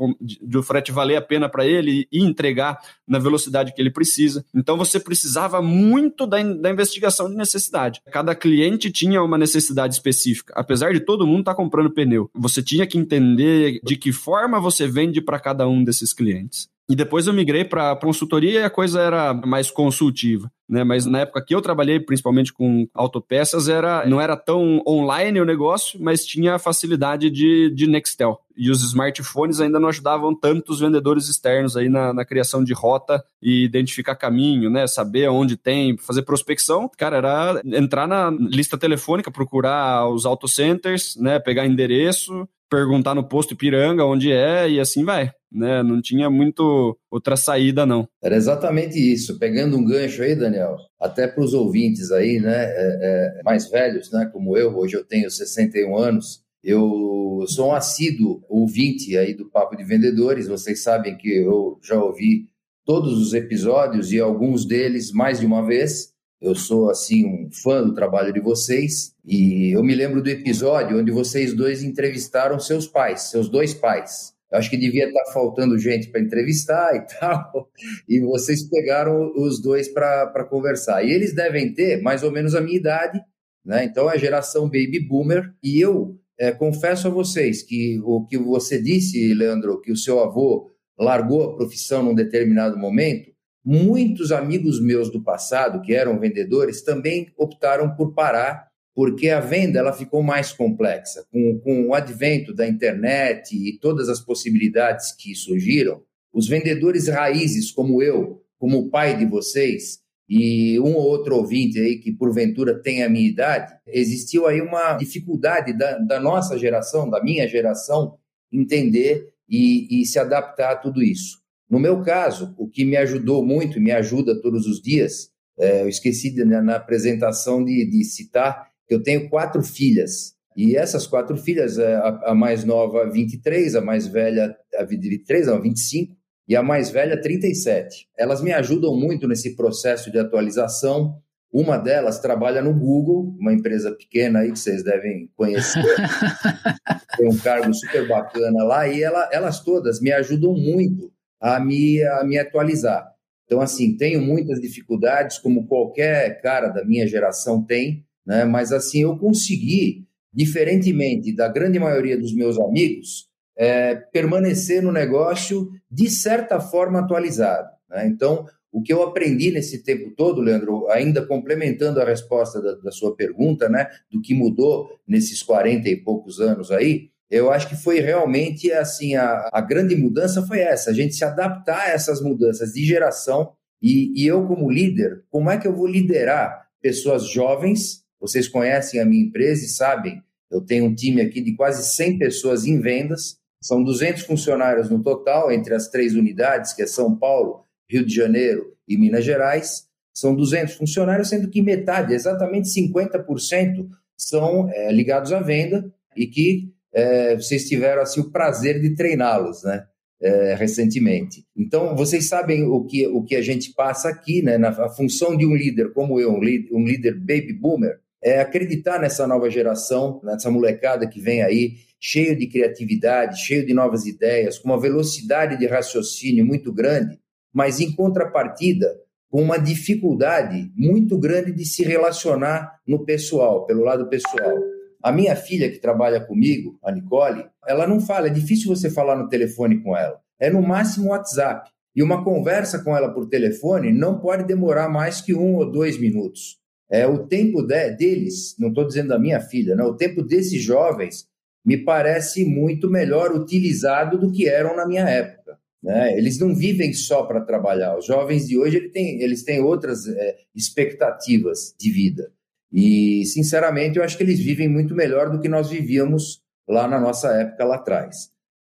do 0.41 0.63
frete 0.63 0.93
valer 0.93 1.17
a 1.17 1.23
pena 1.23 1.49
para 1.49 1.67
ele 1.67 2.07
e 2.11 2.23
entregar 2.23 2.79
na 3.07 3.19
velocidade 3.19 3.75
que 3.75 3.81
ele 3.81 3.91
precisa. 3.91 4.45
Então 4.55 4.77
você 4.77 4.99
precisava 4.99 5.61
muito 5.61 6.27
da, 6.27 6.43
da 6.43 6.71
investigação 6.71 7.29
de 7.29 7.37
necessidade. 7.37 8.01
Cada 8.11 8.35
cliente 8.35 8.91
tinha 8.91 9.23
uma 9.23 9.39
necessidade 9.39 9.95
específica. 9.95 10.53
Apesar 10.57 10.93
de 10.93 11.01
todo 11.01 11.27
mundo 11.27 11.41
estar 11.41 11.53
tá 11.53 11.57
comprando 11.57 11.91
pneu, 11.91 12.31
você 12.35 12.63
tinha 12.63 12.87
que 12.87 12.99
entender 12.99 13.81
de 13.85 13.97
que 13.97 14.13
forma 14.13 14.61
você 14.61 14.87
vende 14.87 15.21
para 15.21 15.39
cada 15.39 15.69
um 15.69 15.83
desses 15.85 16.13
clientes. 16.13 16.69
E 16.89 16.97
depois 16.97 17.27
eu 17.27 17.33
migrei 17.33 17.65
para 17.65 17.97
consultoria 17.97 18.61
e 18.61 18.65
a 18.65 18.71
coisa 18.71 19.01
era 19.01 19.33
mais 19.33 19.71
consultiva. 19.71 20.51
Né, 20.69 20.85
mas 20.85 21.05
na 21.05 21.21
época 21.21 21.45
que 21.45 21.55
eu 21.55 21.61
trabalhei, 21.61 22.01
principalmente 22.01 22.51
com 22.51 22.89
autopeças, 22.95 23.69
era, 23.69 24.07
não 24.07 24.19
era 24.19 24.35
tão 24.37 24.83
online 24.87 25.39
o 25.39 25.45
negócio, 25.45 26.01
mas 26.03 26.25
tinha 26.25 26.55
a 26.55 26.59
facilidade 26.59 27.29
de, 27.29 27.69
de 27.75 27.87
Nextel. 27.87 28.41
E 28.57 28.71
os 28.71 28.83
smartphones 28.83 29.61
ainda 29.61 29.79
não 29.79 29.91
ajudavam 29.91 30.35
tanto 30.35 30.73
os 30.73 30.81
vendedores 30.81 31.29
externos 31.29 31.77
aí 31.77 31.91
na, 31.91 32.15
na 32.15 32.25
criação 32.25 32.65
de 32.65 32.73
rota 32.73 33.23
e 33.43 33.65
identificar 33.65 34.15
caminho, 34.15 34.71
né? 34.71 34.87
Saber 34.87 35.29
onde 35.29 35.59
tem, 35.59 35.99
fazer 35.99 36.23
prospecção. 36.23 36.91
Cara, 36.97 37.19
era 37.19 37.63
entrar 37.65 38.09
na 38.09 38.31
lista 38.31 38.79
telefônica, 38.79 39.31
procurar 39.31 40.09
os 40.09 40.25
auto 40.25 40.49
centers, 40.49 41.17
né? 41.17 41.39
Pegar 41.39 41.67
endereço, 41.67 42.49
perguntar 42.71 43.15
no 43.15 43.25
posto 43.25 43.53
Ipiranga 43.53 44.07
onde 44.07 44.33
é 44.33 44.71
e 44.71 44.81
assim 44.81 45.05
vai. 45.05 45.33
Né? 45.53 45.83
Não 45.83 46.01
tinha 46.01 46.31
muito 46.31 46.97
outra 47.11 47.37
saída, 47.37 47.85
não. 47.85 48.09
Era 48.23 48.37
exatamente 48.37 48.99
isso. 48.99 49.39
Pegando 49.39 49.77
um 49.77 49.85
gancho 49.85 50.23
aí, 50.23 50.35
Daniel, 50.35 50.77
até 51.01 51.29
para 51.29 51.45
os 51.45 51.53
ouvintes 51.53 52.11
aí, 52.11 52.41
né, 52.41 52.65
é, 52.65 53.39
é, 53.39 53.43
mais 53.45 53.69
velhos, 53.69 54.11
né, 54.11 54.29
como 54.33 54.57
eu, 54.57 54.77
hoje 54.77 54.97
eu 54.97 55.05
tenho 55.05 55.31
61 55.31 55.97
anos, 55.97 56.43
eu 56.63 57.45
sou 57.49 57.69
um 57.69 57.75
assíduo 57.75 58.43
ouvinte 58.49 59.17
aí 59.17 59.35
do 59.35 59.51
Papo 59.51 59.77
de 59.77 59.83
Vendedores. 59.83 60.47
Vocês 60.47 60.83
sabem 60.83 61.17
que 61.17 61.29
eu 61.29 61.79
já 61.83 62.01
ouvi 62.01 62.47
todos 62.85 63.21
os 63.21 63.35
episódios 63.35 64.13
e 64.13 64.21
alguns 64.21 64.65
deles 64.65 65.13
mais 65.13 65.41
de 65.41 65.47
uma 65.47 65.65
vez. 65.67 66.13
Eu 66.41 66.55
sou 66.55 66.91
assim 66.91 67.25
um 67.25 67.51
fã 67.53 67.83
do 67.83 67.95
trabalho 67.95 68.33
de 68.33 68.41
vocês 68.41 69.15
e 69.25 69.71
eu 69.75 69.83
me 69.83 69.95
lembro 69.95 70.23
do 70.23 70.29
episódio 70.29 70.99
onde 70.99 71.11
vocês 71.11 71.55
dois 71.55 71.83
entrevistaram 71.83 72.59
seus 72.59 72.87
pais, 72.87 73.31
seus 73.31 73.49
dois 73.49 73.75
pais. 73.75 74.32
Eu 74.53 74.59
acho 74.59 74.69
que 74.69 74.77
devia 74.77 75.07
estar 75.07 75.33
faltando 75.33 75.79
gente 75.79 76.09
para 76.09 76.21
entrevistar 76.21 76.95
e 76.95 77.07
tal, 77.19 77.71
e 78.09 78.21
vocês 78.21 78.69
pegaram 78.69 79.33
os 79.37 79.61
dois 79.61 79.89
para 79.89 80.45
conversar. 80.45 81.03
E 81.05 81.11
eles 81.11 81.35
devem 81.35 81.73
ter 81.73 82.03
mais 82.03 82.23
ou 82.23 82.31
menos 82.31 82.55
a 82.55 82.61
minha 82.61 82.77
idade, 82.77 83.21
né? 83.65 83.85
Então 83.85 84.11
é 84.11 84.15
a 84.15 84.19
geração 84.19 84.65
baby 84.65 85.01
boomer. 85.01 85.53
E 85.63 85.81
eu 85.81 86.19
é, 86.39 86.53
confesso 86.53 87.09
a 87.09 87.11
vocês 87.11 87.63
que 87.63 88.01
o 88.05 88.27
que 88.27 88.37
você 88.37 88.81
disse, 88.81 89.33
Leandro, 89.33 89.81
que 89.81 89.91
o 89.91 89.97
seu 89.97 90.21
avô 90.21 90.71
largou 90.99 91.43
a 91.45 91.57
profissão 91.57 92.03
num 92.03 92.15
determinado 92.15 92.77
momento, 92.77 93.33
Muitos 93.65 94.33
amigos 94.33 94.81
meus 94.81 95.09
do 95.09 95.23
passado, 95.23 95.83
que 95.83 95.95
eram 95.95 96.19
vendedores, 96.19 96.83
também 96.83 97.33
optaram 97.39 97.95
por 97.95 98.13
parar, 98.13 98.67
porque 98.95 99.29
a 99.31 99.41
venda 99.41 99.79
ela 99.79 99.93
ficou 99.93 100.23
mais 100.23 100.53
complexa. 100.53 101.25
Com, 101.31 101.59
com 101.61 101.87
o 101.89 101.95
advento 101.95 102.55
da 102.55 102.67
internet 102.67 103.57
e 103.57 103.79
todas 103.79 104.09
as 104.09 104.21
possibilidades 104.21 105.13
que 105.13 105.35
surgiram, 105.35 106.03
os 106.33 106.49
vendedores 106.49 107.09
raízes, 107.09 107.71
como 107.71 108.03
eu, 108.03 108.43
como 108.59 108.79
o 108.79 108.91
pai 108.91 109.17
de 109.17 109.27
vocês, 109.27 110.01
e 110.29 110.79
um 110.81 110.95
ou 110.95 111.03
outro 111.03 111.37
ouvinte 111.37 111.79
aí 111.79 111.99
que 111.99 112.13
porventura 112.13 112.81
tem 112.81 113.03
a 113.03 113.09
minha 113.09 113.29
idade, 113.29 113.75
existiu 113.87 114.47
aí 114.47 114.61
uma 114.61 114.95
dificuldade 114.95 115.77
da, 115.77 115.99
da 115.99 116.21
nossa 116.21 116.57
geração, 116.57 117.11
da 117.11 117.23
minha 117.23 117.47
geração, 117.47 118.17
entender 118.51 119.29
e, 119.49 120.01
e 120.01 120.07
se 120.07 120.19
adaptar 120.19 120.73
a 120.73 120.77
tudo 120.77 121.03
isso. 121.03 121.43
No 121.69 121.79
meu 121.79 122.03
caso, 122.03 122.55
o 122.57 122.69
que 122.69 122.85
me 122.85 122.97
ajudou 122.97 123.45
muito 123.45 123.81
me 123.81 123.91
ajuda 123.91 124.41
todos 124.41 124.67
os 124.67 124.81
dias, 124.81 125.31
é, 125.59 125.83
eu 125.83 125.89
esqueci 125.89 126.31
de, 126.31 126.45
na 126.45 126.77
apresentação 126.77 127.63
de, 127.65 127.85
de, 127.85 128.05
citar 128.05 128.72
eu 128.89 129.03
tenho 129.03 129.29
quatro 129.29 129.63
filhas. 129.63 130.35
E 130.57 130.77
essas 130.77 131.07
quatro 131.07 131.37
filhas, 131.37 131.79
é, 131.79 131.95
a, 131.95 132.21
a 132.27 132.35
mais 132.35 132.65
nova, 132.65 133.09
23, 133.11 133.75
a 133.75 133.81
mais 133.81 134.07
velha, 134.07 134.55
a 134.77 134.85
23, 134.85 135.47
não, 135.47 135.61
25, 135.61 136.15
e 136.47 136.57
a 136.57 136.63
mais 136.63 136.91
velha, 136.91 137.21
37. 137.21 138.09
Elas 138.19 138.43
me 138.43 138.53
ajudam 138.53 138.95
muito 138.95 139.27
nesse 139.27 139.57
processo 139.57 140.11
de 140.11 140.19
atualização. 140.19 141.17
Uma 141.51 141.79
delas 141.79 142.19
trabalha 142.19 142.63
no 142.63 142.75
Google, 142.75 143.35
uma 143.39 143.53
empresa 143.53 143.93
pequena 143.93 144.41
aí 144.41 144.53
que 144.53 144.59
vocês 144.59 144.83
devem 144.83 145.31
conhecer. 145.37 145.83
Tem 147.17 147.29
um 147.29 147.39
cargo 147.39 147.73
super 147.75 148.09
bacana 148.09 148.65
lá, 148.65 148.89
e 148.89 149.03
ela, 149.03 149.29
elas 149.33 149.61
todas 149.61 150.01
me 150.01 150.11
ajudam 150.13 150.55
muito 150.55 151.13
a 151.41 151.61
me, 151.61 152.03
a 152.03 152.25
me 152.25 152.39
atualizar. 152.39 153.13
Então, 153.45 153.61
assim, 153.61 153.97
tenho 153.97 154.21
muitas 154.23 154.61
dificuldades, 154.61 155.39
como 155.39 155.67
qualquer 155.67 156.41
cara 156.41 156.69
da 156.69 156.85
minha 156.85 157.07
geração 157.07 157.63
tem, 157.63 158.07
né? 158.27 158.45
mas, 158.45 158.73
assim, 158.73 159.03
eu 159.03 159.17
consegui, 159.19 160.07
diferentemente 160.33 161.35
da 161.35 161.49
grande 161.49 161.79
maioria 161.79 162.19
dos 162.19 162.35
meus 162.35 162.59
amigos, 162.59 163.29
é, 163.57 163.95
permanecer 163.95 164.83
no 164.83 164.93
negócio 164.93 165.71
de 165.91 166.09
certa 166.09 166.61
forma 166.61 167.01
atualizado. 167.01 167.69
Né? 167.89 168.07
Então, 168.07 168.47
o 168.73 168.83
que 168.83 168.93
eu 168.93 169.03
aprendi 169.03 169.51
nesse 169.51 169.83
tempo 169.85 170.15
todo, 170.17 170.41
Leandro, 170.41 170.89
ainda 170.89 171.27
complementando 171.27 172.01
a 172.01 172.05
resposta 172.05 172.61
da, 172.63 172.75
da 172.77 172.91
sua 172.91 173.15
pergunta, 173.15 173.69
né, 173.69 173.89
do 174.11 174.21
que 174.23 174.35
mudou 174.35 174.89
nesses 175.07 175.43
40 175.43 175.89
e 175.91 175.97
poucos 175.97 176.41
anos 176.41 176.71
aí, 176.71 177.11
eu 177.31 177.51
acho 177.51 177.69
que 177.69 177.77
foi 177.77 178.01
realmente 178.01 178.71
assim 178.73 179.15
a, 179.15 179.49
a 179.53 179.61
grande 179.61 179.97
mudança 179.97 180.47
foi 180.47 180.61
essa, 180.61 180.91
a 180.91 180.93
gente 180.93 181.15
se 181.15 181.25
adaptar 181.25 181.87
a 181.87 181.89
essas 181.91 182.21
mudanças 182.23 182.73
de 182.73 182.85
geração 182.85 183.53
e, 183.81 184.13
e 184.15 184.27
eu 184.27 184.47
como 184.47 184.71
líder, 184.71 185.25
como 185.31 185.51
é 185.51 185.59
que 185.59 185.67
eu 185.67 185.75
vou 185.75 185.87
liderar 185.87 186.67
pessoas 186.81 187.29
jovens? 187.29 188.02
Vocês 188.23 188.47
conhecem 188.47 189.01
a 189.01 189.05
minha 189.05 189.25
empresa 189.25 189.65
e 189.65 189.69
sabem, 189.69 190.23
eu 190.49 190.61
tenho 190.61 190.85
um 190.85 190.95
time 190.95 191.21
aqui 191.21 191.41
de 191.41 191.57
quase 191.57 191.93
100 191.93 192.19
pessoas 192.19 192.65
em 192.65 192.81
vendas, 192.81 193.37
são 193.61 193.83
200 193.83 194.23
funcionários 194.23 194.89
no 194.89 195.03
total 195.03 195.51
entre 195.51 195.75
as 195.75 195.89
três 195.89 196.15
unidades, 196.15 196.73
que 196.73 196.83
é 196.83 196.87
São 196.87 197.17
Paulo, 197.17 197.65
Rio 197.91 198.07
de 198.07 198.15
Janeiro 198.15 198.77
e 198.89 198.97
Minas 198.97 199.25
Gerais. 199.25 199.89
São 200.15 200.37
200 200.37 200.75
funcionários, 200.75 201.29
sendo 201.29 201.49
que 201.49 201.61
metade, 201.61 202.15
exatamente 202.15 202.69
50%, 202.69 203.89
são 204.17 204.71
é, 204.71 204.93
ligados 204.93 205.33
à 205.33 205.41
venda 205.41 205.93
e 206.17 206.27
que 206.27 206.73
é, 206.95 207.35
vocês 207.35 207.69
tiveram 207.69 208.03
assim 208.03 208.21
o 208.21 208.31
prazer 208.31 208.81
de 208.81 208.95
treiná-los, 208.95 209.65
né? 209.65 209.85
É, 210.21 210.55
recentemente. 210.55 211.45
Então, 211.57 211.97
vocês 211.97 212.29
sabem 212.29 212.63
o 212.63 212.85
que, 212.85 213.09
o 213.09 213.25
que 213.25 213.35
a 213.35 213.43
gente 213.43 213.73
passa 213.73 214.09
aqui, 214.09 214.41
né? 214.41 214.57
Na 214.57 214.69
a 214.69 214.89
função 214.89 215.37
de 215.37 215.45
um 215.45 215.57
líder 215.57 215.93
como 215.93 216.21
eu, 216.21 216.31
um 216.31 216.39
um 216.39 216.85
líder 216.85 217.19
baby 217.19 217.53
boomer, 217.53 217.99
é 218.23 218.41
acreditar 218.41 219.01
nessa 219.01 219.27
nova 219.27 219.51
geração, 219.51 220.21
nessa 220.23 220.51
molecada 220.51 221.07
que 221.09 221.21
vem 221.21 221.43
aí, 221.43 221.75
cheio 221.99 222.37
de 222.37 222.47
criatividade, 222.47 223.41
cheio 223.45 223.67
de 223.67 223.75
novas 223.75 224.07
ideias, 224.07 224.59
com 224.59 224.69
uma 224.69 224.81
velocidade 224.81 225.59
de 225.59 225.67
raciocínio 225.67 226.45
muito 226.45 226.73
grande, 226.73 227.19
mas 227.53 227.81
em 227.81 227.93
contrapartida, 227.93 228.87
com 229.29 229.43
uma 229.43 229.59
dificuldade 229.59 230.71
muito 230.77 231.19
grande 231.19 231.53
de 231.53 231.65
se 231.65 231.83
relacionar 231.83 232.81
no 232.87 233.05
pessoal, 233.05 233.67
pelo 233.67 233.83
lado 233.83 234.09
pessoal. 234.09 234.59
A 235.03 235.11
minha 235.11 235.35
filha 235.35 235.71
que 235.71 235.79
trabalha 235.79 236.21
comigo, 236.21 236.79
a 236.85 236.93
Nicole, 236.93 237.47
ela 237.67 237.87
não 237.87 237.99
fala, 237.99 238.29
é 238.29 238.31
difícil 238.31 238.69
você 238.69 238.91
falar 238.91 239.17
no 239.17 239.29
telefone 239.29 239.83
com 239.83 239.97
ela. 239.97 240.21
É 240.39 240.51
no 240.51 240.63
máximo 240.63 241.11
WhatsApp. 241.11 241.71
E 241.95 242.03
uma 242.03 242.25
conversa 242.25 242.83
com 242.83 242.97
ela 242.97 243.13
por 243.13 243.29
telefone 243.29 243.93
não 243.93 244.19
pode 244.19 244.45
demorar 244.45 244.89
mais 244.89 245.21
que 245.21 245.35
um 245.35 245.57
ou 245.57 245.71
dois 245.71 245.99
minutos. 245.99 246.62
É 246.93 247.07
o 247.07 247.27
tempo 247.27 247.63
de, 247.63 247.91
deles, 247.93 248.55
não 248.59 248.69
estou 248.69 248.87
dizendo 248.87 249.09
da 249.09 249.19
minha 249.19 249.41
filha, 249.41 249.75
não, 249.75 249.87
o 249.87 249.97
tempo 249.97 250.23
desses 250.23 250.63
jovens 250.63 251.27
me 251.65 251.79
parece 251.79 252.45
muito 252.45 252.91
melhor 252.91 253.33
utilizado 253.33 254.19
do 254.19 254.31
que 254.31 254.49
eram 254.49 254.77
na 254.77 254.87
minha 254.87 255.09
época. 255.09 255.59
Né? 255.83 256.17
Eles 256.17 256.39
não 256.39 256.55
vivem 256.55 256.93
só 256.93 257.25
para 257.25 257.41
trabalhar. 257.41 257.97
Os 257.97 258.07
jovens 258.07 258.47
de 258.47 258.59
hoje 258.59 258.77
eles 258.77 258.93
têm, 258.93 259.23
eles 259.23 259.43
têm 259.43 259.61
outras 259.61 260.07
é, 260.07 260.37
expectativas 260.55 261.75
de 261.79 261.91
vida. 261.91 262.31
E, 262.73 263.25
sinceramente, 263.27 263.99
eu 263.99 264.05
acho 264.05 264.17
que 264.17 264.23
eles 264.23 264.39
vivem 264.39 264.69
muito 264.69 264.95
melhor 264.95 265.31
do 265.31 265.41
que 265.41 265.49
nós 265.49 265.71
vivíamos 265.71 266.43
lá 266.69 266.89
na 266.89 267.01
nossa 267.01 267.29
época 267.33 267.65
lá 267.65 267.77
atrás. 267.77 268.31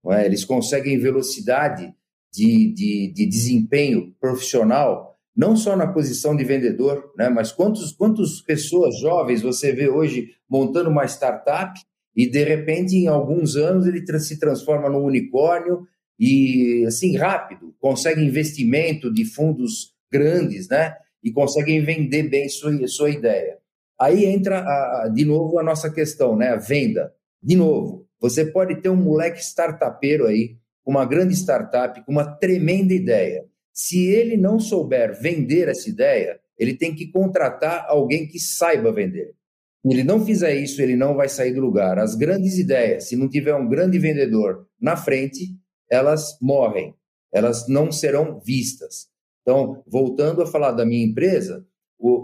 É? 0.09 0.25
Eles 0.25 0.43
conseguem 0.43 0.97
velocidade 0.97 1.93
de, 2.33 2.73
de, 2.73 3.13
de, 3.13 3.25
desempenho 3.25 4.15
profissional, 4.19 5.10
não 5.35 5.55
só 5.55 5.75
na 5.75 5.87
posição 5.87 6.35
de 6.35 6.43
vendedor, 6.43 7.11
né? 7.17 7.29
mas 7.29 7.51
quantos, 7.51 7.91
quantas 7.93 8.41
pessoas 8.41 8.99
jovens 8.99 9.41
você 9.41 9.71
vê 9.71 9.87
hoje 9.87 10.29
montando 10.49 10.89
uma 10.89 11.05
startup 11.05 11.79
e, 12.15 12.29
de 12.29 12.43
repente, 12.43 12.95
em 12.95 13.07
alguns 13.07 13.55
anos, 13.55 13.87
ele 13.87 14.05
se 14.19 14.39
transforma 14.39 14.89
num 14.89 15.05
unicórnio 15.05 15.87
e, 16.19 16.83
assim, 16.85 17.15
rápido, 17.15 17.73
consegue 17.79 18.21
investimento 18.21 19.11
de 19.11 19.25
fundos 19.25 19.93
grandes, 20.11 20.67
né? 20.67 20.95
E 21.23 21.31
conseguem 21.31 21.83
vender 21.83 22.23
bem 22.23 22.49
sua, 22.49 22.87
sua 22.87 23.09
ideia. 23.09 23.57
Aí 23.99 24.25
entra 24.25 24.59
a, 24.59 25.09
de 25.13 25.23
novo 25.23 25.57
a 25.57 25.63
nossa 25.63 25.89
questão, 25.89 26.35
né? 26.35 26.49
A 26.49 26.57
venda. 26.57 27.13
De 27.41 27.55
novo, 27.55 28.07
você 28.19 28.45
pode 28.45 28.81
ter 28.81 28.89
um 28.89 28.95
moleque 28.95 29.39
startupeiro 29.39 30.27
aí, 30.27 30.57
uma 30.85 31.05
grande 31.05 31.33
startup, 31.33 32.03
com 32.03 32.11
uma 32.11 32.25
tremenda 32.25 32.93
ideia. 32.93 33.45
Se 33.73 34.05
ele 34.05 34.37
não 34.37 34.59
souber 34.59 35.19
vender 35.21 35.67
essa 35.67 35.89
ideia, 35.89 36.39
ele 36.57 36.75
tem 36.75 36.93
que 36.93 37.11
contratar 37.11 37.85
alguém 37.87 38.27
que 38.27 38.39
saiba 38.39 38.91
vender. 38.91 39.33
Se 39.81 39.91
ele 39.91 40.03
não 40.03 40.23
fizer 40.23 40.53
isso, 40.55 40.81
ele 40.81 40.95
não 40.95 41.15
vai 41.15 41.27
sair 41.27 41.53
do 41.53 41.61
lugar. 41.61 41.97
As 41.97 42.15
grandes 42.15 42.57
ideias, 42.57 43.05
se 43.05 43.15
não 43.15 43.27
tiver 43.27 43.55
um 43.55 43.67
grande 43.67 43.97
vendedor 43.97 44.67
na 44.79 44.95
frente, 44.95 45.57
elas 45.89 46.37
morrem. 46.41 46.95
elas 47.33 47.65
não 47.69 47.91
serão 47.93 48.41
vistas. 48.41 49.07
Então, 49.41 49.81
voltando 49.87 50.41
a 50.41 50.45
falar 50.45 50.73
da 50.73 50.85
minha 50.85 51.05
empresa, 51.05 51.65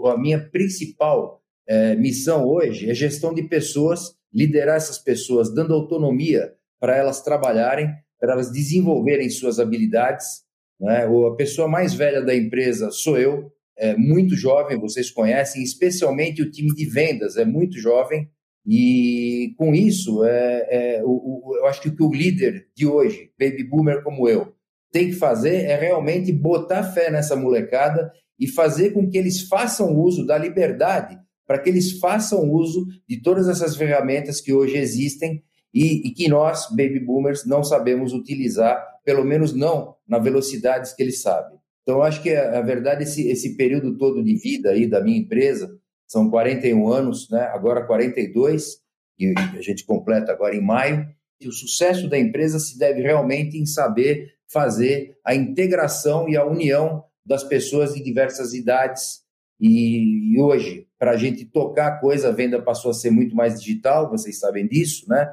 a 0.04 0.18
minha 0.18 0.38
principal 0.50 1.42
é, 1.66 1.94
missão 1.96 2.44
hoje 2.44 2.90
é 2.90 2.94
gestão 2.94 3.34
de 3.34 3.42
pessoas, 3.42 4.14
liderar 4.32 4.76
essas 4.76 4.98
pessoas, 4.98 5.52
dando 5.52 5.74
autonomia 5.74 6.54
para 6.78 6.96
elas 6.96 7.22
trabalharem, 7.22 7.88
para 8.20 8.32
elas 8.32 8.52
desenvolverem 8.52 9.30
suas 9.30 9.58
habilidades. 9.58 10.44
Né? 10.80 11.04
A 11.04 11.34
pessoa 11.36 11.68
mais 11.68 11.94
velha 11.94 12.22
da 12.22 12.34
empresa 12.34 12.90
sou 12.90 13.18
eu, 13.18 13.52
é 13.76 13.96
muito 13.96 14.34
jovem, 14.34 14.78
vocês 14.78 15.10
conhecem, 15.10 15.62
especialmente 15.62 16.42
o 16.42 16.50
time 16.50 16.74
de 16.74 16.84
vendas 16.86 17.36
é 17.36 17.44
muito 17.44 17.78
jovem. 17.78 18.28
E 18.66 19.54
com 19.56 19.74
isso, 19.74 20.24
é, 20.24 20.66
é 20.70 21.02
o, 21.04 21.08
o, 21.08 21.56
eu 21.56 21.66
acho 21.66 21.80
que 21.80 21.88
o 21.88 21.96
que 21.96 22.02
o 22.02 22.12
líder 22.12 22.66
de 22.74 22.86
hoje, 22.86 23.30
baby 23.38 23.64
boomer 23.64 24.02
como 24.02 24.28
eu, 24.28 24.52
tem 24.92 25.08
que 25.08 25.14
fazer 25.14 25.64
é 25.64 25.76
realmente 25.76 26.32
botar 26.32 26.82
fé 26.82 27.10
nessa 27.10 27.36
molecada 27.36 28.10
e 28.38 28.46
fazer 28.46 28.90
com 28.90 29.08
que 29.08 29.16
eles 29.16 29.42
façam 29.42 29.96
uso 29.96 30.26
da 30.26 30.36
liberdade, 30.36 31.18
para 31.46 31.58
que 31.58 31.68
eles 31.68 31.98
façam 31.98 32.50
uso 32.50 32.86
de 33.08 33.22
todas 33.22 33.48
essas 33.48 33.76
ferramentas 33.76 34.40
que 34.40 34.52
hoje 34.52 34.76
existem 34.76 35.42
e, 35.72 36.08
e, 36.08 36.10
que 36.10 36.28
nós, 36.28 36.68
baby 36.70 37.00
boomers, 37.00 37.44
não 37.44 37.62
sabemos 37.62 38.12
utilizar, 38.12 38.82
pelo 39.04 39.24
menos 39.24 39.54
não 39.54 39.94
na 40.06 40.18
velocidade 40.18 40.94
que 40.94 41.02
eles 41.02 41.20
sabem. 41.20 41.58
Então, 41.82 42.02
acho 42.02 42.22
que 42.22 42.34
a, 42.34 42.58
a 42.58 42.62
verdade, 42.62 43.04
esse, 43.04 43.28
esse 43.28 43.56
período 43.56 43.96
todo 43.96 44.22
de 44.22 44.34
vida 44.36 44.70
aí 44.70 44.86
da 44.86 45.00
minha 45.00 45.18
empresa, 45.18 45.78
são 46.06 46.30
41 46.30 46.88
anos, 46.90 47.28
né? 47.30 47.42
agora 47.52 47.86
42, 47.86 48.78
e 49.18 49.34
a 49.36 49.60
gente 49.60 49.84
completa 49.84 50.32
agora 50.32 50.56
em 50.56 50.64
maio, 50.64 51.06
e 51.40 51.48
o 51.48 51.52
sucesso 51.52 52.08
da 52.08 52.18
empresa 52.18 52.58
se 52.58 52.78
deve 52.78 53.02
realmente 53.02 53.58
em 53.58 53.66
saber 53.66 54.34
fazer 54.50 55.16
a 55.24 55.34
integração 55.34 56.28
e 56.28 56.36
a 56.36 56.44
união 56.44 57.04
das 57.24 57.44
pessoas 57.44 57.92
de 57.92 58.02
diversas 58.02 58.54
idades. 58.54 59.22
E, 59.60 60.34
e 60.34 60.40
hoje, 60.40 60.86
para 60.98 61.12
a 61.12 61.16
gente 61.16 61.44
tocar 61.44 61.88
a 61.88 61.98
coisa, 61.98 62.28
a 62.28 62.32
venda 62.32 62.60
passou 62.60 62.90
a 62.90 62.94
ser 62.94 63.10
muito 63.10 63.36
mais 63.36 63.60
digital, 63.60 64.10
vocês 64.10 64.38
sabem 64.38 64.66
disso, 64.66 65.06
né? 65.08 65.28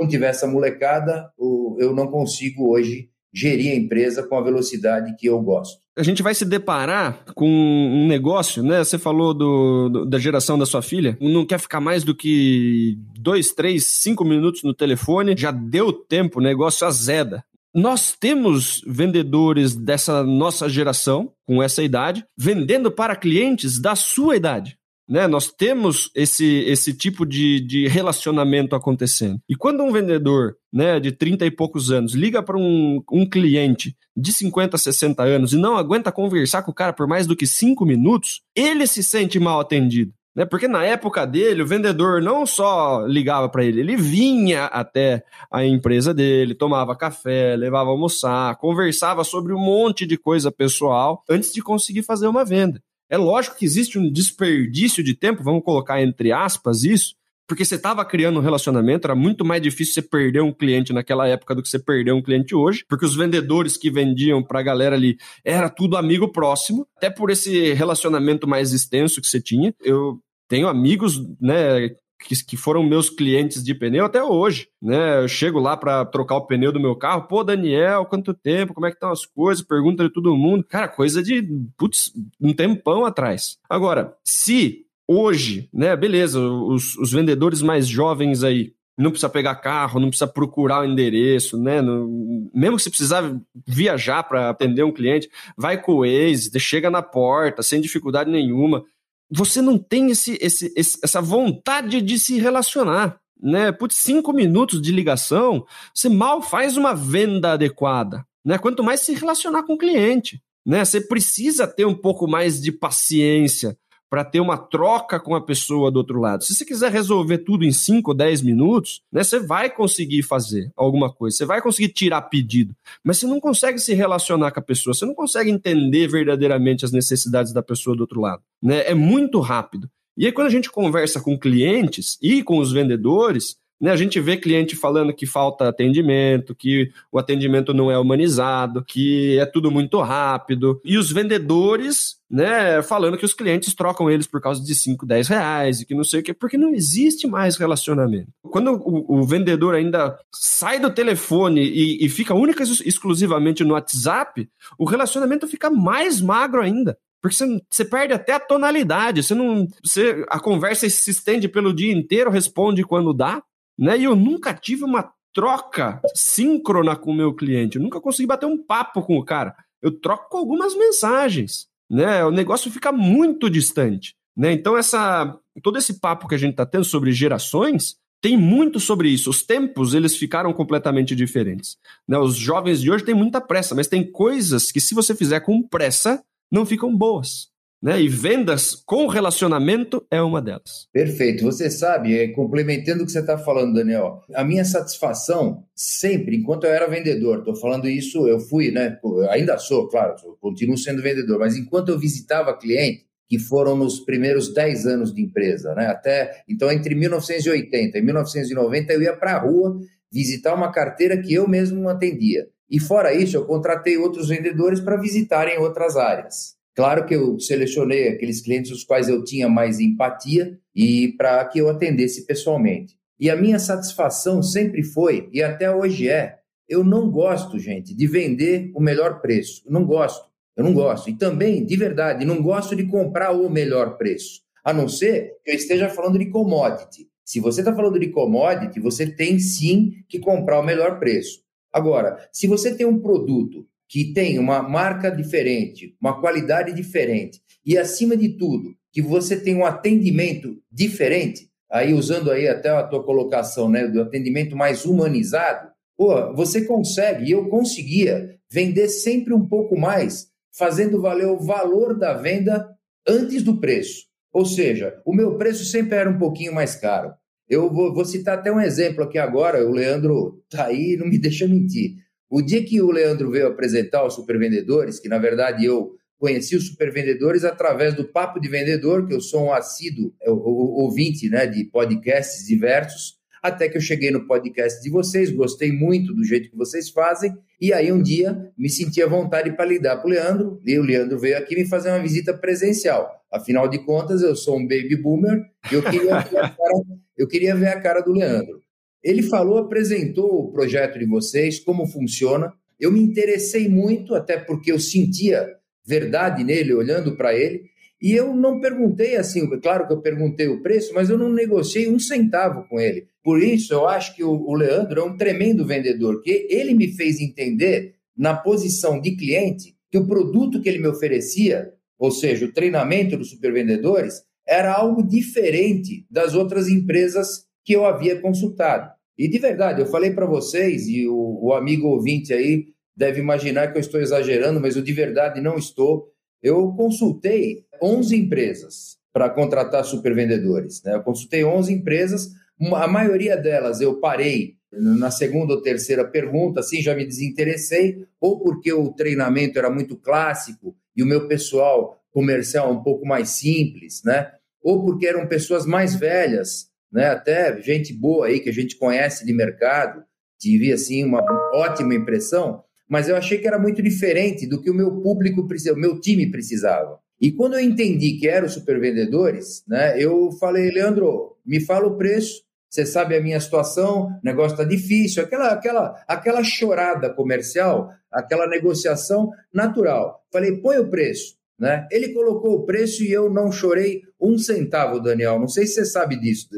Não 0.00 0.08
tiver 0.08 0.30
essa 0.30 0.46
molecada, 0.46 1.30
eu 1.78 1.94
não 1.94 2.06
consigo 2.08 2.72
hoje 2.72 3.10
gerir 3.32 3.72
a 3.72 3.76
empresa 3.76 4.22
com 4.22 4.36
a 4.36 4.42
velocidade 4.42 5.14
que 5.16 5.26
eu 5.26 5.40
gosto. 5.40 5.78
A 5.96 6.02
gente 6.02 6.22
vai 6.22 6.34
se 6.34 6.44
deparar 6.44 7.24
com 7.34 7.46
um 7.46 8.06
negócio, 8.08 8.62
né? 8.62 8.82
Você 8.82 8.98
falou 8.98 9.34
do, 9.34 9.88
do, 9.88 10.06
da 10.06 10.18
geração 10.18 10.58
da 10.58 10.64
sua 10.64 10.82
filha, 10.82 11.16
não 11.20 11.44
quer 11.44 11.60
ficar 11.60 11.80
mais 11.80 12.02
do 12.02 12.14
que 12.14 12.96
dois, 13.18 13.52
três, 13.52 13.86
cinco 13.86 14.24
minutos 14.24 14.62
no 14.62 14.74
telefone, 14.74 15.36
já 15.36 15.50
deu 15.50 15.92
tempo, 15.92 16.40
o 16.40 16.42
negócio 16.42 16.86
azeda. 16.86 17.44
Nós 17.74 18.16
temos 18.18 18.82
vendedores 18.84 19.76
dessa 19.76 20.24
nossa 20.24 20.68
geração, 20.68 21.30
com 21.46 21.62
essa 21.62 21.82
idade, 21.82 22.24
vendendo 22.36 22.90
para 22.90 23.14
clientes 23.14 23.80
da 23.80 23.94
sua 23.94 24.34
idade. 24.34 24.76
Né? 25.10 25.26
Nós 25.26 25.50
temos 25.50 26.08
esse, 26.14 26.46
esse 26.68 26.94
tipo 26.94 27.26
de, 27.26 27.58
de 27.60 27.88
relacionamento 27.88 28.76
acontecendo. 28.76 29.40
E 29.48 29.56
quando 29.56 29.82
um 29.82 29.90
vendedor 29.90 30.54
né, 30.72 31.00
de 31.00 31.10
30 31.10 31.44
e 31.46 31.50
poucos 31.50 31.90
anos 31.90 32.14
liga 32.14 32.40
para 32.40 32.56
um, 32.56 33.02
um 33.10 33.28
cliente 33.28 33.96
de 34.16 34.32
50, 34.32 34.78
60 34.78 35.20
anos 35.24 35.52
e 35.52 35.56
não 35.56 35.76
aguenta 35.76 36.12
conversar 36.12 36.62
com 36.62 36.70
o 36.70 36.74
cara 36.74 36.92
por 36.92 37.08
mais 37.08 37.26
do 37.26 37.34
que 37.34 37.44
5 37.44 37.84
minutos, 37.84 38.42
ele 38.54 38.86
se 38.86 39.02
sente 39.02 39.40
mal 39.40 39.58
atendido. 39.58 40.12
Né? 40.32 40.44
Porque 40.44 40.68
na 40.68 40.84
época 40.84 41.26
dele, 41.26 41.62
o 41.62 41.66
vendedor 41.66 42.22
não 42.22 42.46
só 42.46 43.04
ligava 43.04 43.48
para 43.48 43.64
ele, 43.64 43.80
ele 43.80 43.96
vinha 43.96 44.66
até 44.66 45.24
a 45.50 45.64
empresa 45.64 46.14
dele, 46.14 46.54
tomava 46.54 46.94
café, 46.94 47.56
levava 47.56 47.90
almoçar, 47.90 48.56
conversava 48.58 49.24
sobre 49.24 49.52
um 49.52 49.58
monte 49.58 50.06
de 50.06 50.16
coisa 50.16 50.52
pessoal 50.52 51.24
antes 51.28 51.52
de 51.52 51.60
conseguir 51.60 52.04
fazer 52.04 52.28
uma 52.28 52.44
venda. 52.44 52.80
É 53.10 53.16
lógico 53.16 53.56
que 53.56 53.64
existe 53.64 53.98
um 53.98 54.10
desperdício 54.10 55.02
de 55.02 55.14
tempo, 55.14 55.42
vamos 55.42 55.64
colocar 55.64 56.00
entre 56.00 56.30
aspas 56.30 56.84
isso, 56.84 57.16
porque 57.50 57.64
você 57.64 57.74
estava 57.74 58.04
criando 58.04 58.38
um 58.38 58.42
relacionamento, 58.42 59.08
era 59.08 59.16
muito 59.16 59.44
mais 59.44 59.60
difícil 59.60 59.94
você 59.94 60.02
perder 60.02 60.40
um 60.40 60.52
cliente 60.52 60.92
naquela 60.92 61.26
época 61.26 61.52
do 61.52 61.60
que 61.60 61.68
você 61.68 61.80
perder 61.80 62.12
um 62.12 62.22
cliente 62.22 62.54
hoje, 62.54 62.84
porque 62.88 63.04
os 63.04 63.16
vendedores 63.16 63.76
que 63.76 63.90
vendiam 63.90 64.40
para 64.40 64.60
a 64.60 64.62
galera 64.62 64.94
ali 64.94 65.16
era 65.44 65.68
tudo 65.68 65.96
amigo 65.96 66.30
próximo, 66.30 66.86
até 66.96 67.10
por 67.10 67.28
esse 67.28 67.72
relacionamento 67.72 68.46
mais 68.46 68.72
extenso 68.72 69.20
que 69.20 69.26
você 69.26 69.40
tinha. 69.40 69.74
Eu 69.82 70.20
tenho 70.46 70.68
amigos, 70.68 71.20
né, 71.40 71.90
que, 72.20 72.44
que 72.44 72.56
foram 72.56 72.82
meus 72.82 73.08
clientes 73.08 73.64
de 73.64 73.74
pneu 73.74 74.04
até 74.04 74.22
hoje, 74.22 74.68
né? 74.80 75.22
Eu 75.22 75.28
chego 75.28 75.58
lá 75.58 75.76
para 75.76 76.04
trocar 76.04 76.36
o 76.36 76.46
pneu 76.46 76.70
do 76.70 76.80
meu 76.80 76.94
carro, 76.94 77.22
pô, 77.22 77.42
Daniel, 77.42 78.04
quanto 78.04 78.34
tempo, 78.34 78.74
como 78.74 78.86
é 78.86 78.90
que 78.90 78.96
estão 78.96 79.10
as 79.10 79.24
coisas? 79.24 79.64
Pergunta 79.64 80.04
de 80.04 80.12
todo 80.12 80.36
mundo. 80.36 80.64
Cara, 80.64 80.88
coisa 80.88 81.22
de, 81.22 81.42
putz, 81.76 82.12
um 82.40 82.52
tempão 82.52 83.04
atrás. 83.04 83.58
Agora, 83.68 84.14
se 84.24 84.84
hoje, 85.08 85.68
né, 85.72 85.96
beleza, 85.96 86.40
os, 86.40 86.96
os 86.96 87.10
vendedores 87.12 87.62
mais 87.62 87.88
jovens 87.88 88.44
aí, 88.44 88.72
não 88.96 89.10
precisa 89.10 89.30
pegar 89.30 89.54
carro, 89.56 89.98
não 89.98 90.08
precisa 90.08 90.30
procurar 90.30 90.82
o 90.82 90.84
endereço, 90.84 91.56
né? 91.56 91.80
Não, 91.80 92.06
mesmo 92.54 92.76
que 92.76 92.82
você 92.82 92.90
precisar 92.90 93.34
viajar 93.66 94.22
para 94.24 94.50
atender 94.50 94.84
um 94.84 94.92
cliente, 94.92 95.28
vai 95.56 95.80
com 95.80 95.92
o 95.92 96.00
Waze, 96.00 96.50
chega 96.60 96.90
na 96.90 97.00
porta, 97.00 97.62
sem 97.62 97.80
dificuldade 97.80 98.30
nenhuma 98.30 98.84
você 99.30 99.62
não 99.62 99.78
tem 99.78 100.10
esse, 100.10 100.38
esse, 100.40 100.72
essa 100.76 101.20
vontade 101.20 102.02
de 102.02 102.18
se 102.18 102.38
relacionar. 102.38 103.20
Né? 103.40 103.72
Putz, 103.72 103.96
cinco 103.96 104.32
minutos 104.32 104.82
de 104.82 104.92
ligação, 104.92 105.64
você 105.94 106.08
mal 106.08 106.42
faz 106.42 106.76
uma 106.76 106.94
venda 106.94 107.52
adequada. 107.52 108.26
Né? 108.44 108.58
Quanto 108.58 108.82
mais 108.82 109.00
se 109.00 109.14
relacionar 109.14 109.62
com 109.62 109.74
o 109.74 109.78
cliente. 109.78 110.42
Né? 110.66 110.84
Você 110.84 111.00
precisa 111.00 111.66
ter 111.66 111.84
um 111.84 111.94
pouco 111.94 112.28
mais 112.28 112.60
de 112.60 112.72
paciência 112.72 113.76
para 114.10 114.24
ter 114.24 114.40
uma 114.40 114.58
troca 114.58 115.20
com 115.20 115.36
a 115.36 115.40
pessoa 115.40 115.90
do 115.90 115.98
outro 115.98 116.18
lado. 116.18 116.42
Se 116.42 116.52
você 116.52 116.64
quiser 116.64 116.90
resolver 116.90 117.38
tudo 117.38 117.64
em 117.64 117.70
5 117.70 118.10
ou 118.10 118.16
10 118.16 118.42
minutos, 118.42 119.00
né, 119.10 119.22
você 119.22 119.38
vai 119.38 119.70
conseguir 119.70 120.24
fazer 120.24 120.70
alguma 120.76 121.10
coisa, 121.12 121.36
você 121.36 121.46
vai 121.46 121.62
conseguir 121.62 121.92
tirar 121.92 122.22
pedido, 122.22 122.74
mas 123.04 123.18
você 123.18 123.26
não 123.26 123.38
consegue 123.38 123.78
se 123.78 123.94
relacionar 123.94 124.50
com 124.50 124.58
a 124.58 124.62
pessoa, 124.62 124.92
você 124.92 125.06
não 125.06 125.14
consegue 125.14 125.50
entender 125.50 126.08
verdadeiramente 126.08 126.84
as 126.84 126.90
necessidades 126.90 127.52
da 127.52 127.62
pessoa 127.62 127.94
do 127.94 128.00
outro 128.00 128.20
lado. 128.20 128.42
Né? 128.60 128.82
É 128.84 128.94
muito 128.94 129.38
rápido. 129.38 129.88
E 130.16 130.26
aí, 130.26 130.32
quando 130.32 130.48
a 130.48 130.50
gente 130.50 130.70
conversa 130.70 131.20
com 131.20 131.38
clientes 131.38 132.18
e 132.20 132.42
com 132.42 132.58
os 132.58 132.72
vendedores, 132.72 133.56
né, 133.80 133.90
a 133.90 133.96
gente 133.96 134.20
vê 134.20 134.36
cliente 134.36 134.76
falando 134.76 135.14
que 135.14 135.26
falta 135.26 135.68
atendimento, 135.68 136.54
que 136.54 136.90
o 137.10 137.18
atendimento 137.18 137.72
não 137.72 137.90
é 137.90 137.98
humanizado, 137.98 138.84
que 138.84 139.38
é 139.38 139.46
tudo 139.46 139.70
muito 139.70 140.00
rápido. 140.00 140.80
E 140.84 140.98
os 140.98 141.10
vendedores 141.10 142.20
né, 142.30 142.80
falando 142.82 143.16
que 143.16 143.24
os 143.24 143.34
clientes 143.34 143.74
trocam 143.74 144.10
eles 144.10 144.26
por 144.26 144.40
causa 144.40 144.62
de 144.62 144.74
5, 144.74 145.04
10 145.04 145.28
reais 145.28 145.80
e 145.80 145.86
que 145.86 145.94
não 145.94 146.04
sei 146.04 146.20
o 146.20 146.22
quê, 146.22 146.32
porque 146.32 146.56
não 146.56 146.72
existe 146.74 147.26
mais 147.26 147.56
relacionamento. 147.56 148.28
Quando 148.42 148.72
o, 148.72 149.20
o 149.20 149.22
vendedor 149.24 149.74
ainda 149.74 150.16
sai 150.32 150.78
do 150.78 150.90
telefone 150.90 151.62
e, 151.62 152.04
e 152.04 152.08
fica 152.08 152.34
única 152.34 152.62
e 152.62 152.88
exclusivamente 152.88 153.64
no 153.64 153.74
WhatsApp, 153.74 154.48
o 154.78 154.84
relacionamento 154.84 155.48
fica 155.48 155.70
mais 155.70 156.20
magro 156.20 156.62
ainda. 156.62 156.96
Porque 157.20 157.36
você, 157.36 157.60
você, 157.68 157.84
perde 157.84 158.14
até 158.14 158.32
a 158.32 158.40
tonalidade, 158.40 159.22
você 159.22 159.34
não. 159.34 159.68
Você, 159.84 160.24
a 160.28 160.40
conversa 160.40 160.88
se 160.88 161.10
estende 161.10 161.48
pelo 161.48 161.74
dia 161.74 161.92
inteiro, 161.92 162.30
responde 162.30 162.82
quando 162.82 163.12
dá 163.12 163.42
né? 163.80 163.98
E 163.98 164.04
eu 164.04 164.14
nunca 164.14 164.52
tive 164.52 164.84
uma 164.84 165.10
troca 165.32 166.00
síncrona 166.14 166.94
com 166.94 167.10
o 167.10 167.14
meu 167.14 167.34
cliente. 167.34 167.76
Eu 167.76 167.82
nunca 167.82 168.00
consegui 168.00 168.26
bater 168.26 168.44
um 168.44 168.62
papo 168.62 169.02
com 169.02 169.16
o 169.16 169.24
cara. 169.24 169.56
Eu 169.80 169.98
troco 169.98 170.36
algumas 170.36 170.76
mensagens, 170.76 171.66
né? 171.90 172.22
O 172.24 172.30
negócio 172.30 172.70
fica 172.70 172.92
muito 172.92 173.48
distante, 173.48 174.14
né? 174.36 174.52
Então 174.52 174.76
essa 174.76 175.34
todo 175.62 175.78
esse 175.78 175.98
papo 175.98 176.28
que 176.28 176.34
a 176.34 176.38
gente 176.38 176.52
está 176.52 176.66
tendo 176.66 176.84
sobre 176.84 177.10
gerações 177.12 177.96
tem 178.22 178.36
muito 178.36 178.78
sobre 178.78 179.08
isso. 179.08 179.30
Os 179.30 179.42
tempos 179.42 179.94
eles 179.94 180.14
ficaram 180.14 180.52
completamente 180.52 181.16
diferentes. 181.16 181.78
Né? 182.06 182.18
Os 182.18 182.36
jovens 182.36 182.82
de 182.82 182.90
hoje 182.90 183.02
têm 183.02 183.14
muita 183.14 183.40
pressa, 183.40 183.74
mas 183.74 183.88
tem 183.88 184.10
coisas 184.10 184.70
que 184.70 184.78
se 184.78 184.94
você 184.94 185.14
fizer 185.14 185.40
com 185.40 185.62
pressa 185.62 186.22
não 186.52 186.66
ficam 186.66 186.94
boas. 186.94 187.49
Né? 187.82 188.02
E 188.02 188.08
vendas 188.08 188.74
com 188.74 189.06
relacionamento 189.06 190.06
é 190.10 190.20
uma 190.20 190.42
delas. 190.42 190.86
Perfeito. 190.92 191.44
Você 191.44 191.70
sabe, 191.70 192.18
é, 192.18 192.28
complementando 192.28 193.02
o 193.02 193.06
que 193.06 193.12
você 193.12 193.20
está 193.20 193.38
falando, 193.38 193.74
Daniel, 193.74 194.22
a 194.34 194.44
minha 194.44 194.64
satisfação 194.64 195.64
sempre, 195.74 196.36
enquanto 196.36 196.64
eu 196.64 196.70
era 196.70 196.86
vendedor, 196.86 197.38
estou 197.38 197.56
falando 197.56 197.88
isso, 197.88 198.28
eu 198.28 198.38
fui, 198.38 198.70
né? 198.70 198.98
Ainda 199.30 199.56
sou, 199.56 199.88
claro, 199.88 200.14
continuo 200.40 200.76
sendo 200.76 201.00
vendedor, 201.00 201.38
mas 201.38 201.56
enquanto 201.56 201.88
eu 201.88 201.98
visitava 201.98 202.56
cliente, 202.56 203.06
que 203.30 203.38
foram 203.38 203.76
nos 203.76 204.00
primeiros 204.00 204.52
10 204.52 204.86
anos 204.86 205.14
de 205.14 205.22
empresa, 205.22 205.72
né? 205.74 205.86
Até 205.86 206.42
então, 206.48 206.70
entre 206.70 206.96
1980 206.96 207.96
e 207.96 208.02
1990, 208.02 208.92
eu 208.92 209.02
ia 209.02 209.16
para 209.16 209.36
a 209.36 209.38
rua 209.38 209.78
visitar 210.12 210.52
uma 210.52 210.72
carteira 210.72 211.16
que 211.16 211.32
eu 211.32 211.48
mesmo 211.48 211.88
atendia. 211.88 212.48
E 212.68 212.80
fora 212.80 213.14
isso, 213.14 213.36
eu 213.36 213.46
contratei 213.46 213.96
outros 213.96 214.28
vendedores 214.28 214.80
para 214.80 214.96
visitarem 214.96 215.58
outras 215.58 215.96
áreas. 215.96 216.59
Claro 216.80 217.04
que 217.04 217.14
eu 217.14 217.38
selecionei 217.38 218.08
aqueles 218.08 218.40
clientes 218.40 218.70
os 218.70 218.84
quais 218.84 219.06
eu 219.06 219.22
tinha 219.22 219.50
mais 219.50 219.78
empatia 219.78 220.58
e 220.74 221.08
para 221.08 221.44
que 221.44 221.58
eu 221.58 221.68
atendesse 221.68 222.24
pessoalmente. 222.24 222.96
E 223.18 223.28
a 223.28 223.36
minha 223.36 223.58
satisfação 223.58 224.42
sempre 224.42 224.82
foi, 224.82 225.28
e 225.30 225.42
até 225.42 225.70
hoje 225.70 226.08
é, 226.08 226.38
eu 226.66 226.82
não 226.82 227.10
gosto, 227.10 227.58
gente, 227.58 227.94
de 227.94 228.06
vender 228.06 228.70
o 228.74 228.80
melhor 228.80 229.20
preço. 229.20 229.62
Eu 229.66 229.72
não 229.72 229.84
gosto. 229.84 230.30
Eu 230.56 230.64
não 230.64 230.72
gosto. 230.72 231.10
E 231.10 231.18
também, 231.18 231.66
de 231.66 231.76
verdade, 231.76 232.24
não 232.24 232.42
gosto 232.42 232.74
de 232.74 232.86
comprar 232.86 233.32
o 233.32 233.50
melhor 233.50 233.98
preço. 233.98 234.40
A 234.64 234.72
não 234.72 234.88
ser 234.88 235.34
que 235.44 235.50
eu 235.50 235.54
esteja 235.56 235.90
falando 235.90 236.18
de 236.18 236.30
commodity. 236.30 237.10
Se 237.22 237.40
você 237.40 237.60
está 237.60 237.76
falando 237.76 238.00
de 238.00 238.08
commodity, 238.08 238.80
você 238.80 239.06
tem 239.06 239.38
sim 239.38 240.02
que 240.08 240.18
comprar 240.18 240.58
o 240.58 240.64
melhor 240.64 240.98
preço. 240.98 241.42
Agora, 241.70 242.26
se 242.32 242.46
você 242.46 242.74
tem 242.74 242.86
um 242.86 242.98
produto 242.98 243.68
que 243.90 244.12
tem 244.12 244.38
uma 244.38 244.62
marca 244.62 245.10
diferente, 245.10 245.96
uma 246.00 246.20
qualidade 246.20 246.72
diferente 246.72 247.42
e, 247.66 247.76
acima 247.76 248.16
de 248.16 248.28
tudo, 248.38 248.72
que 248.92 249.02
você 249.02 249.36
tem 249.36 249.56
um 249.56 249.66
atendimento 249.66 250.56
diferente, 250.70 251.50
aí 251.68 251.92
usando 251.92 252.30
aí 252.30 252.46
até 252.46 252.70
a 252.70 252.84
tua 252.84 253.02
colocação, 253.02 253.68
né, 253.68 253.88
do 253.88 254.00
atendimento 254.00 254.56
mais 254.56 254.84
humanizado, 254.84 255.70
pô, 255.96 256.32
você 256.36 256.64
consegue, 256.64 257.24
e 257.24 257.32
eu 257.32 257.48
conseguia, 257.48 258.36
vender 258.48 258.88
sempre 258.88 259.34
um 259.34 259.44
pouco 259.44 259.76
mais, 259.76 260.28
fazendo 260.56 261.02
valer 261.02 261.26
o 261.26 261.40
valor 261.40 261.98
da 261.98 262.14
venda 262.14 262.68
antes 263.06 263.42
do 263.42 263.58
preço. 263.58 264.04
Ou 264.32 264.46
seja, 264.46 265.00
o 265.04 265.12
meu 265.12 265.36
preço 265.36 265.64
sempre 265.64 265.96
era 265.96 266.08
um 266.08 266.18
pouquinho 266.18 266.54
mais 266.54 266.76
caro. 266.76 267.12
Eu 267.48 267.68
vou, 267.68 267.92
vou 267.92 268.04
citar 268.04 268.38
até 268.38 268.52
um 268.52 268.60
exemplo 268.60 269.02
aqui 269.02 269.18
agora, 269.18 269.68
o 269.68 269.72
Leandro 269.72 270.40
tá 270.48 270.66
aí, 270.66 270.96
não 270.96 271.08
me 271.08 271.18
deixa 271.18 271.48
mentir. 271.48 271.96
O 272.30 272.40
dia 272.40 272.64
que 272.64 272.80
o 272.80 272.92
Leandro 272.92 273.28
veio 273.28 273.48
apresentar 273.48 274.06
os 274.06 274.14
supervendedores, 274.14 275.00
que 275.00 275.08
na 275.08 275.18
verdade 275.18 275.64
eu 275.64 275.96
conheci 276.16 276.54
os 276.54 276.68
supervendedores 276.68 277.44
através 277.44 277.92
do 277.94 278.04
Papo 278.04 278.38
de 278.38 278.48
Vendedor, 278.48 279.04
que 279.04 279.12
eu 279.12 279.20
sou 279.20 279.46
um 279.46 279.52
assíduo 279.52 280.14
ouvinte 280.24 281.28
né, 281.28 281.44
de 281.44 281.64
podcasts 281.64 282.46
diversos, 282.46 283.18
até 283.42 283.68
que 283.68 283.76
eu 283.76 283.80
cheguei 283.80 284.12
no 284.12 284.28
podcast 284.28 284.80
de 284.80 284.90
vocês, 284.90 285.30
gostei 285.30 285.72
muito 285.72 286.14
do 286.14 286.22
jeito 286.22 286.50
que 286.50 286.56
vocês 286.56 286.90
fazem, 286.90 287.34
e 287.60 287.72
aí 287.72 287.90
um 287.90 288.00
dia 288.00 288.52
me 288.56 288.68
senti 288.68 289.02
à 289.02 289.08
vontade 289.08 289.50
para 289.56 289.64
lidar 289.64 289.96
com 289.96 290.06
o 290.06 290.10
Leandro, 290.10 290.60
e 290.64 290.78
o 290.78 290.82
Leandro 290.82 291.18
veio 291.18 291.36
aqui 291.36 291.56
me 291.56 291.66
fazer 291.66 291.88
uma 291.88 292.02
visita 292.02 292.32
presencial. 292.32 293.10
Afinal 293.32 293.66
de 293.66 293.78
contas, 293.84 294.22
eu 294.22 294.36
sou 294.36 294.56
um 294.56 294.62
baby 294.62 294.94
boomer, 294.94 295.42
e 295.72 295.74
eu 295.74 295.82
queria 295.82 296.20
ver 296.20 296.38
a 296.38 296.50
cara, 296.50 296.82
eu 297.18 297.26
queria 297.26 297.56
ver 297.56 297.68
a 297.68 297.80
cara 297.80 298.00
do 298.02 298.12
Leandro. 298.12 298.60
Ele 299.02 299.22
falou, 299.22 299.58
apresentou 299.58 300.44
o 300.44 300.52
projeto 300.52 300.98
de 300.98 301.06
vocês, 301.06 301.58
como 301.58 301.86
funciona. 301.86 302.52
Eu 302.78 302.92
me 302.92 303.00
interessei 303.00 303.68
muito, 303.68 304.14
até 304.14 304.38
porque 304.38 304.70
eu 304.70 304.78
sentia 304.78 305.46
verdade 305.86 306.44
nele, 306.44 306.74
olhando 306.74 307.16
para 307.16 307.34
ele. 307.34 307.62
E 308.00 308.12
eu 308.12 308.34
não 308.34 308.60
perguntei 308.60 309.16
assim, 309.16 309.46
claro 309.60 309.86
que 309.86 309.92
eu 309.92 310.00
perguntei 310.00 310.48
o 310.48 310.62
preço, 310.62 310.94
mas 310.94 311.10
eu 311.10 311.18
não 311.18 311.30
negociei 311.30 311.88
um 311.90 311.98
centavo 311.98 312.66
com 312.66 312.80
ele. 312.80 313.06
Por 313.22 313.42
isso, 313.42 313.74
eu 313.74 313.86
acho 313.86 314.16
que 314.16 314.24
o, 314.24 314.54
Leandro 314.54 315.00
é 315.00 315.04
um 315.04 315.16
tremendo 315.16 315.66
vendedor, 315.66 316.22
que 316.22 316.46
ele 316.48 316.72
me 316.72 316.88
fez 316.88 317.20
entender, 317.20 317.94
na 318.16 318.34
posição 318.34 319.00
de 319.00 319.16
cliente, 319.16 319.74
que 319.90 319.98
o 319.98 320.06
produto 320.06 320.60
que 320.60 320.68
ele 320.68 320.78
me 320.78 320.88
oferecia, 320.88 321.72
ou 321.98 322.10
seja, 322.10 322.46
o 322.46 322.52
treinamento 322.52 323.16
dos 323.16 323.30
supervendedores, 323.30 324.22
era 324.46 324.72
algo 324.72 325.02
diferente 325.02 326.06
das 326.10 326.34
outras 326.34 326.68
empresas 326.68 327.46
que 327.64 327.72
eu 327.72 327.84
havia 327.84 328.20
consultado. 328.20 328.90
E 329.18 329.28
de 329.28 329.38
verdade, 329.38 329.80
eu 329.80 329.86
falei 329.86 330.12
para 330.12 330.26
vocês, 330.26 330.88
e 330.88 331.06
o, 331.06 331.38
o 331.42 331.52
amigo 331.52 331.88
ouvinte 331.88 332.32
aí 332.32 332.68
deve 332.96 333.20
imaginar 333.20 333.70
que 333.70 333.78
eu 333.78 333.80
estou 333.80 334.00
exagerando, 334.00 334.60
mas 334.60 334.76
eu 334.76 334.82
de 334.82 334.92
verdade 334.92 335.40
não 335.40 335.56
estou. 335.56 336.10
Eu 336.42 336.72
consultei 336.72 337.64
11 337.82 338.16
empresas 338.16 338.98
para 339.12 339.28
contratar 339.28 339.84
supervendedores. 339.84 340.82
Né? 340.82 340.94
Eu 340.94 341.02
consultei 341.02 341.44
11 341.44 341.72
empresas, 341.72 342.30
a 342.74 342.88
maioria 342.88 343.36
delas 343.36 343.80
eu 343.80 343.98
parei 344.00 344.56
na 344.72 345.10
segunda 345.10 345.54
ou 345.54 345.62
terceira 345.62 346.04
pergunta, 346.04 346.60
assim 346.60 346.80
já 346.80 346.94
me 346.94 347.04
desinteressei, 347.04 348.06
ou 348.20 348.38
porque 348.40 348.72
o 348.72 348.92
treinamento 348.92 349.58
era 349.58 349.68
muito 349.68 349.96
clássico 349.96 350.76
e 350.96 351.02
o 351.02 351.06
meu 351.06 351.26
pessoal 351.26 352.00
comercial 352.12 352.72
um 352.72 352.82
pouco 352.82 353.06
mais 353.06 353.30
simples, 353.30 354.02
né? 354.04 354.30
Ou 354.62 354.84
porque 354.84 355.06
eram 355.06 355.26
pessoas 355.26 355.66
mais 355.66 355.94
velhas, 355.94 356.69
né? 356.92 357.08
Até 357.08 357.60
gente 357.60 357.92
boa 357.92 358.26
aí 358.26 358.40
que 358.40 358.48
a 358.48 358.52
gente 358.52 358.76
conhece 358.76 359.24
de 359.24 359.32
mercado, 359.32 360.02
tive 360.38 360.72
assim 360.72 361.04
uma 361.04 361.22
ótima 361.54 361.94
impressão, 361.94 362.62
mas 362.88 363.08
eu 363.08 363.16
achei 363.16 363.38
que 363.38 363.46
era 363.46 363.58
muito 363.58 363.82
diferente 363.82 364.46
do 364.46 364.60
que 364.60 364.70
o 364.70 364.74
meu 364.74 365.00
público 365.00 365.46
precisava, 365.46 365.78
o 365.78 365.80
meu 365.80 366.00
time 366.00 366.30
precisava. 366.30 366.98
E 367.20 367.30
quando 367.30 367.54
eu 367.54 367.60
entendi 367.60 368.18
que 368.18 368.26
eram 368.26 368.48
supervendedores, 368.48 369.62
né, 369.68 370.02
eu 370.02 370.32
falei, 370.32 370.70
Leandro, 370.70 371.36
me 371.44 371.60
fala 371.60 371.86
o 371.86 371.96
preço, 371.96 372.42
você 372.68 372.86
sabe 372.86 373.16
a 373.16 373.20
minha 373.20 373.38
situação, 373.38 374.06
o 374.06 374.20
negócio 374.24 374.52
está 374.52 374.64
difícil, 374.64 375.22
aquela, 375.22 375.48
aquela, 375.48 376.04
aquela 376.08 376.42
chorada 376.42 377.10
comercial, 377.10 377.92
aquela 378.10 378.46
negociação 378.46 379.30
natural. 379.52 380.24
Falei, 380.32 380.56
põe 380.58 380.78
o 380.78 380.88
preço. 380.88 381.36
Né? 381.58 381.86
Ele 381.90 382.14
colocou 382.14 382.54
o 382.54 382.64
preço 382.64 383.04
e 383.04 383.12
eu 383.12 383.28
não 383.28 383.52
chorei 383.52 384.02
um 384.18 384.38
centavo, 384.38 384.98
Daniel. 384.98 385.38
Não 385.38 385.48
sei 385.48 385.66
se 385.66 385.74
você 385.74 385.84
sabe 385.84 386.18
disso. 386.18 386.48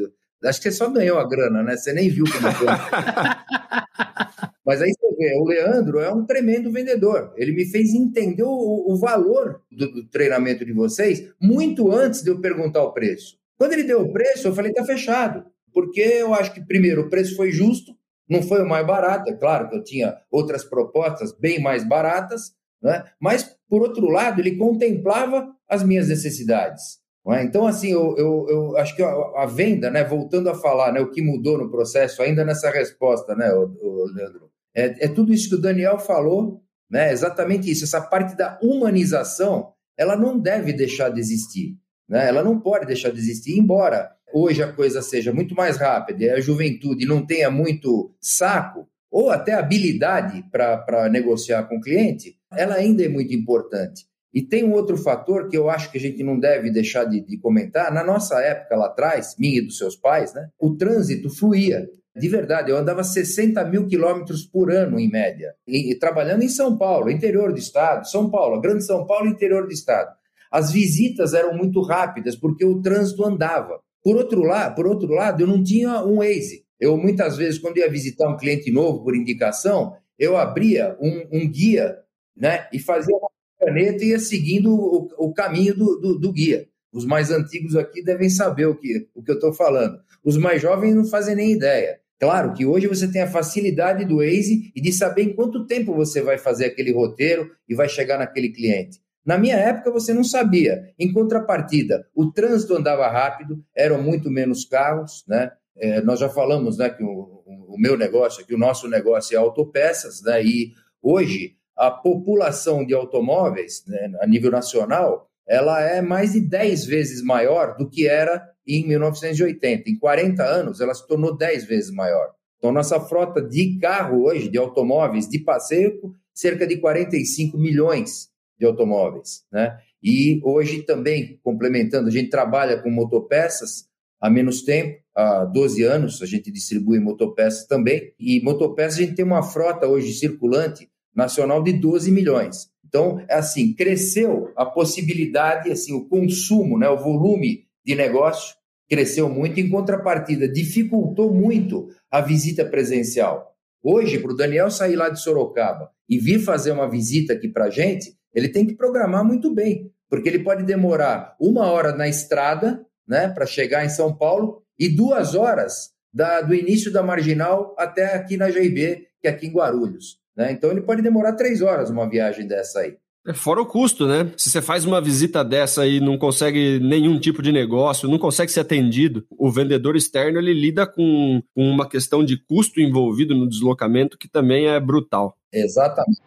Acho 0.43 0.61
que 0.61 0.69
você 0.69 0.77
só 0.77 0.89
ganhou 0.89 1.17
a 1.17 1.27
grana, 1.27 1.63
né? 1.63 1.77
Você 1.77 1.93
nem 1.93 2.09
viu 2.09 2.25
como 2.25 2.51
foi. 2.51 2.67
Mas 4.65 4.81
aí 4.81 4.91
você 4.93 5.15
vê, 5.15 5.35
o 5.37 5.43
Leandro 5.43 5.99
é 5.99 6.11
um 6.11 6.25
tremendo 6.25 6.71
vendedor. 6.71 7.33
Ele 7.35 7.53
me 7.53 7.65
fez 7.65 7.93
entender 7.93 8.43
o, 8.43 8.85
o 8.87 8.95
valor 8.95 9.61
do, 9.71 9.91
do, 9.91 10.07
treinamento 10.07 10.65
de 10.65 10.71
vocês 10.71 11.29
muito 11.39 11.91
antes 11.91 12.21
de 12.21 12.29
eu 12.29 12.39
perguntar 12.39 12.81
o 12.83 12.93
preço. 12.93 13.37
Quando 13.57 13.73
ele 13.73 13.83
deu 13.83 14.01
o 14.01 14.11
preço, 14.11 14.47
eu 14.47 14.55
falei, 14.55 14.71
tá 14.71 14.85
fechado. 14.85 15.45
Porque 15.73 16.01
eu 16.01 16.33
acho 16.33 16.53
que, 16.53 16.65
primeiro, 16.65 17.01
o 17.01 17.09
preço 17.09 17.35
foi 17.35 17.51
justo, 17.51 17.93
não 18.29 18.41
foi 18.41 18.61
o 18.61 18.67
mais 18.67 18.85
barato. 18.85 19.29
É 19.29 19.33
claro 19.33 19.69
que 19.69 19.75
eu 19.75 19.83
tinha 19.83 20.15
outras 20.31 20.63
propostas 20.63 21.33
bem 21.37 21.61
mais 21.61 21.83
baratas, 21.83 22.53
né? 22.81 23.03
mas, 23.19 23.57
por 23.69 23.81
outro 23.81 24.09
lado, 24.09 24.39
ele 24.39 24.55
contemplava 24.55 25.53
as 25.67 25.83
minhas 25.83 26.07
necessidades. 26.07 27.02
É? 27.31 27.43
Então, 27.43 27.65
assim, 27.65 27.89
eu, 27.89 28.15
eu, 28.17 28.45
eu, 28.49 28.77
acho 28.77 28.95
que 28.95 29.01
a, 29.01 29.45
venda, 29.45 29.89
né, 29.89 30.03
voltando 30.03 30.49
a 30.49 30.55
falar, 30.55 30.91
né, 30.91 30.99
o 30.99 31.09
que 31.09 31.21
mudou 31.21 31.57
no 31.57 31.71
processo, 31.71 32.21
ainda 32.21 32.43
nessa 32.43 32.69
resposta, 32.69 33.33
né, 33.33 33.53
o, 33.53 33.77
o 33.81 34.05
Leandro, 34.13 34.51
é, 34.75 35.05
é, 35.05 35.07
tudo 35.07 35.33
isso 35.33 35.47
que 35.47 35.55
o 35.55 35.61
Daniel 35.61 35.97
falou, 35.97 36.61
né, 36.89 37.13
exatamente 37.13 37.71
isso. 37.71 37.85
Essa 37.85 38.01
parte 38.01 38.35
da 38.35 38.59
humanização, 38.61 39.71
ela 39.97 40.17
não 40.17 40.37
deve 40.37 40.73
deixar 40.73 41.09
de 41.09 41.19
existir, 41.21 41.77
né, 42.09 42.27
ela 42.27 42.43
não 42.43 42.59
pode 42.59 42.85
deixar 42.85 43.09
de 43.09 43.19
existir, 43.19 43.57
embora 43.57 44.11
hoje 44.33 44.61
a 44.61 44.73
coisa 44.73 45.01
seja 45.01 45.31
muito 45.31 45.55
mais 45.55 45.77
rápida 45.77 46.25
e 46.25 46.29
a 46.29 46.41
juventude 46.41 47.05
não 47.05 47.25
tenha 47.25 47.49
muito 47.49 48.13
saco 48.19 48.85
ou 49.09 49.29
até 49.29 49.53
habilidade 49.53 50.43
para 50.51 51.07
negociar 51.07 51.63
com 51.69 51.77
o 51.77 51.81
cliente, 51.81 52.35
ela 52.51 52.75
ainda 52.75 53.05
é 53.05 53.07
muito 53.07 53.33
importante. 53.33 54.07
E 54.33 54.41
tem 54.41 54.63
um 54.63 54.73
outro 54.73 54.97
fator 54.97 55.47
que 55.47 55.55
eu 55.55 55.69
acho 55.69 55.91
que 55.91 55.97
a 55.97 56.01
gente 56.01 56.23
não 56.23 56.39
deve 56.39 56.71
deixar 56.71 57.05
de, 57.05 57.21
de, 57.21 57.37
comentar. 57.37 57.93
Na 57.93 58.03
nossa 58.03 58.41
época 58.41 58.75
lá 58.75 58.87
atrás, 58.87 59.35
minha 59.37 59.59
e 59.59 59.65
dos 59.65 59.77
seus 59.77 59.95
pais, 59.95 60.33
né, 60.33 60.49
o 60.59 60.75
trânsito 60.75 61.29
fluía. 61.29 61.87
De 62.15 62.27
verdade, 62.27 62.71
eu 62.71 62.77
andava 62.77 63.03
60 63.03 63.63
mil 63.65 63.87
quilômetros 63.87 64.43
por 64.45 64.71
ano, 64.71 64.99
em 64.99 65.09
média, 65.09 65.53
e, 65.67 65.91
e, 65.91 65.99
trabalhando 65.99 66.43
em 66.43 66.49
São 66.49 66.77
Paulo, 66.77 67.09
interior 67.09 67.51
do 67.51 67.59
estado, 67.59 68.07
São 68.07 68.29
Paulo, 68.29 68.61
Grande 68.61 68.85
São 68.85 69.05
Paulo, 69.05 69.27
interior 69.27 69.65
do 69.65 69.73
estado. 69.73 70.15
As 70.51 70.71
visitas 70.71 71.33
eram 71.33 71.57
muito 71.57 71.81
rápidas, 71.81 72.35
porque 72.35 72.63
o 72.63 72.81
trânsito 72.81 73.25
andava. 73.25 73.79
Por 74.03 74.15
outro 74.15 74.41
lado, 74.41 74.75
por 74.75 74.85
outro 74.85 75.11
lado 75.11 75.41
eu 75.41 75.47
não 75.47 75.63
tinha 75.63 76.03
um 76.03 76.17
Waze. 76.17 76.63
Eu, 76.79 76.97
muitas 76.97 77.37
vezes, 77.37 77.57
quando 77.57 77.77
ia 77.77 77.89
visitar 77.89 78.29
um 78.29 78.37
cliente 78.37 78.69
novo 78.69 79.03
por 79.03 79.15
indicação, 79.15 79.95
eu 80.19 80.37
abria 80.37 80.95
um, 80.99 81.27
um 81.31 81.49
guia 81.49 81.97
né, 82.35 82.67
e 82.71 82.77
fazia 82.77 83.15
uma 83.15 83.29
caneta 83.63 84.03
e 84.03 84.09
ia 84.09 84.19
seguindo 84.19 84.73
o, 84.73 85.09
o 85.17 85.33
caminho 85.33 85.75
do, 85.75 85.99
do, 85.99 86.19
do, 86.19 86.31
guia. 86.31 86.67
Os 86.91 87.05
mais 87.05 87.31
antigos 87.31 87.75
aqui 87.75 88.03
devem 88.03 88.29
saber 88.29 88.65
o 88.65 88.75
que, 88.75 89.07
o 89.13 89.23
que 89.23 89.31
eu 89.31 89.35
estou 89.35 89.53
falando. 89.53 89.99
Os 90.23 90.37
mais 90.37 90.61
jovens 90.61 90.95
não 90.95 91.05
fazem 91.05 91.35
nem 91.35 91.51
ideia. 91.51 91.99
Claro 92.19 92.53
que 92.53 92.65
hoje 92.65 92.87
você 92.87 93.11
tem 93.11 93.21
a 93.21 93.27
facilidade 93.27 94.05
do 94.05 94.17
Waze 94.17 94.71
e 94.75 94.79
de 94.79 94.93
saber 94.93 95.23
em 95.23 95.33
quanto 95.33 95.65
tempo 95.65 95.93
você 95.93 96.21
vai 96.21 96.37
fazer 96.37 96.65
aquele 96.65 96.93
roteiro 96.93 97.49
e 97.67 97.75
vai 97.75 97.89
chegar 97.89 98.17
naquele 98.17 98.49
cliente. 98.49 98.99
Na 99.25 99.37
minha 99.37 99.55
época 99.55 99.91
você 99.91 100.13
não 100.13 100.23
sabia. 100.23 100.93
Em 100.99 101.11
contrapartida, 101.11 102.05
o 102.13 102.31
trânsito 102.31 102.75
andava 102.75 103.07
rápido, 103.07 103.63
eram 103.75 104.01
muito 104.01 104.29
menos 104.29 104.65
carros, 104.65 105.23
né? 105.27 105.51
É, 105.75 106.01
nós 106.01 106.19
já 106.19 106.29
falamos, 106.29 106.77
né, 106.77 106.89
que 106.89 107.03
o, 107.03 107.43
o, 107.45 107.75
meu 107.79 107.97
negócio, 107.97 108.45
que 108.45 108.53
o 108.53 108.59
nosso 108.59 108.87
negócio 108.87 109.35
é 109.35 109.39
autopeças, 109.39 110.21
né? 110.21 110.43
E 110.43 110.71
hoje 111.01 111.55
a 111.75 111.91
população 111.91 112.85
de 112.85 112.93
automóveis 112.93 113.83
né, 113.87 114.11
a 114.21 114.27
nível 114.27 114.51
nacional 114.51 115.29
ela 115.47 115.81
é 115.81 116.01
mais 116.01 116.33
de 116.33 116.41
10 116.41 116.85
vezes 116.85 117.21
maior 117.21 117.75
do 117.77 117.89
que 117.89 118.07
era 118.07 118.49
em 118.65 118.87
1980. 118.87 119.89
Em 119.89 119.97
40 119.97 120.43
anos, 120.43 120.79
ela 120.79 120.93
se 120.93 121.05
tornou 121.07 121.35
10 121.35 121.65
vezes 121.65 121.91
maior. 121.91 122.31
Então, 122.57 122.71
nossa 122.71 122.99
frota 122.99 123.41
de 123.41 123.77
carro 123.77 124.23
hoje, 124.23 124.47
de 124.47 124.57
automóveis 124.57 125.27
de 125.27 125.39
passeio, 125.39 126.15
cerca 126.33 126.65
de 126.65 126.77
45 126.77 127.57
milhões 127.57 128.29
de 128.57 128.65
automóveis. 128.65 129.43
Né? 129.51 129.77
E 130.01 130.39
hoje 130.43 130.83
também, 130.83 131.39
complementando, 131.43 132.07
a 132.07 132.11
gente 132.11 132.29
trabalha 132.29 132.81
com 132.81 132.89
motopeças, 132.89 133.89
há 134.21 134.29
menos 134.29 134.61
tempo, 134.61 134.97
há 135.13 135.43
12 135.43 135.83
anos, 135.83 136.21
a 136.21 136.25
gente 136.25 136.49
distribui 136.49 136.99
motopeças 136.99 137.65
também, 137.67 138.13
e 138.17 138.41
motopeças 138.41 138.97
a 138.97 139.01
gente 139.01 139.15
tem 139.15 139.25
uma 139.25 139.43
frota 139.43 139.87
hoje 139.87 140.13
circulante 140.13 140.89
nacional 141.15 141.61
de 141.61 141.73
12 141.73 142.11
milhões. 142.11 142.69
Então, 142.85 143.23
é 143.27 143.35
assim, 143.35 143.73
cresceu 143.73 144.51
a 144.55 144.65
possibilidade, 144.65 145.71
assim, 145.71 145.93
o 145.93 146.05
consumo, 146.05 146.77
né, 146.77 146.87
o 146.89 146.97
volume 146.97 147.65
de 147.85 147.95
negócio 147.95 148.55
cresceu 148.89 149.27
muito, 149.27 149.59
em 149.59 149.69
contrapartida, 149.69 150.47
dificultou 150.47 151.33
muito 151.33 151.89
a 152.11 152.21
visita 152.21 152.63
presencial. 152.63 153.55
Hoje, 153.81 154.19
para 154.19 154.31
o 154.31 154.35
Daniel 154.35 154.69
sair 154.69 154.95
lá 154.95 155.09
de 155.09 155.19
Sorocaba 155.19 155.89
e 156.07 156.19
vir 156.19 156.39
fazer 156.39 156.71
uma 156.71 156.89
visita 156.89 157.33
aqui 157.33 157.47
para 157.47 157.65
a 157.65 157.69
gente, 157.69 158.15
ele 158.33 158.49
tem 158.49 158.65
que 158.65 158.75
programar 158.75 159.25
muito 159.25 159.51
bem, 159.53 159.91
porque 160.09 160.29
ele 160.29 160.43
pode 160.43 160.63
demorar 160.63 161.35
uma 161.39 161.65
hora 161.71 161.95
na 161.95 162.07
estrada, 162.07 162.85
né, 163.07 163.27
para 163.27 163.45
chegar 163.45 163.83
em 163.83 163.89
São 163.89 164.15
Paulo, 164.15 164.61
e 164.77 164.87
duas 164.87 165.33
horas 165.33 165.91
da, 166.13 166.41
do 166.41 166.53
início 166.53 166.91
da 166.91 167.01
marginal 167.01 167.75
até 167.77 168.13
aqui 168.13 168.37
na 168.37 168.49
GIB, 168.51 169.07
que 169.19 169.27
é 169.27 169.31
aqui 169.31 169.47
em 169.47 169.51
Guarulhos. 169.51 170.19
Né? 170.35 170.51
Então 170.51 170.71
ele 170.71 170.81
pode 170.81 171.01
demorar 171.01 171.33
três 171.33 171.61
horas 171.61 171.89
uma 171.89 172.09
viagem 172.09 172.47
dessa 172.47 172.79
aí. 172.79 172.97
É 173.25 173.33
fora 173.33 173.61
o 173.61 173.65
custo, 173.65 174.05
né? 174.05 174.33
Se 174.35 174.49
você 174.49 174.61
faz 174.61 174.83
uma 174.83 174.99
visita 174.99 175.45
dessa 175.45 175.87
e 175.87 176.01
não 176.01 176.17
consegue 176.17 176.77
nenhum 176.79 177.17
tipo 177.17 177.41
de 177.41 177.53
negócio, 177.53 178.09
não 178.09 178.17
consegue 178.17 178.51
ser 178.51 178.59
atendido, 178.59 179.25
o 179.31 179.49
vendedor 179.49 179.95
externo 179.95 180.39
ele 180.39 180.53
lida 180.53 180.85
com 180.85 181.41
uma 181.55 181.87
questão 181.87 182.23
de 182.23 182.37
custo 182.37 182.81
envolvido 182.81 183.33
no 183.33 183.47
deslocamento 183.47 184.17
que 184.17 184.27
também 184.27 184.67
é 184.67 184.77
brutal. 184.77 185.37
Exatamente. 185.53 186.19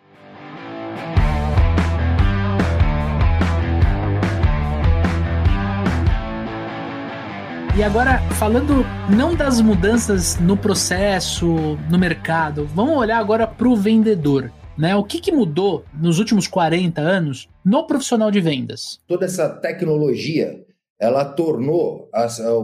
E 7.76 7.82
agora, 7.82 8.20
falando 8.38 8.86
não 9.14 9.34
das 9.34 9.60
mudanças 9.60 10.40
no 10.40 10.56
processo, 10.56 11.76
no 11.90 11.98
mercado, 11.98 12.66
vamos 12.74 12.96
olhar 12.96 13.18
agora 13.18 13.46
para 13.46 13.68
o 13.68 13.76
vendedor. 13.76 14.50
Né? 14.78 14.96
O 14.96 15.04
que, 15.04 15.20
que 15.20 15.30
mudou 15.30 15.84
nos 15.92 16.18
últimos 16.18 16.48
40 16.48 17.02
anos 17.02 17.50
no 17.62 17.86
profissional 17.86 18.30
de 18.30 18.40
vendas? 18.40 18.98
Toda 19.06 19.26
essa 19.26 19.46
tecnologia 19.50 20.64
ela 20.98 21.22
tornou 21.22 22.08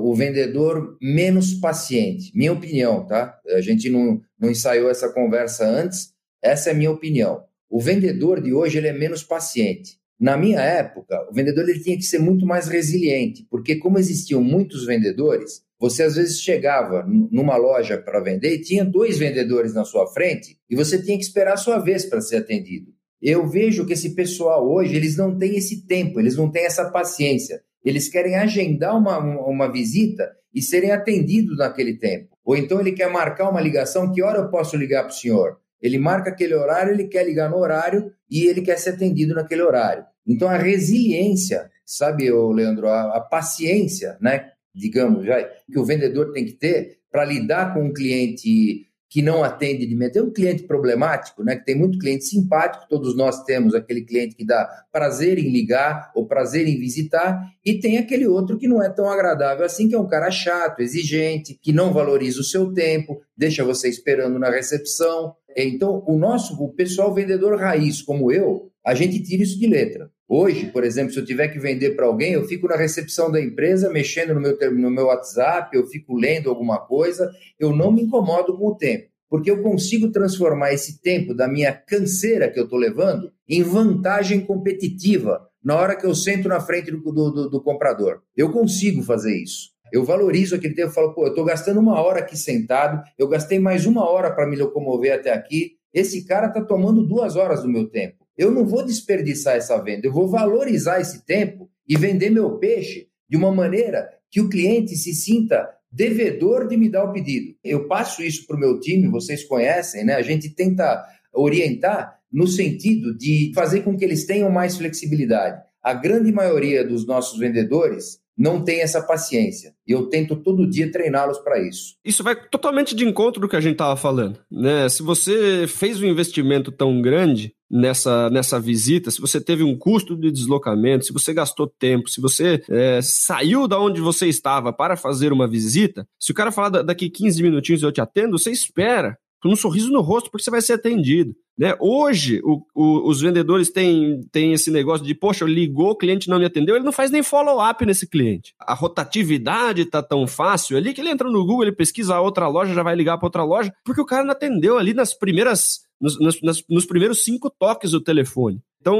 o 0.00 0.14
vendedor 0.14 0.96
menos 0.98 1.52
paciente. 1.52 2.32
Minha 2.34 2.54
opinião, 2.54 3.04
tá? 3.04 3.38
A 3.50 3.60
gente 3.60 3.90
não, 3.90 4.18
não 4.40 4.50
ensaiou 4.50 4.90
essa 4.90 5.10
conversa 5.12 5.66
antes, 5.66 6.14
essa 6.42 6.70
é 6.70 6.74
minha 6.74 6.90
opinião. 6.90 7.44
O 7.68 7.82
vendedor 7.82 8.40
de 8.40 8.54
hoje 8.54 8.78
ele 8.78 8.88
é 8.88 8.94
menos 8.94 9.22
paciente. 9.22 10.00
Na 10.22 10.36
minha 10.36 10.60
época, 10.60 11.26
o 11.28 11.34
vendedor 11.34 11.68
ele 11.68 11.80
tinha 11.80 11.96
que 11.96 12.04
ser 12.04 12.20
muito 12.20 12.46
mais 12.46 12.68
resiliente, 12.68 13.44
porque 13.50 13.74
como 13.74 13.98
existiam 13.98 14.40
muitos 14.40 14.86
vendedores, 14.86 15.64
você 15.80 16.04
às 16.04 16.14
vezes 16.14 16.40
chegava 16.40 17.04
numa 17.04 17.56
loja 17.56 17.98
para 17.98 18.20
vender 18.20 18.54
e 18.54 18.60
tinha 18.60 18.84
dois 18.84 19.18
vendedores 19.18 19.74
na 19.74 19.84
sua 19.84 20.06
frente 20.06 20.56
e 20.70 20.76
você 20.76 21.02
tinha 21.02 21.18
que 21.18 21.24
esperar 21.24 21.54
a 21.54 21.56
sua 21.56 21.80
vez 21.80 22.04
para 22.04 22.20
ser 22.20 22.36
atendido. 22.36 22.92
Eu 23.20 23.48
vejo 23.48 23.84
que 23.84 23.94
esse 23.94 24.14
pessoal 24.14 24.64
hoje, 24.64 24.94
eles 24.94 25.16
não 25.16 25.36
têm 25.36 25.56
esse 25.56 25.84
tempo, 25.88 26.20
eles 26.20 26.36
não 26.36 26.48
têm 26.48 26.66
essa 26.66 26.88
paciência. 26.88 27.60
Eles 27.84 28.08
querem 28.08 28.36
agendar 28.36 28.96
uma, 28.96 29.18
uma 29.18 29.72
visita 29.72 30.30
e 30.54 30.62
serem 30.62 30.92
atendidos 30.92 31.58
naquele 31.58 31.98
tempo. 31.98 32.28
Ou 32.44 32.56
então 32.56 32.78
ele 32.78 32.92
quer 32.92 33.10
marcar 33.10 33.50
uma 33.50 33.60
ligação, 33.60 34.12
que 34.12 34.22
hora 34.22 34.38
eu 34.38 34.50
posso 34.50 34.76
ligar 34.76 35.02
para 35.02 35.10
o 35.10 35.16
senhor? 35.16 35.56
Ele 35.80 35.98
marca 35.98 36.30
aquele 36.30 36.54
horário, 36.54 36.92
ele 36.94 37.08
quer 37.08 37.26
ligar 37.26 37.50
no 37.50 37.56
horário 37.56 38.12
e 38.30 38.46
ele 38.46 38.62
quer 38.62 38.78
ser 38.78 38.90
atendido 38.90 39.34
naquele 39.34 39.62
horário. 39.62 40.11
Então, 40.26 40.48
a 40.48 40.56
resiliência, 40.56 41.70
sabe, 41.84 42.30
Leandro, 42.30 42.88
a, 42.88 43.16
a 43.16 43.20
paciência, 43.20 44.16
né, 44.20 44.50
digamos, 44.74 45.24
já, 45.24 45.42
que 45.42 45.78
o 45.78 45.84
vendedor 45.84 46.32
tem 46.32 46.44
que 46.44 46.52
ter 46.52 46.98
para 47.10 47.24
lidar 47.24 47.74
com 47.74 47.84
um 47.84 47.92
cliente 47.92 48.86
que 49.12 49.20
não 49.20 49.44
atende 49.44 49.84
de 49.84 49.94
medo. 49.94 50.14
Tem 50.14 50.22
um 50.22 50.32
cliente 50.32 50.62
problemático, 50.62 51.44
né? 51.44 51.54
Que 51.54 51.66
tem 51.66 51.74
muito 51.74 51.98
cliente 51.98 52.24
simpático, 52.24 52.86
todos 52.88 53.14
nós 53.14 53.44
temos 53.44 53.74
aquele 53.74 54.00
cliente 54.00 54.34
que 54.34 54.42
dá 54.42 54.66
prazer 54.90 55.38
em 55.38 55.50
ligar 55.50 56.10
ou 56.14 56.26
prazer 56.26 56.66
em 56.66 56.78
visitar, 56.78 57.38
e 57.62 57.78
tem 57.78 57.98
aquele 57.98 58.26
outro 58.26 58.56
que 58.56 58.66
não 58.66 58.82
é 58.82 58.88
tão 58.88 59.10
agradável 59.10 59.66
assim, 59.66 59.86
que 59.86 59.94
é 59.94 59.98
um 59.98 60.08
cara 60.08 60.30
chato, 60.30 60.80
exigente, 60.80 61.58
que 61.60 61.74
não 61.74 61.92
valoriza 61.92 62.40
o 62.40 62.44
seu 62.44 62.72
tempo, 62.72 63.20
deixa 63.36 63.62
você 63.62 63.86
esperando 63.86 64.38
na 64.38 64.48
recepção. 64.48 65.34
Então, 65.54 66.02
o 66.06 66.16
nosso, 66.16 66.54
o 66.54 66.72
pessoal 66.72 67.12
vendedor 67.12 67.60
raiz, 67.60 68.00
como 68.00 68.32
eu, 68.32 68.70
a 68.82 68.94
gente 68.94 69.22
tira 69.22 69.42
isso 69.42 69.58
de 69.58 69.66
letra. 69.66 70.10
Hoje, 70.28 70.66
por 70.66 70.84
exemplo, 70.84 71.12
se 71.12 71.18
eu 71.18 71.24
tiver 71.24 71.48
que 71.48 71.58
vender 71.58 71.90
para 71.90 72.06
alguém, 72.06 72.32
eu 72.32 72.44
fico 72.44 72.66
na 72.66 72.76
recepção 72.76 73.30
da 73.30 73.40
empresa, 73.40 73.90
mexendo 73.90 74.34
no 74.34 74.40
meu, 74.40 74.56
no 74.72 74.90
meu 74.90 75.06
WhatsApp, 75.06 75.76
eu 75.76 75.86
fico 75.86 76.14
lendo 76.14 76.48
alguma 76.48 76.78
coisa, 76.78 77.30
eu 77.58 77.74
não 77.74 77.92
me 77.92 78.02
incomodo 78.02 78.56
com 78.56 78.68
o 78.68 78.76
tempo, 78.76 79.08
porque 79.28 79.50
eu 79.50 79.62
consigo 79.62 80.10
transformar 80.10 80.72
esse 80.72 81.02
tempo 81.02 81.34
da 81.34 81.46
minha 81.46 81.72
canseira 81.72 82.50
que 82.50 82.58
eu 82.58 82.64
estou 82.64 82.78
levando 82.78 83.30
em 83.48 83.62
vantagem 83.62 84.40
competitiva 84.40 85.46
na 85.62 85.76
hora 85.76 85.96
que 85.96 86.06
eu 86.06 86.14
sento 86.14 86.48
na 86.48 86.60
frente 86.60 86.90
do, 86.90 86.98
do, 87.00 87.50
do 87.50 87.62
comprador. 87.62 88.22
Eu 88.36 88.50
consigo 88.50 89.02
fazer 89.02 89.36
isso. 89.36 89.70
Eu 89.92 90.04
valorizo 90.04 90.54
aquele 90.54 90.74
tempo, 90.74 90.88
eu 90.88 90.94
falo, 90.94 91.14
pô, 91.14 91.24
eu 91.24 91.28
estou 91.28 91.44
gastando 91.44 91.78
uma 91.78 92.00
hora 92.00 92.20
aqui 92.20 92.36
sentado, 92.36 93.02
eu 93.18 93.28
gastei 93.28 93.58
mais 93.58 93.84
uma 93.84 94.08
hora 94.08 94.30
para 94.34 94.46
me 94.46 94.56
locomover 94.56 95.12
até 95.12 95.30
aqui, 95.30 95.72
esse 95.92 96.24
cara 96.24 96.46
está 96.46 96.64
tomando 96.64 97.06
duas 97.06 97.36
horas 97.36 97.62
do 97.62 97.68
meu 97.68 97.86
tempo. 97.86 98.21
Eu 98.36 98.50
não 98.50 98.66
vou 98.66 98.84
desperdiçar 98.84 99.56
essa 99.56 99.80
venda, 99.82 100.06
eu 100.06 100.12
vou 100.12 100.28
valorizar 100.28 101.00
esse 101.00 101.24
tempo 101.24 101.70
e 101.88 101.96
vender 101.96 102.30
meu 102.30 102.58
peixe 102.58 103.08
de 103.28 103.36
uma 103.36 103.52
maneira 103.52 104.08
que 104.30 104.40
o 104.40 104.48
cliente 104.48 104.96
se 104.96 105.14
sinta 105.14 105.68
devedor 105.90 106.66
de 106.66 106.76
me 106.76 106.88
dar 106.88 107.04
o 107.04 107.12
pedido. 107.12 107.54
Eu 107.62 107.86
passo 107.86 108.22
isso 108.22 108.46
para 108.46 108.56
o 108.56 108.60
meu 108.60 108.80
time, 108.80 109.08
vocês 109.08 109.44
conhecem, 109.44 110.04
né? 110.04 110.14
A 110.14 110.22
gente 110.22 110.48
tenta 110.48 111.04
orientar 111.32 112.18
no 112.32 112.46
sentido 112.46 113.16
de 113.16 113.52
fazer 113.54 113.82
com 113.82 113.96
que 113.96 114.04
eles 114.04 114.24
tenham 114.24 114.50
mais 114.50 114.76
flexibilidade. 114.76 115.62
A 115.82 115.92
grande 115.92 116.32
maioria 116.32 116.86
dos 116.86 117.06
nossos 117.06 117.38
vendedores 117.38 118.21
não 118.36 118.64
tem 118.64 118.80
essa 118.80 119.02
paciência. 119.02 119.74
E 119.86 119.92
eu 119.92 120.06
tento 120.06 120.36
todo 120.36 120.68
dia 120.68 120.90
treiná-los 120.90 121.38
para 121.38 121.60
isso. 121.60 121.94
Isso 122.04 122.22
vai 122.22 122.36
totalmente 122.48 122.94
de 122.94 123.04
encontro 123.04 123.40
do 123.40 123.48
que 123.48 123.56
a 123.56 123.60
gente 123.60 123.72
estava 123.72 123.96
falando. 123.96 124.38
Né? 124.50 124.88
Se 124.88 125.02
você 125.02 125.66
fez 125.66 126.00
um 126.00 126.06
investimento 126.06 126.72
tão 126.72 127.00
grande 127.00 127.54
nessa, 127.70 128.30
nessa 128.30 128.58
visita, 128.58 129.10
se 129.10 129.20
você 129.20 129.40
teve 129.40 129.62
um 129.62 129.76
custo 129.76 130.16
de 130.16 130.30
deslocamento, 130.30 131.04
se 131.04 131.12
você 131.12 131.32
gastou 131.32 131.66
tempo, 131.66 132.08
se 132.08 132.20
você 132.20 132.62
é, 132.68 133.00
saiu 133.02 133.68
da 133.68 133.78
onde 133.78 134.00
você 134.00 134.26
estava 134.26 134.72
para 134.72 134.96
fazer 134.96 135.32
uma 135.32 135.48
visita, 135.48 136.06
se 136.18 136.32
o 136.32 136.34
cara 136.34 136.52
falar 136.52 136.82
daqui 136.82 137.10
15 137.10 137.42
minutinhos 137.42 137.82
eu 137.82 137.92
te 137.92 138.00
atendo, 138.00 138.38
você 138.38 138.50
espera 138.50 139.18
com 139.42 139.48
um 139.48 139.56
sorriso 139.56 139.90
no 139.90 140.00
rosto, 140.00 140.30
porque 140.30 140.44
você 140.44 140.50
vai 140.50 140.62
ser 140.62 140.74
atendido. 140.74 141.34
Né? 141.58 141.76
Hoje, 141.78 142.40
o, 142.42 142.62
o, 142.74 143.08
os 143.08 143.20
vendedores 143.20 143.70
têm, 143.70 144.20
têm 144.32 144.52
esse 144.52 144.70
negócio 144.70 145.06
de, 145.06 145.14
poxa, 145.14 145.44
ligou, 145.44 145.90
o 145.90 145.96
cliente 145.96 146.28
não 146.28 146.38
me 146.38 146.44
atendeu, 146.44 146.74
ele 146.74 146.84
não 146.84 146.92
faz 146.92 147.10
nem 147.10 147.22
follow-up 147.22 147.84
nesse 147.84 148.08
cliente. 148.08 148.54
A 148.58 148.74
rotatividade 148.74 149.84
tá 149.84 150.02
tão 150.02 150.26
fácil 150.26 150.76
ali 150.76 150.94
que 150.94 151.00
ele 151.00 151.10
entra 151.10 151.30
no 151.30 151.44
Google, 151.44 151.64
ele 151.64 151.72
pesquisa 151.72 152.14
a 152.14 152.20
outra 152.20 152.48
loja, 152.48 152.74
já 152.74 152.82
vai 152.82 152.96
ligar 152.96 153.18
para 153.18 153.26
outra 153.26 153.44
loja, 153.44 153.72
porque 153.84 154.00
o 154.00 154.06
cara 154.06 154.24
não 154.24 154.32
atendeu 154.32 154.78
ali 154.78 154.94
nas 154.94 155.12
primeiras, 155.12 155.80
nos, 156.00 156.18
nos, 156.18 156.64
nos 156.68 156.86
primeiros 156.86 157.22
cinco 157.22 157.50
toques 157.50 157.90
do 157.90 158.00
telefone. 158.00 158.60
Então, 158.80 158.98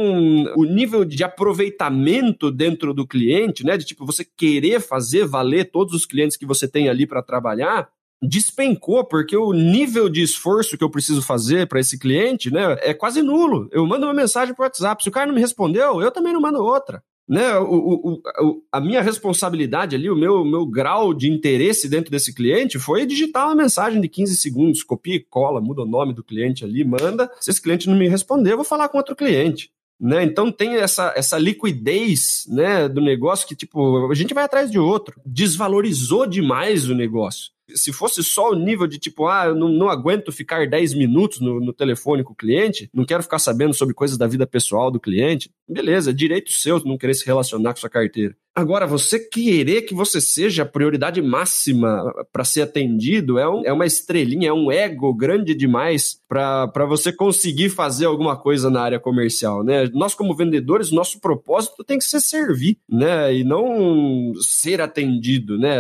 o 0.57 0.65
nível 0.65 1.05
de 1.05 1.25
aproveitamento 1.25 2.53
dentro 2.53 2.95
do 2.95 3.05
cliente, 3.05 3.65
né, 3.65 3.77
de 3.77 3.85
tipo 3.85 4.07
você 4.07 4.25
querer 4.25 4.81
fazer 4.81 5.27
valer 5.27 5.73
todos 5.73 5.93
os 5.93 6.07
clientes 6.07 6.37
que 6.37 6.47
você 6.47 6.69
tem 6.69 6.89
ali 6.89 7.05
para 7.05 7.21
trabalhar, 7.21 7.89
despencou, 8.23 9.05
porque 9.05 9.37
o 9.37 9.53
nível 9.53 10.09
de 10.09 10.23
esforço 10.23 10.79
que 10.79 10.85
eu 10.85 10.91
preciso 10.91 11.21
fazer 11.21 11.67
para 11.67 11.81
esse 11.81 11.99
cliente, 11.99 12.53
né, 12.53 12.77
é 12.81 12.95
quase 12.95 13.21
nulo. 13.21 13.69
Eu 13.73 13.85
mando 13.87 14.07
uma 14.07 14.15
mensagem 14.15 14.55
para 14.55 14.67
WhatsApp, 14.67 15.03
se 15.03 15.09
o 15.09 15.13
cara 15.13 15.27
não 15.27 15.35
me 15.35 15.41
respondeu, 15.41 16.01
eu 16.01 16.11
também 16.11 16.33
não 16.33 16.41
mando 16.41 16.63
outra. 16.63 17.03
Né, 17.29 17.57
o, 17.57 17.65
o, 17.65 18.13
o, 18.41 18.63
a 18.71 18.81
minha 18.81 19.01
responsabilidade 19.01 19.97
ali, 19.97 20.11
o 20.11 20.17
meu, 20.17 20.45
meu 20.45 20.67
grau 20.67 21.15
de 21.15 21.31
interesse 21.31 21.89
dentro 21.89 22.11
desse 22.11 22.35
cliente 22.35 22.79
foi 22.79 23.07
digitar 23.07 23.47
uma 23.47 23.55
mensagem 23.55 24.01
de 24.01 24.09
15 24.09 24.37
segundos, 24.37 24.83
copia 24.83 25.15
e 25.15 25.21
cola, 25.21 25.61
muda 25.61 25.83
o 25.83 25.87
nome 25.87 26.13
do 26.13 26.23
cliente 26.23 26.65
ali, 26.65 26.85
manda. 26.85 27.31
Se 27.41 27.51
esse 27.51 27.63
cliente 27.63 27.89
não 27.89 27.97
me 27.97 28.09
responder, 28.09 28.53
eu 28.53 28.57
vou 28.57 28.65
falar 28.65 28.89
com 28.89 28.99
outro 28.99 29.17
cliente. 29.17 29.71
Né? 30.03 30.25
Então 30.25 30.51
tem 30.51 30.75
essa, 30.75 31.15
essa 31.17 31.39
liquidez 31.39 32.45
né, 32.49 32.89
do 32.89 33.01
negócio 33.01 33.47
que, 33.47 33.55
tipo, 33.55 34.11
a 34.11 34.15
gente 34.17 34.35
vai 34.35 34.43
atrás 34.43 34.69
de 34.69 34.77
outro. 34.77 35.15
Desvalorizou 35.25 36.27
demais 36.27 36.91
o 36.91 36.95
negócio. 36.95 37.53
Se 37.73 37.93
fosse 37.93 38.21
só 38.25 38.51
o 38.51 38.57
nível 38.57 38.89
de 38.89 38.99
tipo, 38.99 39.29
ah, 39.29 39.47
eu 39.47 39.55
não, 39.55 39.69
não 39.69 39.89
aguento 39.89 40.33
ficar 40.33 40.69
10 40.69 40.95
minutos 40.95 41.41
no, 41.41 41.61
no, 41.61 41.73
telefone 41.73 42.25
com 42.25 42.33
o 42.33 42.37
cliente, 42.37 42.91
não 42.93 43.05
quero 43.05 43.23
ficar 43.23 43.39
sabendo 43.39 43.73
sobre 43.73 43.95
coisas 43.95 44.19
da 44.19 44.27
vida 44.27 44.45
pessoal 44.45 44.91
do 44.91 44.99
cliente, 44.99 45.49
beleza, 45.69 46.13
direito 46.13 46.51
seu 46.51 46.83
não 46.85 46.99
querer 46.99 47.15
se 47.15 47.25
relacionar 47.25 47.73
com 47.73 47.81
sua 47.81 47.89
carteira. 47.89 48.37
Agora, 48.55 48.87
você 48.87 49.19
querer 49.19 49.83
que 49.83 49.95
você 49.95 50.21
seja 50.21 50.63
a 50.63 50.67
prioridade 50.67 51.23
máxima 51.23 52.13
para 52.31 52.45
ser 52.45 52.61
atendido 52.61 53.39
é, 53.39 53.49
um, 53.49 53.63
é 53.65 53.73
uma 53.73 53.87
estrelinha, 53.87 54.51
é 54.51 54.53
um 54.53 54.71
ego 54.71 55.15
grande 55.15 55.55
demais 55.55 56.19
para 56.29 56.85
você 56.87 57.11
conseguir 57.11 57.71
fazer 57.71 58.05
alguma 58.05 58.37
coisa 58.37 58.69
na 58.69 58.83
área 58.83 59.01
comercial, 59.01 59.65
né? 59.65 59.89
Nós, 59.95 60.15
como 60.15 60.37
vendedores, 60.37 60.93
nosso 60.93 61.19
propósito 61.19 61.83
tem 61.83 61.99
que 61.99 62.05
ser 62.05 62.21
servir, 62.21 62.77
né? 62.87 63.35
E 63.35 63.43
não 63.43 64.35
ser 64.39 64.83
atendido, 64.83 65.59
né? 65.59 65.75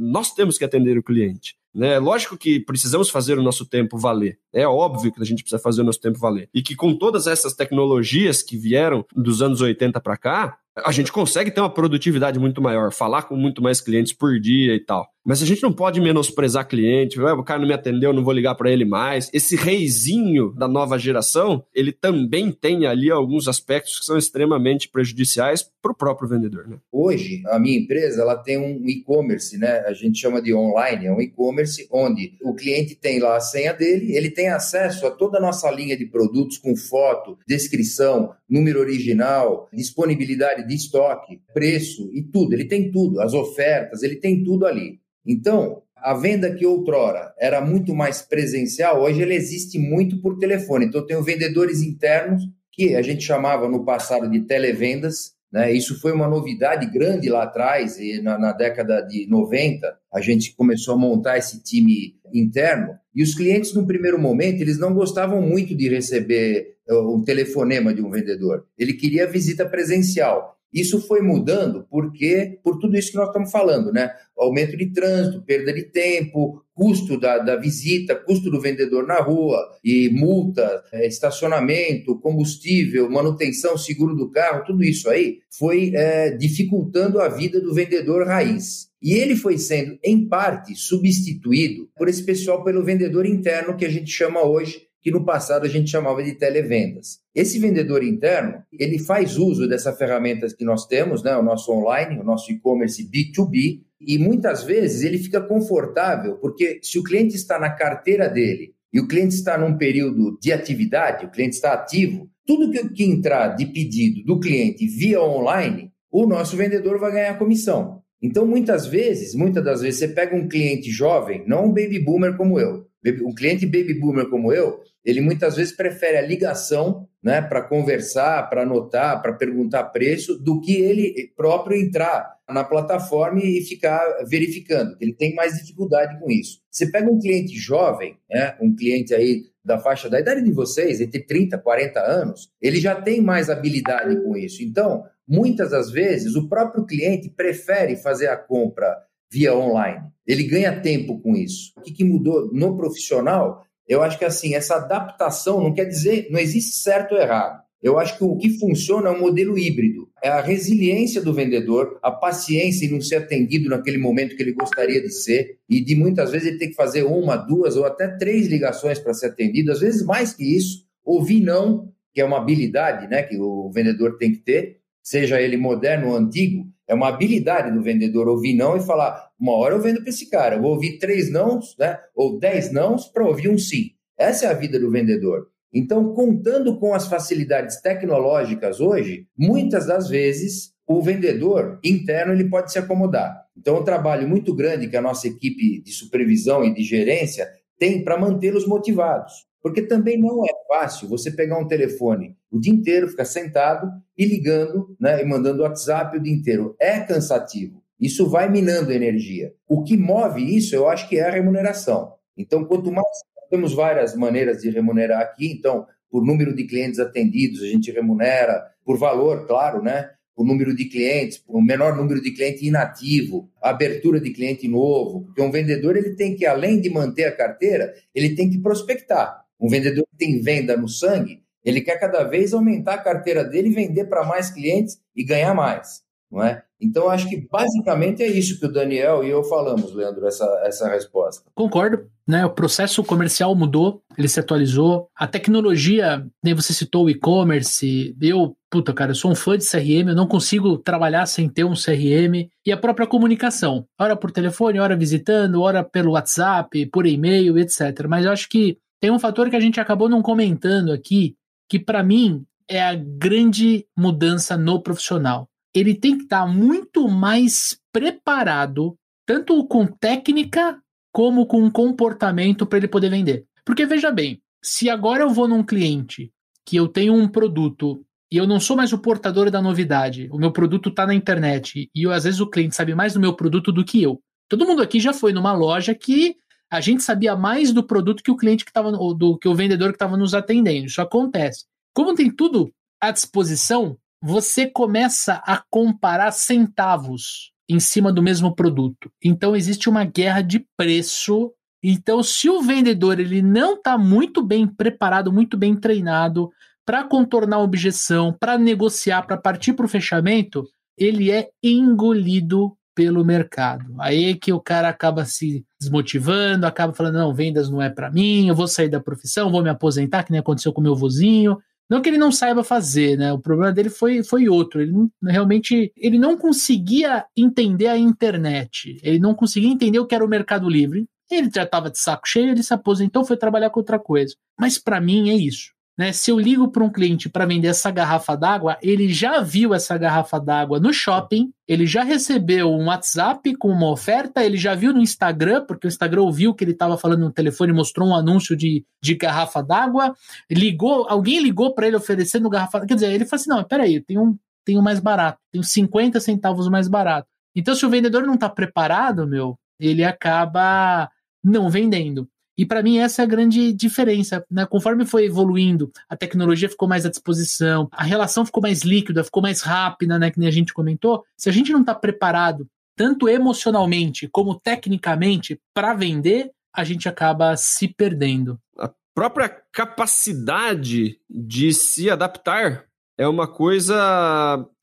Nós 0.00 0.32
temos 0.32 0.56
que 0.56 0.64
atender 0.64 0.96
o 0.96 1.02
cliente. 1.02 1.54
Né? 1.74 1.98
Lógico 1.98 2.38
que 2.38 2.60
precisamos 2.60 3.10
fazer 3.10 3.36
o 3.36 3.42
nosso 3.42 3.66
tempo 3.66 3.98
valer. 3.98 4.38
É 4.52 4.66
óbvio 4.66 5.12
que 5.12 5.20
a 5.20 5.24
gente 5.24 5.42
precisa 5.42 5.60
fazer 5.60 5.82
o 5.82 5.84
nosso 5.84 6.00
tempo 6.00 6.20
valer. 6.20 6.48
E 6.54 6.62
que 6.62 6.76
com 6.76 6.96
todas 6.96 7.26
essas 7.26 7.52
tecnologias 7.52 8.44
que 8.44 8.56
vieram 8.56 9.04
dos 9.12 9.42
anos 9.42 9.60
80 9.60 10.00
para 10.00 10.16
cá, 10.16 10.56
a 10.76 10.90
gente 10.90 11.12
consegue 11.12 11.50
ter 11.50 11.60
uma 11.60 11.72
produtividade 11.72 12.38
muito 12.38 12.60
maior, 12.60 12.92
falar 12.92 13.22
com 13.22 13.36
muito 13.36 13.62
mais 13.62 13.80
clientes 13.80 14.12
por 14.12 14.40
dia 14.40 14.74
e 14.74 14.80
tal. 14.80 15.08
Mas 15.24 15.42
a 15.42 15.46
gente 15.46 15.62
não 15.62 15.72
pode 15.72 16.00
menosprezar 16.02 16.68
cliente, 16.68 17.18
o 17.18 17.42
cara 17.42 17.58
não 17.58 17.66
me 17.66 17.72
atendeu, 17.72 18.12
não 18.12 18.22
vou 18.22 18.34
ligar 18.34 18.54
para 18.56 18.70
ele 18.70 18.84
mais. 18.84 19.30
Esse 19.32 19.56
reizinho 19.56 20.52
da 20.52 20.68
nova 20.68 20.98
geração, 20.98 21.64
ele 21.74 21.92
também 21.92 22.52
tem 22.52 22.86
ali 22.86 23.10
alguns 23.10 23.48
aspectos 23.48 24.00
que 24.00 24.04
são 24.04 24.18
extremamente 24.18 24.86
prejudiciais 24.86 25.62
para 25.80 25.92
o 25.92 25.94
próprio 25.94 26.28
vendedor. 26.28 26.68
Né? 26.68 26.76
Hoje, 26.92 27.42
a 27.46 27.58
minha 27.58 27.78
empresa 27.78 28.20
ela 28.20 28.36
tem 28.36 28.58
um 28.58 28.86
e-commerce, 28.86 29.56
né? 29.56 29.84
A 29.86 29.94
gente 29.94 30.18
chama 30.18 30.42
de 30.42 30.52
online, 30.52 31.06
é 31.06 31.12
um 31.12 31.20
e-commerce 31.20 31.88
onde 31.90 32.36
o 32.42 32.54
cliente 32.54 32.94
tem 32.94 33.18
lá 33.18 33.36
a 33.36 33.40
senha 33.40 33.72
dele, 33.72 34.14
ele 34.14 34.30
tem 34.30 34.50
acesso 34.50 35.06
a 35.06 35.10
toda 35.10 35.38
a 35.38 35.40
nossa 35.40 35.70
linha 35.70 35.96
de 35.96 36.04
produtos 36.04 36.58
com 36.58 36.76
foto, 36.76 37.38
descrição, 37.48 38.34
número 38.48 38.78
original, 38.78 39.68
disponibilidade 39.72 40.63
de 40.66 40.74
estoque, 40.74 41.40
preço 41.52 42.10
e 42.12 42.22
tudo. 42.22 42.52
Ele 42.52 42.64
tem 42.64 42.90
tudo, 42.90 43.20
as 43.20 43.34
ofertas, 43.34 44.02
ele 44.02 44.16
tem 44.16 44.42
tudo 44.42 44.66
ali. 44.66 45.00
Então, 45.26 45.82
a 45.96 46.14
venda 46.14 46.54
que 46.54 46.66
outrora 46.66 47.32
era 47.38 47.60
muito 47.60 47.94
mais 47.94 48.20
presencial, 48.20 49.02
hoje 49.02 49.22
ela 49.22 49.32
existe 49.32 49.78
muito 49.78 50.20
por 50.20 50.38
telefone. 50.38 50.86
Então, 50.86 51.00
eu 51.00 51.06
tenho 51.06 51.22
vendedores 51.22 51.82
internos 51.82 52.42
que 52.70 52.94
a 52.94 53.02
gente 53.02 53.24
chamava 53.24 53.68
no 53.68 53.84
passado 53.84 54.28
de 54.28 54.40
televendas. 54.40 55.32
Né? 55.50 55.72
Isso 55.72 56.00
foi 56.00 56.12
uma 56.12 56.28
novidade 56.28 56.86
grande 56.92 57.28
lá 57.28 57.44
atrás, 57.44 57.98
e 57.98 58.20
na, 58.20 58.36
na 58.38 58.52
década 58.52 59.00
de 59.00 59.26
90, 59.28 59.96
a 60.12 60.20
gente 60.20 60.54
começou 60.54 60.94
a 60.94 60.98
montar 60.98 61.38
esse 61.38 61.62
time 61.62 62.16
interno. 62.32 62.98
E 63.14 63.22
os 63.22 63.34
clientes, 63.34 63.72
no 63.72 63.86
primeiro 63.86 64.18
momento, 64.18 64.60
eles 64.60 64.78
não 64.78 64.92
gostavam 64.92 65.40
muito 65.40 65.74
de 65.74 65.88
receber 65.88 66.74
eh, 66.88 66.94
um 66.94 67.22
telefonema 67.22 67.94
de 67.94 68.02
um 68.02 68.10
vendedor. 68.10 68.66
Ele 68.76 68.92
queria 68.94 69.26
visita 69.26 69.64
presencial. 69.64 70.53
Isso 70.74 71.00
foi 71.00 71.20
mudando 71.20 71.86
porque 71.88 72.58
por 72.64 72.80
tudo 72.80 72.96
isso 72.96 73.12
que 73.12 73.16
nós 73.16 73.28
estamos 73.28 73.52
falando, 73.52 73.92
né? 73.92 74.10
Aumento 74.36 74.76
de 74.76 74.92
trânsito, 74.92 75.40
perda 75.42 75.72
de 75.72 75.84
tempo, 75.84 76.64
custo 76.74 77.18
da, 77.18 77.38
da 77.38 77.54
visita, 77.54 78.16
custo 78.16 78.50
do 78.50 78.60
vendedor 78.60 79.06
na 79.06 79.20
rua 79.20 79.56
e 79.84 80.10
multa, 80.10 80.82
é, 80.92 81.06
estacionamento, 81.06 82.18
combustível, 82.18 83.08
manutenção, 83.08 83.78
seguro 83.78 84.16
do 84.16 84.28
carro, 84.30 84.64
tudo 84.66 84.82
isso 84.82 85.08
aí 85.08 85.38
foi 85.56 85.92
é, 85.94 86.30
dificultando 86.30 87.20
a 87.20 87.28
vida 87.28 87.60
do 87.60 87.72
vendedor 87.72 88.26
raiz. 88.26 88.88
E 89.00 89.12
ele 89.12 89.36
foi 89.36 89.58
sendo, 89.58 89.96
em 90.02 90.26
parte, 90.26 90.74
substituído 90.74 91.88
por 91.96 92.08
esse 92.08 92.24
pessoal 92.24 92.64
pelo 92.64 92.82
vendedor 92.82 93.26
interno 93.26 93.76
que 93.76 93.84
a 93.84 93.90
gente 93.90 94.10
chama 94.10 94.42
hoje 94.42 94.82
que 95.04 95.10
no 95.10 95.22
passado 95.22 95.66
a 95.66 95.68
gente 95.68 95.90
chamava 95.90 96.24
de 96.24 96.32
televendas. 96.32 97.18
Esse 97.34 97.58
vendedor 97.58 98.02
interno, 98.02 98.62
ele 98.72 98.98
faz 98.98 99.36
uso 99.36 99.68
dessa 99.68 99.92
ferramenta 99.92 100.46
que 100.56 100.64
nós 100.64 100.86
temos, 100.86 101.22
né, 101.22 101.36
o 101.36 101.42
nosso 101.42 101.70
online, 101.70 102.18
o 102.18 102.24
nosso 102.24 102.50
e-commerce 102.50 103.06
B2B, 103.06 103.82
e 104.00 104.18
muitas 104.18 104.64
vezes 104.64 105.02
ele 105.02 105.18
fica 105.18 105.42
confortável, 105.42 106.36
porque 106.36 106.80
se 106.82 106.98
o 106.98 107.02
cliente 107.02 107.36
está 107.36 107.58
na 107.58 107.68
carteira 107.68 108.28
dele 108.28 108.72
e 108.90 108.98
o 108.98 109.06
cliente 109.06 109.34
está 109.34 109.58
num 109.58 109.76
período 109.76 110.38
de 110.40 110.50
atividade, 110.50 111.26
o 111.26 111.30
cliente 111.30 111.56
está 111.56 111.74
ativo, 111.74 112.30
tudo 112.46 112.70
que 112.70 113.04
entrar 113.04 113.48
de 113.48 113.66
pedido 113.66 114.24
do 114.24 114.40
cliente 114.40 114.86
via 114.86 115.20
online, 115.20 115.92
o 116.10 116.26
nosso 116.26 116.56
vendedor 116.56 116.98
vai 116.98 117.12
ganhar 117.12 117.38
comissão. 117.38 118.02
Então, 118.22 118.46
muitas 118.46 118.86
vezes, 118.86 119.34
muitas 119.34 119.62
das 119.62 119.82
vezes, 119.82 120.00
você 120.00 120.08
pega 120.08 120.34
um 120.34 120.48
cliente 120.48 120.90
jovem, 120.90 121.44
não 121.46 121.66
um 121.66 121.74
baby 121.74 121.98
boomer 121.98 122.38
como 122.38 122.58
eu, 122.58 122.83
um 123.24 123.34
cliente 123.34 123.66
baby 123.66 123.94
boomer 123.94 124.28
como 124.28 124.52
eu, 124.52 124.80
ele 125.04 125.20
muitas 125.20 125.56
vezes 125.56 125.76
prefere 125.76 126.16
a 126.16 126.22
ligação 126.22 127.06
né, 127.22 127.42
para 127.42 127.62
conversar, 127.62 128.48
para 128.48 128.62
anotar, 128.62 129.20
para 129.20 129.34
perguntar 129.34 129.84
preço, 129.84 130.38
do 130.38 130.60
que 130.60 130.80
ele 130.80 131.32
próprio 131.36 131.78
entrar 131.78 132.34
na 132.48 132.64
plataforma 132.64 133.40
e 133.42 133.62
ficar 133.62 134.00
verificando. 134.26 134.96
Ele 135.00 135.12
tem 135.12 135.34
mais 135.34 135.58
dificuldade 135.58 136.18
com 136.18 136.30
isso. 136.30 136.60
Você 136.70 136.90
pega 136.90 137.10
um 137.10 137.18
cliente 137.18 137.54
jovem, 137.56 138.16
né, 138.30 138.56
um 138.60 138.74
cliente 138.74 139.14
aí 139.14 139.42
da 139.64 139.78
faixa 139.78 140.10
da 140.10 140.20
idade 140.20 140.42
de 140.42 140.52
vocês, 140.52 141.00
entre 141.00 141.20
30 141.20 141.56
e 141.56 141.60
40 141.60 142.00
anos, 142.00 142.50
ele 142.60 142.78
já 142.78 143.00
tem 143.00 143.22
mais 143.22 143.48
habilidade 143.48 144.22
com 144.22 144.36
isso. 144.36 144.62
Então, 144.62 145.04
muitas 145.26 145.70
das 145.70 145.90
vezes, 145.90 146.34
o 146.34 146.48
próprio 146.48 146.84
cliente 146.84 147.30
prefere 147.30 147.96
fazer 147.96 148.28
a 148.28 148.36
compra 148.36 148.94
via 149.32 149.54
online. 149.56 150.02
Ele 150.26 150.44
ganha 150.44 150.80
tempo 150.80 151.20
com 151.20 151.34
isso. 151.34 151.72
O 151.76 151.82
que, 151.82 151.92
que 151.92 152.04
mudou 152.04 152.50
no 152.52 152.76
profissional 152.76 153.64
eu 153.86 154.02
acho 154.02 154.18
que 154.18 154.24
assim, 154.24 154.54
essa 154.54 154.76
adaptação 154.76 155.62
não 155.62 155.72
quer 155.72 155.84
dizer, 155.84 156.28
não 156.30 156.40
existe 156.40 156.76
certo 156.76 157.14
ou 157.14 157.20
errado. 157.20 157.62
Eu 157.82 157.98
acho 157.98 158.16
que 158.16 158.24
o 158.24 158.36
que 158.38 158.58
funciona 158.58 159.10
é 159.10 159.12
um 159.12 159.20
modelo 159.20 159.58
híbrido. 159.58 160.08
É 160.22 160.30
a 160.30 160.40
resiliência 160.40 161.20
do 161.20 161.34
vendedor, 161.34 161.98
a 162.02 162.10
paciência 162.10 162.86
em 162.86 162.90
não 162.90 163.00
ser 163.00 163.16
atendido 163.16 163.68
naquele 163.68 163.98
momento 163.98 164.34
que 164.34 164.42
ele 164.42 164.54
gostaria 164.54 165.02
de 165.02 165.10
ser, 165.10 165.58
e 165.68 165.84
de 165.84 165.94
muitas 165.94 166.30
vezes 166.30 166.48
ele 166.48 166.58
tem 166.58 166.70
que 166.70 166.76
fazer 166.76 167.02
uma, 167.02 167.36
duas 167.36 167.76
ou 167.76 167.84
até 167.84 168.08
três 168.08 168.46
ligações 168.46 168.98
para 168.98 169.12
ser 169.12 169.26
atendido, 169.26 169.70
às 169.70 169.80
vezes 169.80 170.02
mais 170.02 170.32
que 170.32 170.44
isso. 170.56 170.86
Ouvir 171.04 171.40
não, 171.40 171.92
que 172.14 172.22
é 172.22 172.24
uma 172.24 172.38
habilidade 172.38 173.06
né, 173.06 173.22
que 173.22 173.36
o 173.36 173.70
vendedor 173.70 174.16
tem 174.16 174.32
que 174.32 174.38
ter, 174.38 174.78
seja 175.02 175.38
ele 175.38 175.58
moderno 175.58 176.08
ou 176.08 176.16
antigo, 176.16 176.66
é 176.88 176.94
uma 176.94 177.08
habilidade 177.08 177.70
do 177.70 177.82
vendedor 177.82 178.28
ouvir 178.28 178.54
não 178.54 178.78
e 178.78 178.80
falar: 178.80 179.23
uma 179.38 179.52
hora 179.52 179.74
eu 179.74 179.80
vendo 179.80 180.00
para 180.00 180.10
esse 180.10 180.30
cara, 180.30 180.56
eu 180.56 180.62
vou 180.62 180.72
ouvir 180.72 180.98
três 180.98 181.30
nãos, 181.30 181.76
né? 181.78 181.98
Ou 182.14 182.38
dez 182.38 182.72
nãos 182.72 183.08
para 183.08 183.26
ouvir 183.26 183.48
um 183.48 183.58
sim. 183.58 183.90
Essa 184.16 184.46
é 184.46 184.48
a 184.48 184.54
vida 184.54 184.78
do 184.78 184.90
vendedor. 184.90 185.48
Então, 185.72 186.14
contando 186.14 186.78
com 186.78 186.94
as 186.94 187.08
facilidades 187.08 187.80
tecnológicas 187.80 188.80
hoje, 188.80 189.26
muitas 189.36 189.86
das 189.86 190.08
vezes 190.08 190.72
o 190.86 191.02
vendedor 191.02 191.80
interno 191.82 192.32
ele 192.32 192.48
pode 192.48 192.70
se 192.70 192.78
acomodar. 192.78 193.44
Então, 193.56 193.80
um 193.80 193.84
trabalho 193.84 194.28
muito 194.28 194.54
grande 194.54 194.88
que 194.88 194.96
a 194.96 195.02
nossa 195.02 195.26
equipe 195.26 195.82
de 195.82 195.92
supervisão 195.92 196.64
e 196.64 196.72
de 196.72 196.82
gerência 196.82 197.48
tem 197.78 198.04
para 198.04 198.18
mantê-los 198.18 198.66
motivados. 198.66 199.32
Porque 199.60 199.82
também 199.82 200.18
não 200.18 200.44
é 200.44 200.52
fácil 200.68 201.08
você 201.08 201.30
pegar 201.30 201.58
um 201.58 201.66
telefone 201.66 202.36
o 202.50 202.60
dia 202.60 202.72
inteiro, 202.72 203.08
ficar 203.08 203.24
sentado 203.24 203.90
e 204.16 204.24
ligando 204.24 204.94
né, 205.00 205.20
e 205.20 205.24
mandando 205.24 205.62
WhatsApp 205.62 206.16
o 206.16 206.20
dia 206.20 206.32
inteiro. 206.32 206.76
É 206.78 207.00
cansativo. 207.00 207.82
Isso 208.04 208.28
vai 208.28 208.50
minando 208.50 208.92
energia. 208.92 209.54
O 209.66 209.82
que 209.82 209.96
move 209.96 210.42
isso, 210.54 210.74
eu 210.74 210.86
acho 210.86 211.08
que 211.08 211.16
é 211.16 211.22
a 211.22 211.30
remuneração. 211.30 212.12
Então, 212.36 212.62
quanto 212.62 212.92
mais 212.92 213.06
temos 213.48 213.72
várias 213.72 214.14
maneiras 214.14 214.60
de 214.60 214.68
remunerar 214.68 215.22
aqui, 215.22 215.50
então, 215.50 215.86
por 216.10 216.22
número 216.22 216.54
de 216.54 216.64
clientes 216.64 217.00
atendidos, 217.00 217.62
a 217.62 217.66
gente 217.66 217.90
remunera, 217.90 218.62
por 218.84 218.98
valor, 218.98 219.46
claro, 219.46 219.82
né? 219.82 220.10
o 220.36 220.44
número 220.44 220.76
de 220.76 220.84
clientes, 220.84 221.42
o 221.48 221.62
menor 221.62 221.96
número 221.96 222.20
de 222.20 222.32
cliente 222.32 222.66
inativo, 222.66 223.50
abertura 223.62 224.20
de 224.20 224.32
cliente 224.32 224.68
novo, 224.68 225.22
porque 225.22 225.40
um 225.40 225.50
vendedor 225.50 225.96
ele 225.96 226.14
tem 226.14 226.36
que 226.36 226.44
além 226.44 226.82
de 226.82 226.90
manter 226.90 227.24
a 227.24 227.34
carteira, 227.34 227.94
ele 228.14 228.34
tem 228.34 228.50
que 228.50 228.58
prospectar. 228.58 229.44
Um 229.58 229.68
vendedor 229.68 230.04
que 230.10 230.18
tem 230.18 230.42
venda 230.42 230.76
no 230.76 230.88
sangue, 230.88 231.42
ele 231.64 231.80
quer 231.80 231.98
cada 231.98 232.22
vez 232.24 232.52
aumentar 232.52 232.94
a 232.94 233.02
carteira 233.02 233.42
dele, 233.42 233.70
vender 233.70 234.04
para 234.04 234.26
mais 234.26 234.50
clientes 234.50 235.00
e 235.16 235.24
ganhar 235.24 235.54
mais, 235.54 236.03
não 236.34 236.42
é? 236.42 236.62
Então, 236.80 237.08
acho 237.08 237.28
que 237.28 237.46
basicamente 237.50 238.22
é 238.22 238.26
isso 238.26 238.58
que 238.58 238.66
o 238.66 238.72
Daniel 238.72 239.24
e 239.24 239.30
eu 239.30 239.42
falamos, 239.44 239.94
Leandro, 239.94 240.26
essa, 240.26 240.44
essa 240.64 240.88
resposta. 240.88 241.48
Concordo. 241.54 242.10
Né, 242.26 242.44
o 242.44 242.50
processo 242.50 243.04
comercial 243.04 243.54
mudou, 243.54 244.02
ele 244.16 244.28
se 244.28 244.40
atualizou. 244.40 245.08
A 245.14 245.26
tecnologia, 245.26 246.26
nem 246.42 246.54
você 246.54 246.72
citou 246.72 247.04
o 247.04 247.10
e-commerce. 247.10 248.16
Eu, 248.20 248.56
puta, 248.70 248.92
cara, 248.94 249.10
eu 249.10 249.14
sou 249.14 249.30
um 249.30 249.34
fã 249.34 249.56
de 249.56 249.70
CRM, 249.70 250.08
eu 250.08 250.14
não 250.14 250.26
consigo 250.26 250.78
trabalhar 250.78 251.26
sem 251.26 251.48
ter 251.48 251.64
um 251.64 251.74
CRM. 251.74 252.48
E 252.66 252.72
a 252.72 252.76
própria 252.76 253.06
comunicação, 253.06 253.86
hora 253.98 254.16
por 254.16 254.30
telefone, 254.30 254.80
hora 254.80 254.96
visitando, 254.96 255.60
hora 255.60 255.84
pelo 255.84 256.12
WhatsApp, 256.12 256.86
por 256.86 257.06
e-mail, 257.06 257.58
etc. 257.58 258.06
Mas 258.08 258.24
eu 258.24 258.32
acho 258.32 258.48
que 258.48 258.78
tem 259.00 259.10
um 259.10 259.18
fator 259.18 259.50
que 259.50 259.56
a 259.56 259.60
gente 259.60 259.78
acabou 259.78 260.08
não 260.08 260.22
comentando 260.22 260.92
aqui, 260.92 261.36
que 261.68 261.78
para 261.78 262.02
mim 262.02 262.42
é 262.68 262.82
a 262.82 262.94
grande 262.94 263.86
mudança 263.96 264.56
no 264.56 264.82
profissional. 264.82 265.48
Ele 265.74 265.94
tem 265.94 266.16
que 266.16 266.24
estar 266.24 266.42
tá 266.42 266.46
muito 266.46 267.08
mais 267.08 267.78
preparado, 267.92 268.96
tanto 269.26 269.64
com 269.66 269.86
técnica 269.86 270.78
como 271.12 271.46
com 271.46 271.70
comportamento 271.70 272.66
para 272.66 272.78
ele 272.78 272.88
poder 272.88 273.10
vender. 273.10 273.44
Porque 273.64 273.86
veja 273.86 274.10
bem, 274.10 274.40
se 274.62 274.88
agora 274.88 275.22
eu 275.22 275.30
vou 275.30 275.48
num 275.48 275.62
cliente 275.62 276.32
que 276.64 276.76
eu 276.76 276.88
tenho 276.88 277.14
um 277.14 277.28
produto 277.28 278.04
e 278.32 278.36
eu 278.36 278.46
não 278.46 278.58
sou 278.58 278.76
mais 278.76 278.92
o 278.92 278.98
portador 278.98 279.50
da 279.50 279.62
novidade, 279.62 280.28
o 280.32 280.38
meu 280.38 280.50
produto 280.50 280.88
está 280.88 281.06
na 281.06 281.14
internet 281.14 281.88
e 281.94 282.02
eu, 282.02 282.12
às 282.12 282.24
vezes 282.24 282.40
o 282.40 282.48
cliente 282.48 282.74
sabe 282.74 282.94
mais 282.94 283.14
do 283.14 283.20
meu 283.20 283.34
produto 283.34 283.70
do 283.70 283.84
que 283.84 284.02
eu. 284.02 284.20
Todo 284.48 284.66
mundo 284.66 284.82
aqui 284.82 284.98
já 284.98 285.12
foi 285.12 285.32
numa 285.32 285.52
loja 285.52 285.94
que 285.94 286.36
a 286.70 286.80
gente 286.80 287.02
sabia 287.02 287.36
mais 287.36 287.72
do 287.72 287.84
produto 287.84 288.22
que 288.22 288.30
o 288.30 288.36
cliente 288.36 288.64
que 288.64 288.70
estava, 288.70 288.90
do 288.90 289.38
que 289.38 289.48
o 289.48 289.54
vendedor 289.54 289.90
que 289.90 289.96
estava 289.96 290.16
nos 290.16 290.34
atendendo. 290.34 290.86
Isso 290.86 291.00
acontece. 291.00 291.64
Como 291.94 292.14
tem 292.14 292.30
tudo 292.30 292.72
à 293.00 293.12
disposição, 293.12 293.96
você 294.26 294.66
começa 294.66 295.34
a 295.44 295.62
comparar 295.68 296.30
centavos 296.32 297.52
em 297.68 297.78
cima 297.78 298.10
do 298.10 298.22
mesmo 298.22 298.54
produto. 298.54 299.10
Então 299.22 299.54
existe 299.54 299.86
uma 299.86 300.02
guerra 300.02 300.40
de 300.40 300.66
preço. 300.78 301.52
Então, 301.82 302.22
se 302.22 302.48
o 302.48 302.62
vendedor 302.62 303.20
ele 303.20 303.42
não 303.42 303.74
está 303.74 303.98
muito 303.98 304.42
bem 304.42 304.66
preparado, 304.66 305.30
muito 305.30 305.58
bem 305.58 305.76
treinado 305.76 306.50
para 306.86 307.04
contornar 307.04 307.56
a 307.56 307.62
objeção, 307.62 308.32
para 308.32 308.56
negociar, 308.56 309.26
para 309.26 309.36
partir 309.36 309.74
para 309.74 309.84
o 309.84 309.88
fechamento, 309.88 310.66
ele 310.96 311.30
é 311.30 311.50
engolido 311.62 312.74
pelo 312.94 313.22
mercado. 313.26 313.94
Aí 313.98 314.30
é 314.30 314.34
que 314.34 314.54
o 314.54 314.60
cara 314.60 314.88
acaba 314.88 315.26
se 315.26 315.66
desmotivando, 315.78 316.66
acaba 316.66 316.94
falando: 316.94 317.18
não, 317.18 317.34
vendas 317.34 317.68
não 317.68 317.82
é 317.82 317.90
para 317.90 318.10
mim, 318.10 318.48
eu 318.48 318.54
vou 318.54 318.68
sair 318.68 318.88
da 318.88 319.00
profissão, 319.00 319.52
vou 319.52 319.62
me 319.62 319.68
aposentar, 319.68 320.22
que 320.22 320.30
nem 320.30 320.40
aconteceu 320.40 320.72
com 320.72 320.80
meu 320.80 320.96
vozinho. 320.96 321.58
Não 321.88 322.00
que 322.00 322.08
ele 322.08 322.18
não 322.18 322.32
saiba 322.32 322.64
fazer, 322.64 323.18
né? 323.18 323.32
O 323.32 323.38
problema 323.38 323.72
dele 323.72 323.90
foi, 323.90 324.22
foi 324.22 324.48
outro. 324.48 324.80
Ele 324.80 324.92
não, 324.92 325.10
realmente 325.22 325.92
ele 325.96 326.18
não 326.18 326.36
conseguia 326.36 327.26
entender 327.36 327.88
a 327.88 327.98
internet. 327.98 328.98
Ele 329.02 329.18
não 329.18 329.34
conseguia 329.34 329.70
entender 329.70 329.98
o 329.98 330.06
que 330.06 330.14
era 330.14 330.24
o 330.24 330.28
Mercado 330.28 330.68
Livre. 330.68 331.06
Ele 331.30 331.50
já 331.54 331.64
estava 331.64 331.90
de 331.90 331.98
saco 331.98 332.28
cheio, 332.28 332.50
ele 332.50 332.62
se 332.62 332.72
aposentou, 332.72 333.24
foi 333.24 333.36
trabalhar 333.36 333.70
com 333.70 333.80
outra 333.80 333.98
coisa. 333.98 334.34
Mas 334.58 334.78
para 334.78 335.00
mim 335.00 335.30
é 335.30 335.34
isso. 335.34 335.73
Né? 335.96 336.12
Se 336.12 336.30
eu 336.30 336.38
ligo 336.38 336.68
para 336.68 336.82
um 336.82 336.90
cliente 336.90 337.28
para 337.28 337.46
vender 337.46 337.68
essa 337.68 337.90
garrafa 337.90 338.36
d'água, 338.36 338.76
ele 338.82 339.08
já 339.08 339.40
viu 339.40 339.72
essa 339.72 339.96
garrafa 339.96 340.40
d'água 340.40 340.80
no 340.80 340.92
shopping, 340.92 341.52
ele 341.68 341.86
já 341.86 342.02
recebeu 342.02 342.68
um 342.68 342.86
WhatsApp 342.86 343.54
com 343.56 343.68
uma 343.68 343.90
oferta, 343.90 344.44
ele 344.44 344.56
já 344.56 344.74
viu 344.74 344.92
no 344.92 345.00
Instagram, 345.00 345.64
porque 345.66 345.86
o 345.86 345.88
Instagram 345.88 346.22
ouviu 346.22 346.52
que 346.52 346.64
ele 346.64 346.72
estava 346.72 346.98
falando 346.98 347.20
no 347.20 347.32
telefone 347.32 347.72
e 347.72 347.76
mostrou 347.76 348.08
um 348.08 348.14
anúncio 348.14 348.56
de, 348.56 348.84
de 349.00 349.14
garrafa 349.14 349.62
d'água, 349.62 350.14
ligou, 350.50 351.06
alguém 351.08 351.40
ligou 351.40 351.74
para 351.74 351.86
ele 351.86 351.96
oferecendo 351.96 352.50
garrafa 352.50 352.84
Quer 352.86 352.94
dizer, 352.94 353.12
ele 353.12 353.24
falou 353.24 353.40
assim: 353.40 353.50
não, 353.50 353.62
peraí, 353.62 353.94
eu 353.94 354.04
tenho 354.04 354.22
um, 354.22 354.38
tenho 354.64 354.82
mais 354.82 354.98
barato, 354.98 355.38
tenho 355.52 355.62
50 355.62 356.18
centavos 356.18 356.68
mais 356.68 356.88
barato. 356.88 357.28
Então, 357.54 357.74
se 357.74 357.86
o 357.86 357.90
vendedor 357.90 358.26
não 358.26 358.34
está 358.34 358.48
preparado, 358.48 359.28
meu, 359.28 359.56
ele 359.78 360.02
acaba 360.02 361.08
não 361.42 361.70
vendendo. 361.70 362.28
E 362.56 362.64
para 362.64 362.82
mim 362.82 362.98
essa 362.98 363.22
é 363.22 363.24
a 363.24 363.28
grande 363.28 363.72
diferença, 363.72 364.44
né? 364.50 364.64
Conforme 364.66 365.04
foi 365.04 365.24
evoluindo, 365.26 365.90
a 366.08 366.16
tecnologia 366.16 366.68
ficou 366.68 366.88
mais 366.88 367.04
à 367.04 367.10
disposição, 367.10 367.88
a 367.92 368.04
relação 368.04 368.46
ficou 368.46 368.62
mais 368.62 368.82
líquida, 368.82 369.24
ficou 369.24 369.42
mais 369.42 369.60
rápida, 369.62 370.18
né? 370.18 370.30
Que 370.30 370.38
nem 370.38 370.48
a 370.48 370.52
gente 370.52 370.72
comentou. 370.72 371.24
Se 371.36 371.48
a 371.48 371.52
gente 371.52 371.72
não 371.72 371.80
está 371.80 371.94
preparado, 371.94 372.66
tanto 372.96 373.28
emocionalmente 373.28 374.28
como 374.28 374.58
tecnicamente, 374.58 375.60
para 375.74 375.94
vender, 375.94 376.50
a 376.72 376.84
gente 376.84 377.08
acaba 377.08 377.56
se 377.56 377.88
perdendo. 377.88 378.58
A 378.78 378.90
própria 379.14 379.48
capacidade 379.72 381.18
de 381.28 381.72
se 381.72 382.10
adaptar 382.10 382.84
é 383.16 383.28
uma 383.28 383.46
coisa 383.46 383.96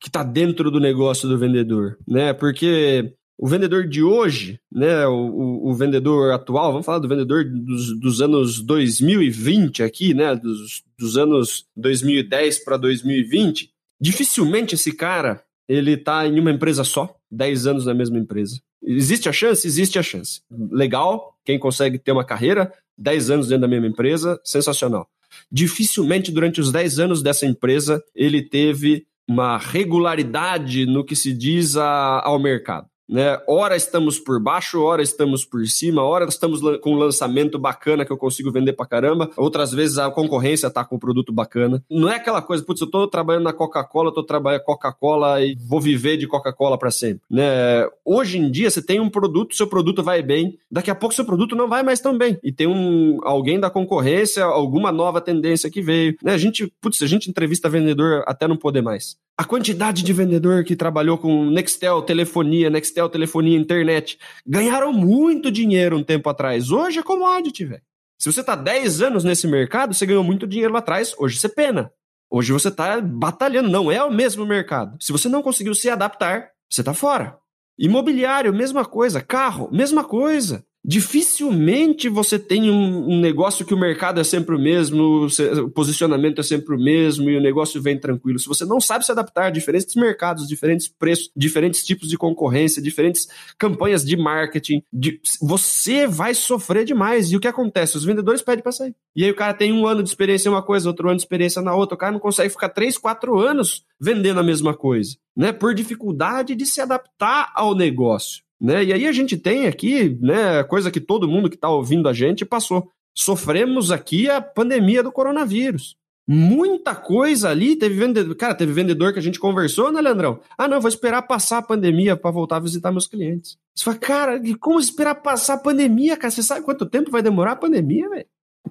que 0.00 0.08
está 0.08 0.22
dentro 0.22 0.70
do 0.70 0.80
negócio 0.80 1.28
do 1.28 1.38
vendedor, 1.38 1.98
né? 2.08 2.32
Porque 2.32 3.14
o 3.38 3.48
vendedor 3.48 3.88
de 3.88 4.02
hoje, 4.02 4.60
né, 4.70 5.06
o, 5.06 5.68
o, 5.68 5.74
vendedor 5.74 6.32
atual, 6.32 6.70
vamos 6.70 6.86
falar 6.86 6.98
do 6.98 7.08
vendedor 7.08 7.44
dos, 7.44 7.98
dos 7.98 8.22
anos 8.22 8.60
2020 8.60 9.82
aqui, 9.82 10.14
né, 10.14 10.34
dos, 10.36 10.82
dos 10.98 11.16
anos 11.16 11.66
2010 11.76 12.64
para 12.64 12.76
2020, 12.76 13.70
dificilmente 14.00 14.74
esse 14.74 14.92
cara 14.92 15.42
ele 15.68 15.92
está 15.92 16.26
em 16.26 16.38
uma 16.38 16.50
empresa 16.50 16.84
só, 16.84 17.16
10 17.30 17.66
anos 17.66 17.86
na 17.86 17.94
mesma 17.94 18.18
empresa. 18.18 18.60
Existe 18.82 19.28
a 19.28 19.32
chance? 19.32 19.66
Existe 19.66 19.98
a 19.98 20.02
chance. 20.02 20.42
Legal, 20.70 21.36
quem 21.44 21.58
consegue 21.58 21.98
ter 21.98 22.12
uma 22.12 22.24
carreira, 22.24 22.72
10 22.98 23.30
anos 23.30 23.48
dentro 23.48 23.62
da 23.62 23.68
mesma 23.68 23.86
empresa, 23.86 24.40
sensacional. 24.44 25.08
Dificilmente 25.50 26.30
durante 26.30 26.60
os 26.60 26.70
10 26.70 26.98
anos 26.98 27.22
dessa 27.22 27.46
empresa 27.46 28.02
ele 28.14 28.42
teve 28.42 29.06
uma 29.26 29.56
regularidade 29.56 30.84
no 30.84 31.04
que 31.04 31.16
se 31.16 31.32
diz 31.32 31.76
a, 31.76 32.20
ao 32.24 32.38
mercado 32.38 32.91
né? 33.08 33.38
Ora 33.48 33.76
estamos 33.76 34.18
por 34.18 34.40
baixo, 34.40 34.80
ora 34.80 35.02
estamos 35.02 35.44
por 35.44 35.66
cima, 35.66 36.02
ora 36.02 36.24
estamos 36.24 36.60
com 36.78 36.92
um 36.92 36.98
lançamento 36.98 37.58
bacana 37.58 38.04
que 38.04 38.12
eu 38.12 38.16
consigo 38.16 38.50
vender 38.50 38.72
pra 38.72 38.86
caramba, 38.86 39.30
outras 39.36 39.72
vezes 39.72 39.98
a 39.98 40.10
concorrência 40.10 40.70
tá 40.70 40.84
com 40.84 40.96
um 40.96 40.98
produto 40.98 41.32
bacana. 41.32 41.82
Não 41.90 42.08
é 42.08 42.16
aquela 42.16 42.42
coisa, 42.42 42.64
putz, 42.64 42.80
eu 42.80 42.90
tô 42.90 43.06
trabalhando 43.06 43.44
na 43.44 43.52
Coca-Cola, 43.52 44.12
tô 44.12 44.22
trabalhando 44.22 44.62
Coca-Cola 44.64 45.42
e 45.44 45.56
vou 45.56 45.80
viver 45.80 46.16
de 46.16 46.26
Coca-Cola 46.26 46.78
para 46.78 46.90
sempre, 46.90 47.22
né? 47.30 47.86
Hoje 48.04 48.38
em 48.38 48.50
dia 48.50 48.70
você 48.70 48.82
tem 48.82 49.00
um 49.00 49.10
produto, 49.10 49.54
seu 49.54 49.66
produto 49.66 50.02
vai 50.02 50.22
bem, 50.22 50.58
daqui 50.70 50.90
a 50.90 50.94
pouco 50.94 51.14
seu 51.14 51.24
produto 51.24 51.54
não 51.54 51.68
vai 51.68 51.82
mais 51.82 52.00
tão 52.00 52.16
bem 52.16 52.38
e 52.42 52.52
tem 52.52 52.66
um 52.66 53.18
alguém 53.22 53.58
da 53.58 53.70
concorrência, 53.70 54.44
alguma 54.44 54.92
nova 54.92 55.20
tendência 55.20 55.70
que 55.70 55.82
veio, 55.82 56.16
né? 56.22 56.32
A 56.32 56.38
gente, 56.38 56.72
putz, 56.80 57.02
a 57.02 57.06
gente 57.06 57.28
entrevista 57.28 57.68
vendedor 57.68 58.22
até 58.26 58.46
não 58.48 58.56
poder 58.56 58.82
mais. 58.82 59.16
A 59.36 59.44
quantidade 59.44 60.02
de 60.02 60.12
vendedor 60.12 60.62
que 60.62 60.76
trabalhou 60.76 61.16
com 61.16 61.46
Nextel, 61.46 62.02
telefonia, 62.02 62.68
Nextel, 62.68 63.08
telefonia, 63.08 63.58
internet, 63.58 64.18
ganharam 64.46 64.92
muito 64.92 65.50
dinheiro 65.50 65.96
um 65.96 66.04
tempo 66.04 66.28
atrás. 66.28 66.70
Hoje 66.70 66.98
é 66.98 67.02
commodity, 67.02 67.64
velho. 67.64 67.82
Se 68.18 68.30
você 68.30 68.44
tá 68.44 68.54
10 68.54 69.02
anos 69.02 69.24
nesse 69.24 69.48
mercado, 69.48 69.94
você 69.94 70.06
ganhou 70.06 70.22
muito 70.22 70.46
dinheiro 70.46 70.72
lá 70.72 70.78
atrás, 70.78 71.14
hoje 71.18 71.38
você 71.38 71.48
pena. 71.48 71.90
Hoje 72.30 72.52
você 72.52 72.70
tá 72.70 73.00
batalhando, 73.00 73.68
não 73.68 73.90
é 73.90 74.02
o 74.02 74.12
mesmo 74.12 74.46
mercado. 74.46 74.96
Se 75.00 75.12
você 75.12 75.28
não 75.28 75.42
conseguiu 75.42 75.74
se 75.74 75.90
adaptar, 75.90 76.50
você 76.70 76.82
tá 76.82 76.94
fora. 76.94 77.36
Imobiliário, 77.78 78.54
mesma 78.54 78.84
coisa. 78.84 79.20
Carro, 79.20 79.68
mesma 79.72 80.04
coisa 80.04 80.64
dificilmente 80.84 82.08
você 82.08 82.38
tem 82.38 82.70
um, 82.70 83.12
um, 83.12 83.20
negócio 83.20 83.64
que 83.64 83.72
o 83.72 83.78
mercado 83.78 84.20
é 84.20 84.24
sempre 84.24 84.56
o 84.56 84.58
mesmo, 84.58 85.26
o 85.64 85.70
posicionamento 85.70 86.40
é 86.40 86.42
sempre 86.42 86.74
o 86.74 86.78
mesmo 86.78 87.30
e 87.30 87.36
o 87.36 87.40
negócio 87.40 87.80
vem 87.80 87.98
tranquilo. 87.98 88.38
Se 88.38 88.48
você 88.48 88.64
não 88.64 88.80
sabe 88.80 89.04
se 89.04 89.12
adaptar 89.12 89.46
a 89.46 89.50
diferentes 89.50 89.94
mercados, 89.94 90.48
diferentes 90.48 90.88
preços, 90.88 91.30
diferentes 91.36 91.84
tipos 91.84 92.08
de 92.08 92.18
concorrência, 92.18 92.82
diferentes 92.82 93.28
campanhas 93.56 94.04
de 94.04 94.16
marketing, 94.16 94.82
de, 94.92 95.20
você 95.40 96.06
vai 96.06 96.34
sofrer 96.34 96.84
demais. 96.84 97.30
E 97.30 97.36
o 97.36 97.40
que 97.40 97.48
acontece? 97.48 97.96
Os 97.96 98.04
vendedores 98.04 98.42
pedem 98.42 98.62
para 98.62 98.72
sair. 98.72 98.94
E 99.14 99.24
aí 99.24 99.30
o 99.30 99.36
cara 99.36 99.54
tem 99.54 99.72
um 99.72 99.86
ano 99.86 100.02
de 100.02 100.08
experiência 100.08 100.48
em 100.48 100.52
uma 100.52 100.62
coisa, 100.62 100.88
outro 100.88 101.08
ano 101.08 101.16
de 101.16 101.22
experiência 101.22 101.62
na 101.62 101.74
outra. 101.74 101.94
O 101.94 101.98
cara 101.98 102.12
não 102.12 102.20
consegue 102.20 102.50
ficar 102.50 102.70
três, 102.70 102.98
quatro 102.98 103.38
anos 103.38 103.84
vendendo 104.00 104.40
a 104.40 104.42
mesma 104.42 104.74
coisa, 104.74 105.16
né? 105.36 105.52
Por 105.52 105.74
dificuldade 105.74 106.56
de 106.56 106.66
se 106.66 106.80
adaptar 106.80 107.52
ao 107.54 107.72
negócio. 107.72 108.42
Né? 108.62 108.84
E 108.84 108.92
aí 108.92 109.08
a 109.08 109.12
gente 109.12 109.36
tem 109.36 109.66
aqui, 109.66 110.16
né, 110.20 110.62
coisa 110.62 110.88
que 110.88 111.00
todo 111.00 111.26
mundo 111.26 111.50
que 111.50 111.56
está 111.56 111.68
ouvindo 111.68 112.08
a 112.08 112.12
gente 112.12 112.44
passou. 112.44 112.88
Sofremos 113.12 113.90
aqui 113.90 114.30
a 114.30 114.40
pandemia 114.40 115.02
do 115.02 115.10
coronavírus. 115.10 115.96
Muita 116.28 116.94
coisa 116.94 117.50
ali, 117.50 117.74
teve 117.74 117.96
vendedor, 117.96 118.36
cara, 118.36 118.54
teve 118.54 118.72
vendedor 118.72 119.12
que 119.12 119.18
a 119.18 119.22
gente 119.22 119.40
conversou, 119.40 119.90
né, 119.90 120.00
Leandrão? 120.00 120.38
Ah, 120.56 120.68
não, 120.68 120.80
vou 120.80 120.88
esperar 120.88 121.22
passar 121.22 121.58
a 121.58 121.62
pandemia 121.62 122.16
para 122.16 122.30
voltar 122.30 122.56
a 122.56 122.60
visitar 122.60 122.92
meus 122.92 123.08
clientes. 123.08 123.58
Você 123.74 123.84
fala, 123.84 123.98
cara, 123.98 124.42
como 124.60 124.78
esperar 124.78 125.16
passar 125.16 125.54
a 125.54 125.58
pandemia, 125.58 126.16
cara? 126.16 126.30
Você 126.30 126.44
sabe 126.44 126.64
quanto 126.64 126.86
tempo 126.86 127.10
vai 127.10 127.20
demorar 127.20 127.52
a 127.52 127.56
pandemia, 127.56 128.08
velho? 128.08 128.26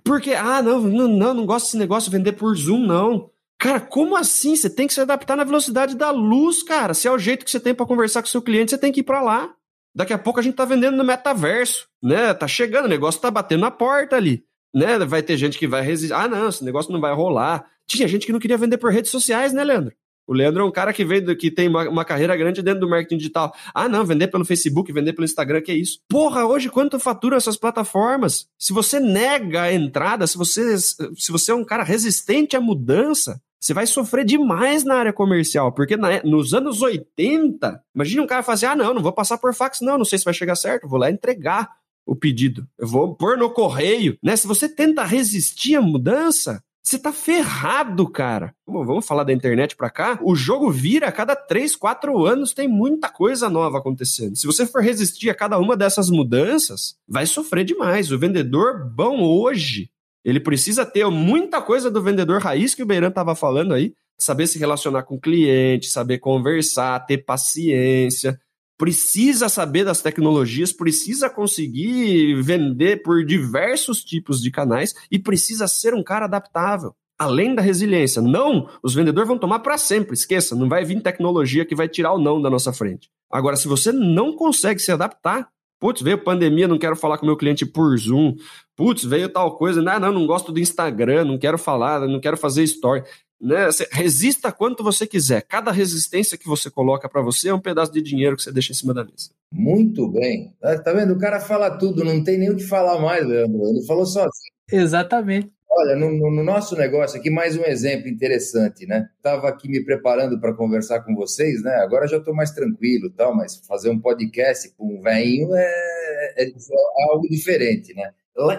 Porque, 0.05 0.33
ah, 0.33 0.61
não, 0.61 0.79
não, 0.79 1.07
não, 1.09 1.33
não 1.33 1.45
gosto 1.45 1.65
desse 1.65 1.77
negócio 1.77 2.09
de 2.09 2.17
vender 2.17 2.31
por 2.31 2.55
Zoom, 2.55 2.87
não. 2.87 3.29
Cara, 3.59 3.81
como 3.81 4.15
assim? 4.15 4.55
Você 4.55 4.69
tem 4.69 4.87
que 4.87 4.93
se 4.93 5.01
adaptar 5.01 5.35
na 5.35 5.43
velocidade 5.43 5.97
da 5.97 6.09
luz, 6.11 6.63
cara. 6.63 6.93
Se 6.93 7.09
é 7.09 7.11
o 7.11 7.19
jeito 7.19 7.43
que 7.43 7.51
você 7.51 7.59
tem 7.59 7.75
para 7.75 7.85
conversar 7.85 8.21
com 8.21 8.29
seu 8.29 8.41
cliente, 8.41 8.71
você 8.71 8.77
tem 8.77 8.93
que 8.93 9.01
ir 9.01 9.03
para 9.03 9.21
lá. 9.21 9.53
Daqui 9.93 10.13
a 10.13 10.17
pouco 10.17 10.39
a 10.39 10.43
gente 10.43 10.55
tá 10.55 10.65
vendendo 10.65 10.95
no 10.95 11.03
metaverso, 11.03 11.87
né? 12.01 12.33
Tá 12.33 12.47
chegando, 12.47 12.85
o 12.85 12.89
negócio 12.89 13.19
tá 13.21 13.29
batendo 13.29 13.61
na 13.61 13.71
porta 13.71 14.15
ali, 14.15 14.43
né? 14.73 14.97
Vai 14.99 15.21
ter 15.21 15.37
gente 15.37 15.57
que 15.57 15.67
vai 15.67 15.81
resistir. 15.81 16.13
Ah, 16.13 16.27
não, 16.27 16.49
esse 16.49 16.63
negócio 16.63 16.91
não 16.91 17.01
vai 17.01 17.13
rolar. 17.13 17.65
Tinha 17.85 18.07
gente 18.07 18.25
que 18.25 18.31
não 18.31 18.39
queria 18.39 18.57
vender 18.57 18.77
por 18.77 18.91
redes 18.91 19.11
sociais, 19.11 19.51
né, 19.51 19.63
Leandro? 19.63 19.93
O 20.31 20.33
Leandro 20.33 20.63
é 20.63 20.65
um 20.65 20.71
cara 20.71 20.93
que 20.93 21.03
veio 21.03 21.35
que 21.35 21.51
tem 21.51 21.67
uma, 21.67 21.89
uma, 21.89 22.05
carreira 22.05 22.37
grande 22.37 22.61
dentro 22.61 22.79
do 22.79 22.89
marketing 22.89 23.17
digital. 23.17 23.53
Ah, 23.73 23.89
não, 23.89 24.05
vender 24.05 24.27
pelo 24.27 24.45
Facebook, 24.45 24.91
vender 24.93 25.11
pelo 25.11 25.25
Instagram, 25.25 25.61
que 25.61 25.71
é 25.71 25.75
isso. 25.75 25.99
Porra, 26.07 26.45
hoje 26.45 26.69
quanto 26.69 26.97
faturam 26.99 27.35
essas 27.35 27.57
plataformas? 27.57 28.47
Se 28.57 28.71
você 28.71 28.97
nega 28.99 29.63
a 29.63 29.73
entrada, 29.73 30.25
se 30.25 30.37
você, 30.37 30.77
se 30.77 31.31
você 31.31 31.51
é 31.51 31.55
um 31.55 31.65
cara 31.65 31.83
resistente 31.83 32.55
à 32.55 32.61
mudança, 32.61 33.41
você 33.61 33.75
vai 33.75 33.85
sofrer 33.85 34.25
demais 34.25 34.83
na 34.83 34.95
área 34.95 35.13
comercial, 35.13 35.71
porque 35.71 35.95
na, 35.95 36.23
nos 36.23 36.53
anos 36.53 36.81
80, 36.81 37.83
imagina 37.93 38.23
um 38.23 38.27
cara 38.27 38.41
fazer, 38.41 38.65
ah, 38.65 38.75
não, 38.75 38.93
não 38.93 39.03
vou 39.03 39.13
passar 39.13 39.37
por 39.37 39.53
fax, 39.53 39.81
não, 39.81 39.99
não 39.99 40.05
sei 40.05 40.17
se 40.17 40.25
vai 40.25 40.33
chegar 40.33 40.55
certo, 40.55 40.87
vou 40.87 40.99
lá 40.99 41.11
entregar 41.11 41.69
o 42.03 42.15
pedido, 42.15 42.67
eu 42.79 42.87
vou 42.87 43.15
pôr 43.15 43.37
no 43.37 43.51
correio, 43.51 44.17
né? 44.23 44.35
Se 44.35 44.47
você 44.47 44.67
tenta 44.67 45.03
resistir 45.03 45.75
à 45.75 45.81
mudança, 45.81 46.63
você 46.83 46.97
tá 46.97 47.13
ferrado, 47.13 48.09
cara. 48.09 48.55
Vamos 48.65 49.05
falar 49.05 49.23
da 49.23 49.31
internet 49.31 49.75
pra 49.75 49.89
cá? 49.89 50.19
O 50.23 50.35
jogo 50.35 50.71
vira 50.71 51.07
a 51.07 51.11
cada 51.11 51.35
3, 51.35 51.75
4 51.75 52.25
anos, 52.25 52.53
tem 52.53 52.67
muita 52.67 53.07
coisa 53.07 53.47
nova 53.49 53.77
acontecendo. 53.77 54.35
Se 54.35 54.47
você 54.47 54.65
for 54.65 54.81
resistir 54.81 55.29
a 55.29 55.35
cada 55.35 55.59
uma 55.59 55.77
dessas 55.77 56.09
mudanças, 56.09 56.95
vai 57.07 57.27
sofrer 57.27 57.63
demais. 57.63 58.11
O 58.11 58.17
vendedor 58.17 58.89
bom 58.89 59.21
hoje, 59.21 59.91
ele 60.23 60.39
precisa 60.39 60.85
ter 60.85 61.05
muita 61.09 61.61
coisa 61.61 61.89
do 61.89 62.01
vendedor 62.01 62.41
raiz 62.41 62.75
que 62.75 62.83
o 62.83 62.85
Beiran 62.85 63.11
tava 63.11 63.35
falando 63.35 63.73
aí, 63.73 63.93
saber 64.17 64.47
se 64.47 64.59
relacionar 64.59 65.03
com 65.03 65.15
o 65.15 65.19
cliente, 65.19 65.87
saber 65.87 66.19
conversar, 66.19 67.05
ter 67.05 67.19
paciência, 67.19 68.39
precisa 68.77 69.47
saber 69.47 69.83
das 69.83 70.01
tecnologias, 70.01 70.73
precisa 70.73 71.29
conseguir 71.29 72.41
vender 72.41 73.03
por 73.03 73.23
diversos 73.23 74.03
tipos 74.03 74.41
de 74.41 74.49
canais 74.49 74.93
e 75.11 75.19
precisa 75.19 75.67
ser 75.67 75.93
um 75.93 76.03
cara 76.03 76.25
adaptável. 76.25 76.95
Além 77.19 77.53
da 77.53 77.61
resiliência. 77.61 78.19
Não, 78.23 78.67
os 78.81 78.95
vendedores 78.95 79.27
vão 79.27 79.37
tomar 79.37 79.59
para 79.59 79.77
sempre, 79.77 80.15
esqueça, 80.15 80.55
não 80.55 80.67
vai 80.67 80.83
vir 80.83 80.99
tecnologia 81.01 81.63
que 81.63 81.75
vai 81.75 81.87
tirar 81.87 82.13
o 82.13 82.19
não 82.19 82.41
da 82.41 82.49
nossa 82.49 82.73
frente. 82.73 83.07
Agora, 83.31 83.55
se 83.55 83.67
você 83.67 83.91
não 83.91 84.35
consegue 84.35 84.79
se 84.79 84.91
adaptar, 84.91 85.47
putz, 85.79 86.01
veio 86.01 86.23
pandemia, 86.23 86.67
não 86.67 86.79
quero 86.79 86.95
falar 86.95 87.19
com 87.19 87.25
meu 87.27 87.37
cliente 87.37 87.65
por 87.65 87.95
Zoom, 87.95 88.35
putz, 88.81 89.03
veio 89.03 89.29
tal 89.29 89.57
coisa, 89.57 89.79
não, 89.79 89.99
não, 89.99 90.11
não 90.11 90.25
gosto 90.25 90.51
do 90.51 90.59
Instagram, 90.59 91.25
não 91.25 91.37
quero 91.37 91.57
falar, 91.57 92.07
não 92.07 92.19
quero 92.19 92.35
fazer 92.35 92.63
story 92.63 93.03
né? 93.39 93.69
Resista 93.91 94.51
quanto 94.51 94.83
você 94.83 95.07
quiser. 95.07 95.41
Cada 95.41 95.71
resistência 95.71 96.37
que 96.37 96.47
você 96.47 96.69
coloca 96.69 97.09
para 97.09 97.23
você 97.23 97.49
é 97.49 97.53
um 97.53 97.59
pedaço 97.59 97.91
de 97.91 98.01
dinheiro 98.01 98.37
que 98.37 98.43
você 98.43 98.51
deixa 98.51 98.71
em 98.71 98.75
cima 98.75 98.93
da 98.93 99.03
mesa. 99.03 99.31
Muito 99.51 100.07
bem. 100.07 100.53
Tá 100.61 100.93
vendo? 100.93 101.13
O 101.13 101.17
cara 101.17 101.39
fala 101.39 101.71
tudo, 101.71 102.03
não 102.03 102.23
tem 102.23 102.37
nem 102.37 102.51
o 102.51 102.55
que 102.55 102.63
falar 102.63 102.99
mais, 103.01 103.25
Leandro. 103.25 103.67
Ele 103.67 103.83
falou 103.87 104.05
sozinho. 104.05 104.29
Exatamente. 104.71 105.51
Olha, 105.73 105.95
no, 105.95 106.11
no, 106.11 106.43
nosso 106.43 106.75
negócio 106.75 107.17
aqui, 107.17 107.29
mais 107.29 107.57
um 107.57 107.63
exemplo 107.63 108.09
interessante, 108.09 108.85
né? 108.85 109.09
Estava 109.15 109.47
aqui 109.47 109.69
me 109.69 109.83
preparando 109.83 110.39
para 110.39 110.53
conversar 110.53 111.01
com 111.01 111.15
vocês, 111.15 111.63
né? 111.63 111.75
Agora 111.77 112.07
já 112.07 112.17
estou 112.17 112.35
mais 112.35 112.51
tranquilo 112.51 113.09
tal, 113.09 113.33
mas 113.33 113.55
fazer 113.65 113.89
um 113.89 113.97
podcast 113.97 114.69
com 114.77 114.97
um 114.97 115.01
velhinho 115.01 115.55
é, 115.55 116.33
é, 116.37 116.43
é 116.43 117.03
algo 117.09 117.27
diferente, 117.27 117.93
né? 117.95 118.11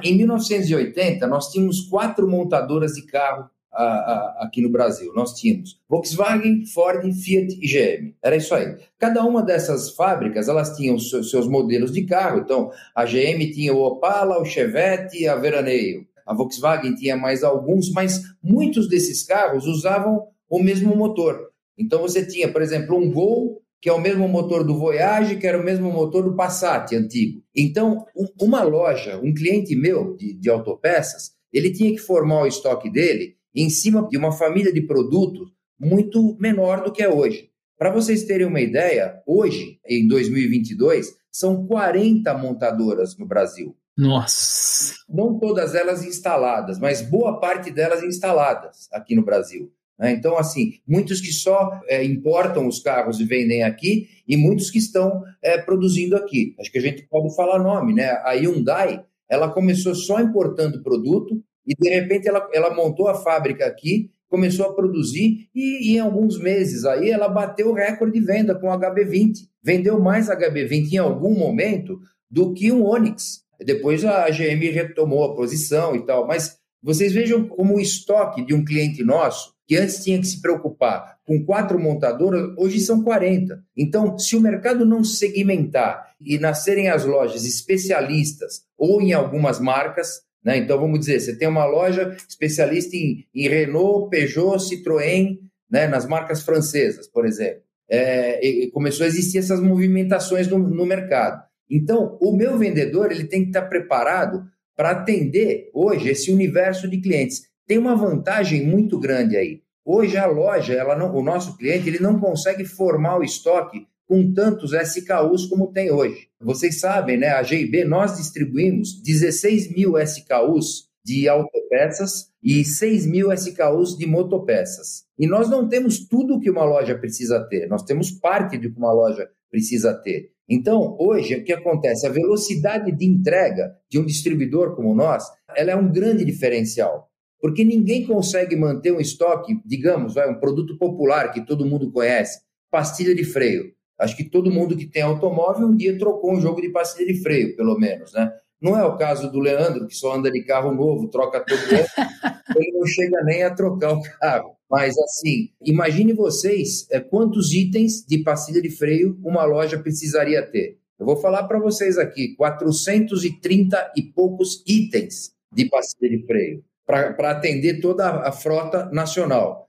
Em 0.02 0.16
1980, 0.16 1.26
nós 1.26 1.50
tínhamos 1.50 1.82
quatro 1.82 2.28
montadoras 2.28 2.92
de 2.92 3.02
carro 3.06 3.48
a, 3.72 3.84
a, 3.84 4.44
aqui 4.44 4.60
no 4.60 4.70
Brasil. 4.70 5.12
Nós 5.14 5.32
tínhamos 5.32 5.80
Volkswagen, 5.88 6.66
Ford, 6.66 7.02
Fiat 7.12 7.58
e 7.60 7.66
GM. 7.66 8.14
Era 8.22 8.36
isso 8.36 8.54
aí. 8.54 8.76
Cada 8.98 9.24
uma 9.24 9.42
dessas 9.42 9.90
fábricas, 9.90 10.48
elas 10.48 10.76
tinham 10.76 10.98
seus, 10.98 11.30
seus 11.30 11.48
modelos 11.48 11.92
de 11.92 12.04
carro. 12.04 12.40
Então, 12.40 12.70
a 12.94 13.04
GM 13.04 13.50
tinha 13.52 13.72
o 13.72 13.82
Opala, 13.82 14.40
o 14.40 14.44
Chevette, 14.44 15.26
a 15.26 15.36
Veraneio. 15.36 16.06
A 16.26 16.34
Volkswagen 16.34 16.94
tinha 16.94 17.16
mais 17.16 17.42
alguns, 17.42 17.90
mas 17.90 18.22
muitos 18.42 18.88
desses 18.88 19.24
carros 19.24 19.66
usavam 19.66 20.28
o 20.48 20.62
mesmo 20.62 20.94
motor. 20.94 21.50
Então, 21.76 22.02
você 22.02 22.24
tinha, 22.24 22.52
por 22.52 22.60
exemplo, 22.60 22.96
um 22.96 23.10
Gol, 23.10 23.61
que 23.82 23.88
é 23.88 23.92
o 23.92 24.00
mesmo 24.00 24.28
motor 24.28 24.62
do 24.62 24.78
Voyage, 24.78 25.36
que 25.36 25.46
era 25.46 25.60
o 25.60 25.64
mesmo 25.64 25.90
motor 25.90 26.22
do 26.22 26.36
Passat 26.36 26.94
antigo. 26.94 27.42
Então, 27.54 28.06
um, 28.16 28.28
uma 28.40 28.62
loja, 28.62 29.18
um 29.18 29.34
cliente 29.34 29.74
meu 29.74 30.16
de, 30.16 30.34
de 30.34 30.48
autopeças, 30.48 31.32
ele 31.52 31.72
tinha 31.72 31.90
que 31.90 31.98
formar 31.98 32.42
o 32.42 32.46
estoque 32.46 32.88
dele 32.88 33.34
em 33.52 33.68
cima 33.68 34.08
de 34.08 34.16
uma 34.16 34.30
família 34.30 34.72
de 34.72 34.80
produtos 34.82 35.50
muito 35.78 36.36
menor 36.38 36.84
do 36.84 36.92
que 36.92 37.02
é 37.02 37.12
hoje. 37.12 37.50
Para 37.76 37.90
vocês 37.90 38.22
terem 38.22 38.46
uma 38.46 38.60
ideia, 38.60 39.20
hoje, 39.26 39.80
em 39.84 40.06
2022, 40.06 41.16
são 41.28 41.66
40 41.66 42.32
montadoras 42.38 43.18
no 43.18 43.26
Brasil. 43.26 43.76
Nossa! 43.98 44.94
Não 45.08 45.40
todas 45.40 45.74
elas 45.74 46.04
instaladas, 46.04 46.78
mas 46.78 47.02
boa 47.02 47.40
parte 47.40 47.72
delas 47.72 48.04
instaladas 48.04 48.88
aqui 48.92 49.16
no 49.16 49.24
Brasil. 49.24 49.72
Né? 50.02 50.12
Então, 50.14 50.36
assim, 50.36 50.72
muitos 50.84 51.20
que 51.20 51.30
só 51.30 51.80
é, 51.86 52.02
importam 52.02 52.66
os 52.66 52.80
carros 52.80 53.20
e 53.20 53.24
vendem 53.24 53.62
aqui 53.62 54.08
e 54.26 54.36
muitos 54.36 54.68
que 54.68 54.78
estão 54.78 55.22
é, 55.40 55.56
produzindo 55.58 56.16
aqui. 56.16 56.56
Acho 56.58 56.72
que 56.72 56.78
a 56.78 56.82
gente 56.82 57.06
pode 57.08 57.32
falar 57.36 57.60
nome, 57.60 57.94
né? 57.94 58.10
A 58.24 58.32
Hyundai, 58.32 59.04
ela 59.30 59.48
começou 59.48 59.94
só 59.94 60.20
importando 60.20 60.82
produto, 60.82 61.40
e, 61.64 61.76
de 61.78 61.88
repente, 61.88 62.28
ela, 62.28 62.48
ela 62.52 62.74
montou 62.74 63.06
a 63.06 63.14
fábrica 63.14 63.64
aqui, 63.64 64.10
começou 64.28 64.66
a 64.66 64.72
produzir 64.72 65.48
e, 65.54 65.94
em 65.94 66.00
alguns 66.00 66.36
meses 66.36 66.84
aí 66.84 67.10
ela 67.10 67.28
bateu 67.28 67.68
o 67.68 67.74
recorde 67.74 68.18
de 68.18 68.24
venda 68.24 68.58
com 68.58 68.66
o 68.66 68.72
HB20. 68.72 69.46
Vendeu 69.62 70.00
mais 70.00 70.28
HB20 70.28 70.94
em 70.94 70.98
algum 70.98 71.38
momento 71.38 72.00
do 72.28 72.52
que 72.52 72.72
um 72.72 72.84
Onix. 72.84 73.42
Depois 73.64 74.04
a 74.04 74.28
GM 74.30 74.68
retomou 74.72 75.22
a 75.22 75.36
posição 75.36 75.94
e 75.94 76.04
tal. 76.04 76.26
Mas 76.26 76.56
vocês 76.82 77.12
vejam 77.12 77.46
como 77.46 77.76
o 77.76 77.80
estoque 77.80 78.44
de 78.44 78.54
um 78.54 78.64
cliente 78.64 79.04
nosso, 79.04 79.54
que 79.72 79.78
antes 79.78 80.04
tinha 80.04 80.20
que 80.20 80.26
se 80.26 80.42
preocupar 80.42 81.16
com 81.24 81.42
quatro 81.46 81.80
montadoras, 81.80 82.52
hoje 82.58 82.78
são 82.78 83.02
40. 83.02 83.64
Então, 83.74 84.18
se 84.18 84.36
o 84.36 84.40
mercado 84.40 84.84
não 84.84 85.02
segmentar 85.02 86.10
e 86.20 86.38
nascerem 86.38 86.90
as 86.90 87.06
lojas 87.06 87.46
especialistas 87.46 88.64
ou 88.76 89.00
em 89.00 89.14
algumas 89.14 89.58
marcas, 89.58 90.20
né? 90.44 90.58
Então, 90.58 90.78
vamos 90.78 91.00
dizer, 91.00 91.20
você 91.20 91.34
tem 91.34 91.48
uma 91.48 91.64
loja 91.64 92.14
especialista 92.28 92.94
em, 92.94 93.24
em 93.34 93.48
Renault, 93.48 94.10
Peugeot, 94.10 94.58
Citroën, 94.58 95.38
né? 95.70 95.86
nas 95.86 96.06
marcas 96.06 96.42
francesas, 96.42 97.08
por 97.08 97.24
exemplo. 97.24 97.62
É, 97.88 98.68
começou 98.74 99.04
a 99.04 99.08
existir 99.08 99.38
essas 99.38 99.60
movimentações 99.60 100.48
no, 100.48 100.58
no 100.58 100.84
mercado. 100.84 101.42
Então, 101.70 102.18
o 102.20 102.36
meu 102.36 102.58
vendedor 102.58 103.10
ele 103.10 103.24
tem 103.24 103.40
que 103.40 103.48
estar 103.48 103.62
preparado 103.62 104.44
para 104.76 104.90
atender 104.90 105.70
hoje 105.72 106.10
esse 106.10 106.30
universo 106.30 106.86
de 106.86 107.00
clientes. 107.00 107.50
Tem 107.66 107.78
uma 107.78 107.96
vantagem 107.96 108.66
muito 108.66 108.98
grande 108.98 109.34
aí. 109.34 109.61
Hoje 109.84 110.16
a 110.16 110.26
loja, 110.26 110.74
ela 110.74 110.96
não, 110.96 111.14
o 111.14 111.22
nosso 111.22 111.56
cliente, 111.56 111.88
ele 111.88 111.98
não 111.98 112.18
consegue 112.20 112.64
formar 112.64 113.18
o 113.18 113.24
estoque 113.24 113.86
com 114.06 114.32
tantos 114.32 114.72
SKUs 114.72 115.46
como 115.46 115.72
tem 115.72 115.90
hoje. 115.90 116.28
Vocês 116.40 116.78
sabem, 116.78 117.16
né? 117.16 117.30
A 117.30 117.42
GIB, 117.42 117.84
nós 117.84 118.16
distribuímos 118.16 119.02
16 119.02 119.74
mil 119.74 119.98
SKUs 119.98 120.88
de 121.04 121.28
autopeças 121.28 122.30
e 122.42 122.64
6 122.64 123.06
mil 123.06 123.32
SKUs 123.32 123.96
de 123.96 124.06
motopeças. 124.06 125.04
E 125.18 125.26
nós 125.26 125.48
não 125.48 125.68
temos 125.68 126.06
tudo 126.06 126.38
que 126.38 126.50
uma 126.50 126.64
loja 126.64 126.96
precisa 126.96 127.40
ter, 127.48 127.68
nós 127.68 127.82
temos 127.82 128.10
parte 128.10 128.58
do 128.58 128.70
que 128.70 128.78
uma 128.78 128.92
loja 128.92 129.28
precisa 129.50 129.94
ter. 129.94 130.30
Então, 130.48 130.96
hoje, 130.98 131.36
o 131.36 131.44
que 131.44 131.52
acontece? 131.52 132.06
A 132.06 132.10
velocidade 132.10 132.92
de 132.92 133.06
entrega 133.06 133.76
de 133.88 133.98
um 133.98 134.04
distribuidor 134.04 134.74
como 134.74 134.94
nós, 134.94 135.24
ela 135.56 135.70
é 135.70 135.76
um 135.76 135.90
grande 135.90 136.24
diferencial. 136.24 137.10
Porque 137.42 137.64
ninguém 137.64 138.06
consegue 138.06 138.54
manter 138.54 138.92
um 138.92 139.00
estoque, 139.00 139.60
digamos, 139.66 140.14
vai, 140.14 140.30
um 140.30 140.38
produto 140.38 140.78
popular 140.78 141.32
que 141.32 141.44
todo 141.44 141.66
mundo 141.66 141.90
conhece, 141.90 142.40
pastilha 142.70 143.12
de 143.16 143.24
freio. 143.24 143.72
Acho 143.98 144.16
que 144.16 144.22
todo 144.22 144.48
mundo 144.48 144.76
que 144.76 144.86
tem 144.86 145.02
automóvel 145.02 145.66
um 145.66 145.76
dia 145.76 145.98
trocou 145.98 146.32
um 146.32 146.40
jogo 146.40 146.60
de 146.60 146.68
pastilha 146.70 147.12
de 147.12 147.20
freio, 147.20 147.56
pelo 147.56 147.76
menos, 147.76 148.12
né? 148.12 148.32
Não 148.60 148.78
é 148.78 148.84
o 148.84 148.96
caso 148.96 149.28
do 149.28 149.40
Leandro, 149.40 149.88
que 149.88 149.96
só 149.96 150.14
anda 150.14 150.30
de 150.30 150.44
carro 150.44 150.72
novo, 150.72 151.08
troca 151.08 151.44
todo 151.44 151.58
ano, 151.58 151.86
ele 152.56 152.78
não 152.78 152.86
chega 152.86 153.24
nem 153.24 153.42
a 153.42 153.52
trocar 153.52 153.92
o 153.92 154.02
carro. 154.20 154.56
Mas, 154.70 154.96
assim, 154.96 155.48
imagine 155.60 156.12
vocês 156.12 156.86
é, 156.92 157.00
quantos 157.00 157.52
itens 157.52 158.06
de 158.06 158.18
pastilha 158.18 158.62
de 158.62 158.70
freio 158.70 159.18
uma 159.24 159.44
loja 159.44 159.80
precisaria 159.80 160.46
ter. 160.46 160.78
Eu 160.96 161.04
vou 161.04 161.16
falar 161.16 161.42
para 161.48 161.58
vocês 161.58 161.98
aqui: 161.98 162.36
430 162.36 163.94
e 163.96 164.02
poucos 164.02 164.62
itens 164.64 165.32
de 165.52 165.68
pastilha 165.68 166.16
de 166.16 166.24
freio 166.24 166.62
para 166.86 167.30
atender 167.30 167.80
toda 167.80 168.08
a 168.08 168.32
frota 168.32 168.86
nacional. 168.92 169.68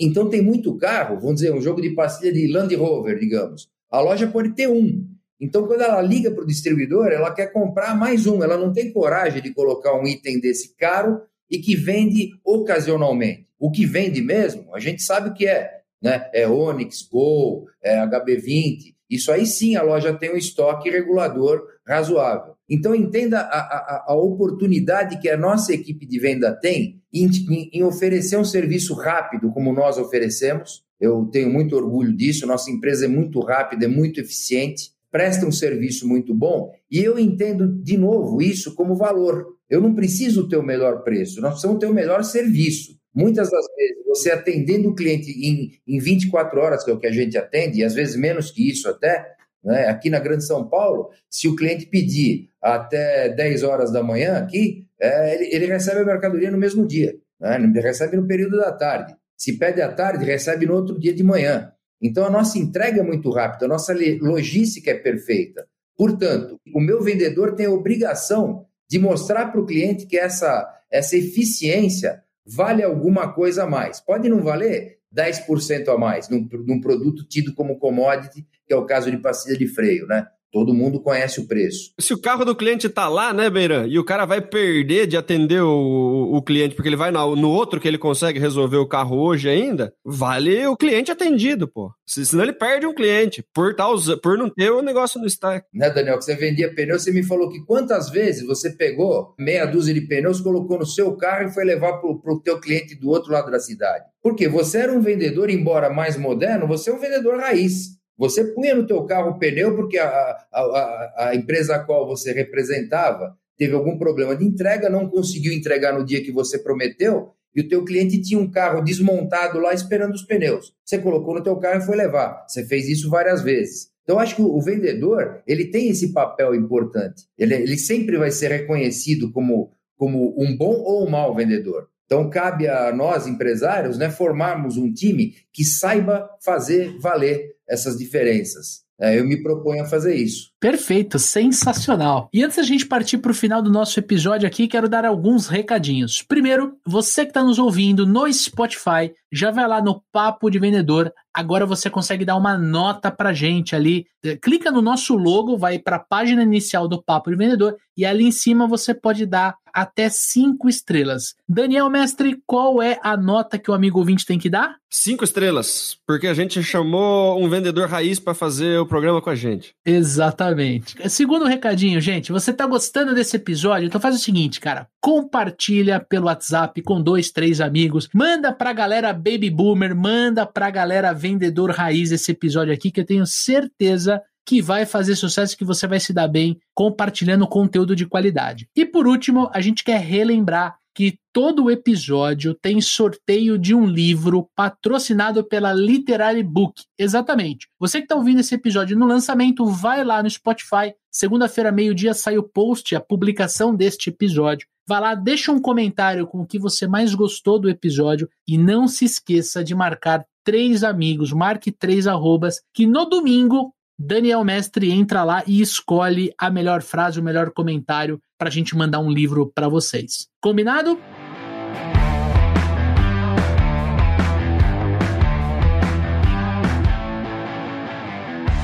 Então, 0.00 0.28
tem 0.28 0.42
muito 0.42 0.76
carro, 0.76 1.18
vamos 1.18 1.36
dizer, 1.36 1.52
um 1.52 1.60
jogo 1.60 1.80
de 1.80 1.90
pastilha 1.90 2.32
de 2.32 2.46
Land 2.52 2.74
Rover, 2.74 3.18
digamos. 3.18 3.68
A 3.90 4.00
loja 4.00 4.26
pode 4.26 4.54
ter 4.54 4.68
um. 4.68 5.06
Então, 5.40 5.66
quando 5.66 5.82
ela 5.82 6.00
liga 6.00 6.30
para 6.30 6.44
o 6.44 6.46
distribuidor, 6.46 7.08
ela 7.08 7.32
quer 7.32 7.52
comprar 7.52 7.96
mais 7.96 8.26
um. 8.26 8.42
Ela 8.42 8.56
não 8.56 8.72
tem 8.72 8.92
coragem 8.92 9.42
de 9.42 9.52
colocar 9.52 9.94
um 9.94 10.06
item 10.06 10.40
desse 10.40 10.74
caro 10.76 11.22
e 11.50 11.58
que 11.58 11.76
vende 11.76 12.30
ocasionalmente. 12.44 13.46
O 13.58 13.70
que 13.70 13.86
vende 13.86 14.20
mesmo, 14.20 14.74
a 14.74 14.80
gente 14.80 15.02
sabe 15.02 15.30
o 15.30 15.34
que 15.34 15.46
é. 15.46 15.80
Né? 16.02 16.28
É 16.32 16.48
Onix, 16.48 17.02
Gol, 17.02 17.66
é 17.82 17.96
HB20. 18.06 18.94
Isso 19.08 19.30
aí 19.30 19.46
sim 19.46 19.76
a 19.76 19.82
loja 19.82 20.12
tem 20.12 20.32
um 20.32 20.36
estoque 20.36 20.90
regulador 20.90 21.62
razoável. 21.86 22.53
Então, 22.68 22.94
entenda 22.94 23.40
a, 23.40 23.58
a, 23.58 24.04
a 24.08 24.14
oportunidade 24.14 25.20
que 25.20 25.28
a 25.28 25.36
nossa 25.36 25.72
equipe 25.72 26.06
de 26.06 26.18
venda 26.18 26.52
tem 26.52 27.00
em, 27.12 27.26
em, 27.26 27.70
em 27.72 27.82
oferecer 27.84 28.36
um 28.36 28.44
serviço 28.44 28.94
rápido, 28.94 29.52
como 29.52 29.72
nós 29.72 29.98
oferecemos, 29.98 30.84
eu 31.00 31.26
tenho 31.26 31.50
muito 31.50 31.76
orgulho 31.76 32.16
disso. 32.16 32.46
Nossa 32.46 32.70
empresa 32.70 33.04
é 33.04 33.08
muito 33.08 33.40
rápida, 33.40 33.84
é 33.84 33.88
muito 33.88 34.20
eficiente, 34.20 34.90
presta 35.10 35.46
um 35.46 35.52
serviço 35.52 36.08
muito 36.08 36.34
bom 36.34 36.72
e 36.90 36.98
eu 36.98 37.18
entendo, 37.18 37.68
de 37.68 37.96
novo, 37.96 38.40
isso 38.42 38.74
como 38.74 38.96
valor. 38.96 39.46
Eu 39.68 39.80
não 39.80 39.94
preciso 39.94 40.48
ter 40.48 40.56
o 40.56 40.62
melhor 40.62 41.02
preço, 41.02 41.40
nós 41.40 41.52
precisamos 41.52 41.78
ter 41.78 41.86
o 41.86 41.94
melhor 41.94 42.24
serviço. 42.24 42.98
Muitas 43.14 43.48
das 43.48 43.64
vezes, 43.76 44.04
você 44.06 44.30
atendendo 44.32 44.88
o 44.88 44.94
cliente 44.94 45.30
em, 45.30 45.72
em 45.86 46.00
24 46.00 46.60
horas, 46.60 46.82
que 46.82 46.90
é 46.90 46.94
o 46.94 46.98
que 46.98 47.06
a 47.06 47.12
gente 47.12 47.38
atende, 47.38 47.78
e 47.78 47.84
às 47.84 47.94
vezes 47.94 48.16
menos 48.16 48.50
que 48.50 48.68
isso 48.68 48.88
até, 48.88 49.24
né? 49.64 49.88
aqui 49.88 50.10
na 50.10 50.18
Grande 50.18 50.44
São 50.44 50.68
Paulo, 50.68 51.10
se 51.30 51.48
o 51.48 51.56
cliente 51.56 51.86
pedir 51.86 52.50
até 52.60 53.28
10 53.30 53.62
horas 53.62 53.92
da 53.92 54.02
manhã 54.02 54.38
aqui, 54.38 54.86
é, 55.00 55.34
ele, 55.34 55.54
ele 55.54 55.66
recebe 55.66 56.00
a 56.00 56.04
mercadoria 56.04 56.50
no 56.50 56.58
mesmo 56.58 56.86
dia. 56.86 57.16
Né? 57.40 57.56
Recebe 57.80 58.16
no 58.16 58.26
período 58.26 58.56
da 58.56 58.72
tarde. 58.72 59.14
Se 59.36 59.58
pede 59.58 59.82
à 59.82 59.92
tarde, 59.92 60.24
recebe 60.24 60.66
no 60.66 60.74
outro 60.74 60.98
dia 60.98 61.12
de 61.12 61.22
manhã. 61.22 61.72
Então 62.00 62.24
a 62.24 62.30
nossa 62.30 62.58
entrega 62.58 63.00
é 63.00 63.04
muito 63.04 63.30
rápida, 63.30 63.64
a 63.64 63.68
nossa 63.68 63.94
logística 64.20 64.90
é 64.90 64.94
perfeita. 64.94 65.66
Portanto, 65.96 66.60
o 66.74 66.80
meu 66.80 67.02
vendedor 67.02 67.54
tem 67.54 67.66
a 67.66 67.70
obrigação 67.70 68.66
de 68.88 68.98
mostrar 68.98 69.50
para 69.50 69.60
o 69.60 69.66
cliente 69.66 70.06
que 70.06 70.18
essa, 70.18 70.68
essa 70.90 71.16
eficiência 71.16 72.22
vale 72.44 72.82
alguma 72.82 73.32
coisa 73.32 73.64
a 73.64 73.66
mais. 73.66 74.00
Pode 74.00 74.28
não 74.28 74.42
valer 74.42 74.98
10% 75.14 75.88
a 75.88 75.96
mais 75.96 76.28
num, 76.28 76.46
num 76.66 76.80
produto 76.80 77.26
tido 77.26 77.54
como 77.54 77.78
commodity, 77.78 78.46
que 78.66 78.74
é 78.74 78.76
o 78.76 78.86
caso 78.86 79.10
de 79.10 79.18
pastilha 79.18 79.58
de 79.58 79.66
freio, 79.66 80.06
né? 80.06 80.26
Todo 80.54 80.72
mundo 80.72 81.00
conhece 81.00 81.40
o 81.40 81.48
preço. 81.48 81.90
Se 81.98 82.14
o 82.14 82.20
carro 82.20 82.44
do 82.44 82.54
cliente 82.54 82.88
tá 82.88 83.08
lá, 83.08 83.32
né, 83.32 83.50
Beiran, 83.50 83.88
e 83.88 83.98
o 83.98 84.04
cara 84.04 84.24
vai 84.24 84.40
perder 84.40 85.08
de 85.08 85.16
atender 85.16 85.60
o, 85.60 86.30
o 86.32 86.40
cliente 86.40 86.76
porque 86.76 86.88
ele 86.88 86.94
vai 86.94 87.10
no, 87.10 87.34
no 87.34 87.50
outro 87.50 87.80
que 87.80 87.88
ele 87.88 87.98
consegue 87.98 88.38
resolver 88.38 88.76
o 88.76 88.86
carro 88.86 89.18
hoje 89.18 89.48
ainda, 89.48 89.92
vale 90.04 90.64
o 90.68 90.76
cliente 90.76 91.10
atendido, 91.10 91.66
pô. 91.66 91.90
Senão 92.06 92.44
ele 92.44 92.52
perde 92.52 92.86
um 92.86 92.94
cliente 92.94 93.44
por, 93.52 93.74
tá, 93.74 93.84
por 94.22 94.38
não 94.38 94.48
ter 94.48 94.70
o 94.70 94.80
negócio 94.80 95.20
no 95.20 95.26
stack. 95.26 95.66
Né, 95.74 95.90
Daniel, 95.90 96.18
que 96.18 96.24
você 96.24 96.36
vendia 96.36 96.72
pneu, 96.72 97.00
você 97.00 97.10
me 97.10 97.24
falou 97.24 97.50
que 97.50 97.64
quantas 97.64 98.08
vezes 98.08 98.46
você 98.46 98.70
pegou 98.70 99.34
meia 99.36 99.66
dúzia 99.66 99.92
de 99.92 100.02
pneus, 100.02 100.40
colocou 100.40 100.78
no 100.78 100.86
seu 100.86 101.16
carro 101.16 101.48
e 101.48 101.52
foi 101.52 101.64
levar 101.64 101.94
pro, 101.94 102.20
pro 102.20 102.40
teu 102.40 102.60
cliente 102.60 102.94
do 102.94 103.08
outro 103.08 103.32
lado 103.32 103.50
da 103.50 103.58
cidade. 103.58 104.04
Porque 104.22 104.46
você 104.46 104.78
era 104.78 104.92
um 104.92 105.00
vendedor, 105.00 105.50
embora 105.50 105.90
mais 105.90 106.16
moderno, 106.16 106.68
você 106.68 106.90
é 106.90 106.94
um 106.94 107.00
vendedor 107.00 107.40
raiz. 107.40 108.03
Você 108.16 108.44
punha 108.44 108.74
no 108.74 108.86
teu 108.86 109.04
carro 109.04 109.30
o 109.30 109.38
pneu 109.38 109.74
porque 109.74 109.98
a, 109.98 110.08
a, 110.52 111.14
a, 111.16 111.34
empresa 111.34 111.76
a 111.76 111.78
qual 111.84 112.06
você 112.06 112.32
representava 112.32 113.36
teve 113.56 113.74
algum 113.74 113.98
problema 113.98 114.36
de 114.36 114.44
entrega, 114.44 114.90
não 114.90 115.08
conseguiu 115.08 115.52
entregar 115.52 115.92
no 115.92 116.04
dia 116.04 116.22
que 116.22 116.32
você 116.32 116.58
prometeu, 116.58 117.32
e 117.54 117.60
o 117.60 117.68
teu 117.68 117.84
cliente 117.84 118.20
tinha 118.20 118.38
um 118.38 118.50
carro 118.50 118.82
desmontado 118.82 119.60
lá 119.60 119.72
esperando 119.72 120.12
os 120.12 120.22
pneus. 120.22 120.74
Você 120.84 120.98
colocou 120.98 121.34
no 121.34 121.42
teu 121.42 121.56
carro 121.56 121.80
e 121.80 121.86
foi 121.86 121.96
levar. 121.96 122.44
Você 122.48 122.66
fez 122.66 122.88
isso 122.88 123.08
várias 123.08 123.42
vezes. 123.42 123.90
Então, 124.02 124.18
acho 124.18 124.36
que 124.36 124.42
o 124.42 124.60
vendedor 124.60 125.40
ele 125.46 125.66
tem 125.66 125.88
esse 125.88 126.12
papel 126.12 126.54
importante. 126.54 127.22
Ele, 127.38 127.54
ele 127.54 127.78
sempre 127.78 128.18
vai 128.18 128.30
ser 128.30 128.48
reconhecido 128.48 129.30
como, 129.30 129.70
como 129.96 130.34
um 130.36 130.56
bom 130.56 130.74
ou 130.82 131.06
um 131.06 131.10
mau 131.10 131.34
vendedor. 131.34 131.88
Então, 132.04 132.28
cabe 132.28 132.68
a 132.68 132.92
nós, 132.92 133.26
empresários, 133.26 133.96
né, 133.96 134.10
formarmos 134.10 134.76
um 134.76 134.92
time 134.92 135.34
que 135.52 135.64
saiba 135.64 136.28
fazer 136.44 136.98
valer 136.98 137.53
essas 137.68 137.96
diferenças. 137.98 138.84
É, 139.00 139.18
eu 139.18 139.26
me 139.26 139.42
proponho 139.42 139.82
a 139.82 139.86
fazer 139.86 140.14
isso. 140.14 140.52
Perfeito, 140.60 141.18
sensacional. 141.18 142.28
E 142.32 142.44
antes 142.44 142.58
da 142.58 142.62
gente 142.62 142.86
partir 142.86 143.18
para 143.18 143.32
o 143.32 143.34
final 143.34 143.60
do 143.60 143.70
nosso 143.70 143.98
episódio 143.98 144.46
aqui, 144.46 144.68
quero 144.68 144.88
dar 144.88 145.04
alguns 145.04 145.48
recadinhos. 145.48 146.22
Primeiro, 146.22 146.76
você 146.86 147.24
que 147.24 147.30
está 147.30 147.42
nos 147.42 147.58
ouvindo 147.58 148.06
no 148.06 148.32
Spotify, 148.32 149.12
já 149.32 149.50
vai 149.50 149.66
lá 149.66 149.82
no 149.82 150.00
Papo 150.12 150.48
de 150.48 150.60
Vendedor. 150.60 151.12
Agora 151.34 151.66
você 151.66 151.90
consegue 151.90 152.24
dar 152.24 152.36
uma 152.36 152.56
nota 152.56 153.10
para 153.10 153.32
gente 153.32 153.74
ali. 153.74 154.06
É, 154.24 154.36
clica 154.36 154.70
no 154.70 154.80
nosso 154.80 155.16
logo, 155.16 155.58
vai 155.58 155.76
para 155.78 155.96
a 155.96 156.04
página 156.04 156.44
inicial 156.44 156.86
do 156.86 157.02
Papo 157.02 157.30
de 157.30 157.36
Vendedor 157.36 157.76
e 157.96 158.06
ali 158.06 158.24
em 158.24 158.32
cima 158.32 158.68
você 158.68 158.94
pode 158.94 159.26
dar 159.26 159.56
até 159.74 160.08
cinco 160.08 160.68
estrelas. 160.68 161.34
Daniel 161.48 161.90
Mestre, 161.90 162.40
qual 162.46 162.80
é 162.80 162.98
a 163.02 163.16
nota 163.16 163.58
que 163.58 163.70
o 163.70 163.74
amigo 163.74 163.98
ouvinte 163.98 164.24
tem 164.24 164.38
que 164.38 164.48
dar? 164.48 164.76
Cinco 164.88 165.24
estrelas, 165.24 165.98
porque 166.06 166.28
a 166.28 166.34
gente 166.34 166.62
chamou 166.62 167.42
um 167.42 167.48
vendedor 167.48 167.88
raiz 167.88 168.20
para 168.20 168.32
fazer 168.32 168.78
o 168.78 168.86
programa 168.86 169.20
com 169.20 169.28
a 169.28 169.34
gente. 169.34 169.74
Exatamente. 169.84 170.96
Segundo 171.10 171.46
recadinho, 171.46 172.00
gente, 172.00 172.30
você 172.30 172.52
tá 172.52 172.64
gostando 172.64 173.12
desse 173.12 173.34
episódio? 173.34 173.86
Então 173.86 174.00
faz 174.00 174.14
o 174.14 174.20
seguinte, 174.20 174.60
cara, 174.60 174.86
compartilha 175.00 175.98
pelo 175.98 176.26
WhatsApp 176.26 176.80
com 176.82 177.02
dois, 177.02 177.32
três 177.32 177.60
amigos, 177.60 178.08
manda 178.14 178.52
pra 178.52 178.72
galera 178.72 179.12
Baby 179.12 179.50
Boomer, 179.50 179.96
manda 179.96 180.46
pra 180.46 180.70
galera 180.70 181.12
vendedor 181.12 181.72
raiz 181.72 182.12
esse 182.12 182.30
episódio 182.30 182.72
aqui 182.72 182.92
que 182.92 183.00
eu 183.00 183.04
tenho 183.04 183.26
certeza 183.26 184.22
que 184.46 184.60
vai 184.60 184.84
fazer 184.84 185.16
sucesso, 185.16 185.56
que 185.56 185.64
você 185.64 185.86
vai 185.86 186.00
se 186.00 186.12
dar 186.12 186.28
bem 186.28 186.58
compartilhando 186.74 187.46
conteúdo 187.46 187.96
de 187.96 188.06
qualidade. 188.06 188.68
E 188.76 188.84
por 188.84 189.06
último, 189.06 189.50
a 189.52 189.60
gente 189.60 189.82
quer 189.82 190.00
relembrar 190.00 190.76
que 190.94 191.18
todo 191.32 191.70
episódio 191.70 192.54
tem 192.54 192.80
sorteio 192.80 193.58
de 193.58 193.74
um 193.74 193.84
livro 193.84 194.48
patrocinado 194.54 195.42
pela 195.42 195.72
Literary 195.72 196.42
Book. 196.42 196.84
Exatamente. 196.96 197.66
Você 197.80 197.98
que 197.98 198.04
está 198.04 198.14
ouvindo 198.14 198.40
esse 198.40 198.54
episódio 198.54 198.96
no 198.96 199.04
lançamento, 199.04 199.66
vai 199.66 200.04
lá 200.04 200.22
no 200.22 200.30
Spotify. 200.30 200.94
Segunda-feira, 201.10 201.72
meio-dia, 201.72 202.14
sai 202.14 202.38
o 202.38 202.44
post, 202.44 202.94
a 202.94 203.00
publicação 203.00 203.74
deste 203.74 204.10
episódio. 204.10 204.68
Vá 204.86 205.00
lá, 205.00 205.14
deixa 205.14 205.50
um 205.50 205.60
comentário 205.60 206.26
com 206.26 206.42
o 206.42 206.46
que 206.46 206.58
você 206.58 206.86
mais 206.86 207.14
gostou 207.14 207.58
do 207.58 207.68
episódio 207.68 208.28
e 208.46 208.56
não 208.56 208.86
se 208.86 209.04
esqueça 209.04 209.64
de 209.64 209.74
marcar 209.74 210.24
três 210.44 210.84
amigos, 210.84 211.32
marque 211.32 211.72
três 211.72 212.06
arrobas, 212.06 212.60
que 212.72 212.86
no 212.86 213.06
domingo 213.06 213.73
Daniel 213.96 214.42
Mestre 214.42 214.90
entra 214.90 215.22
lá 215.22 215.44
e 215.46 215.60
escolhe 215.60 216.34
a 216.36 216.50
melhor 216.50 216.82
frase, 216.82 217.20
o 217.20 217.22
melhor 217.22 217.52
comentário 217.52 218.20
para 218.36 218.48
a 218.48 218.50
gente 218.50 218.76
mandar 218.76 218.98
um 218.98 219.08
livro 219.08 219.52
para 219.54 219.68
vocês. 219.68 220.26
Combinado? 220.40 220.98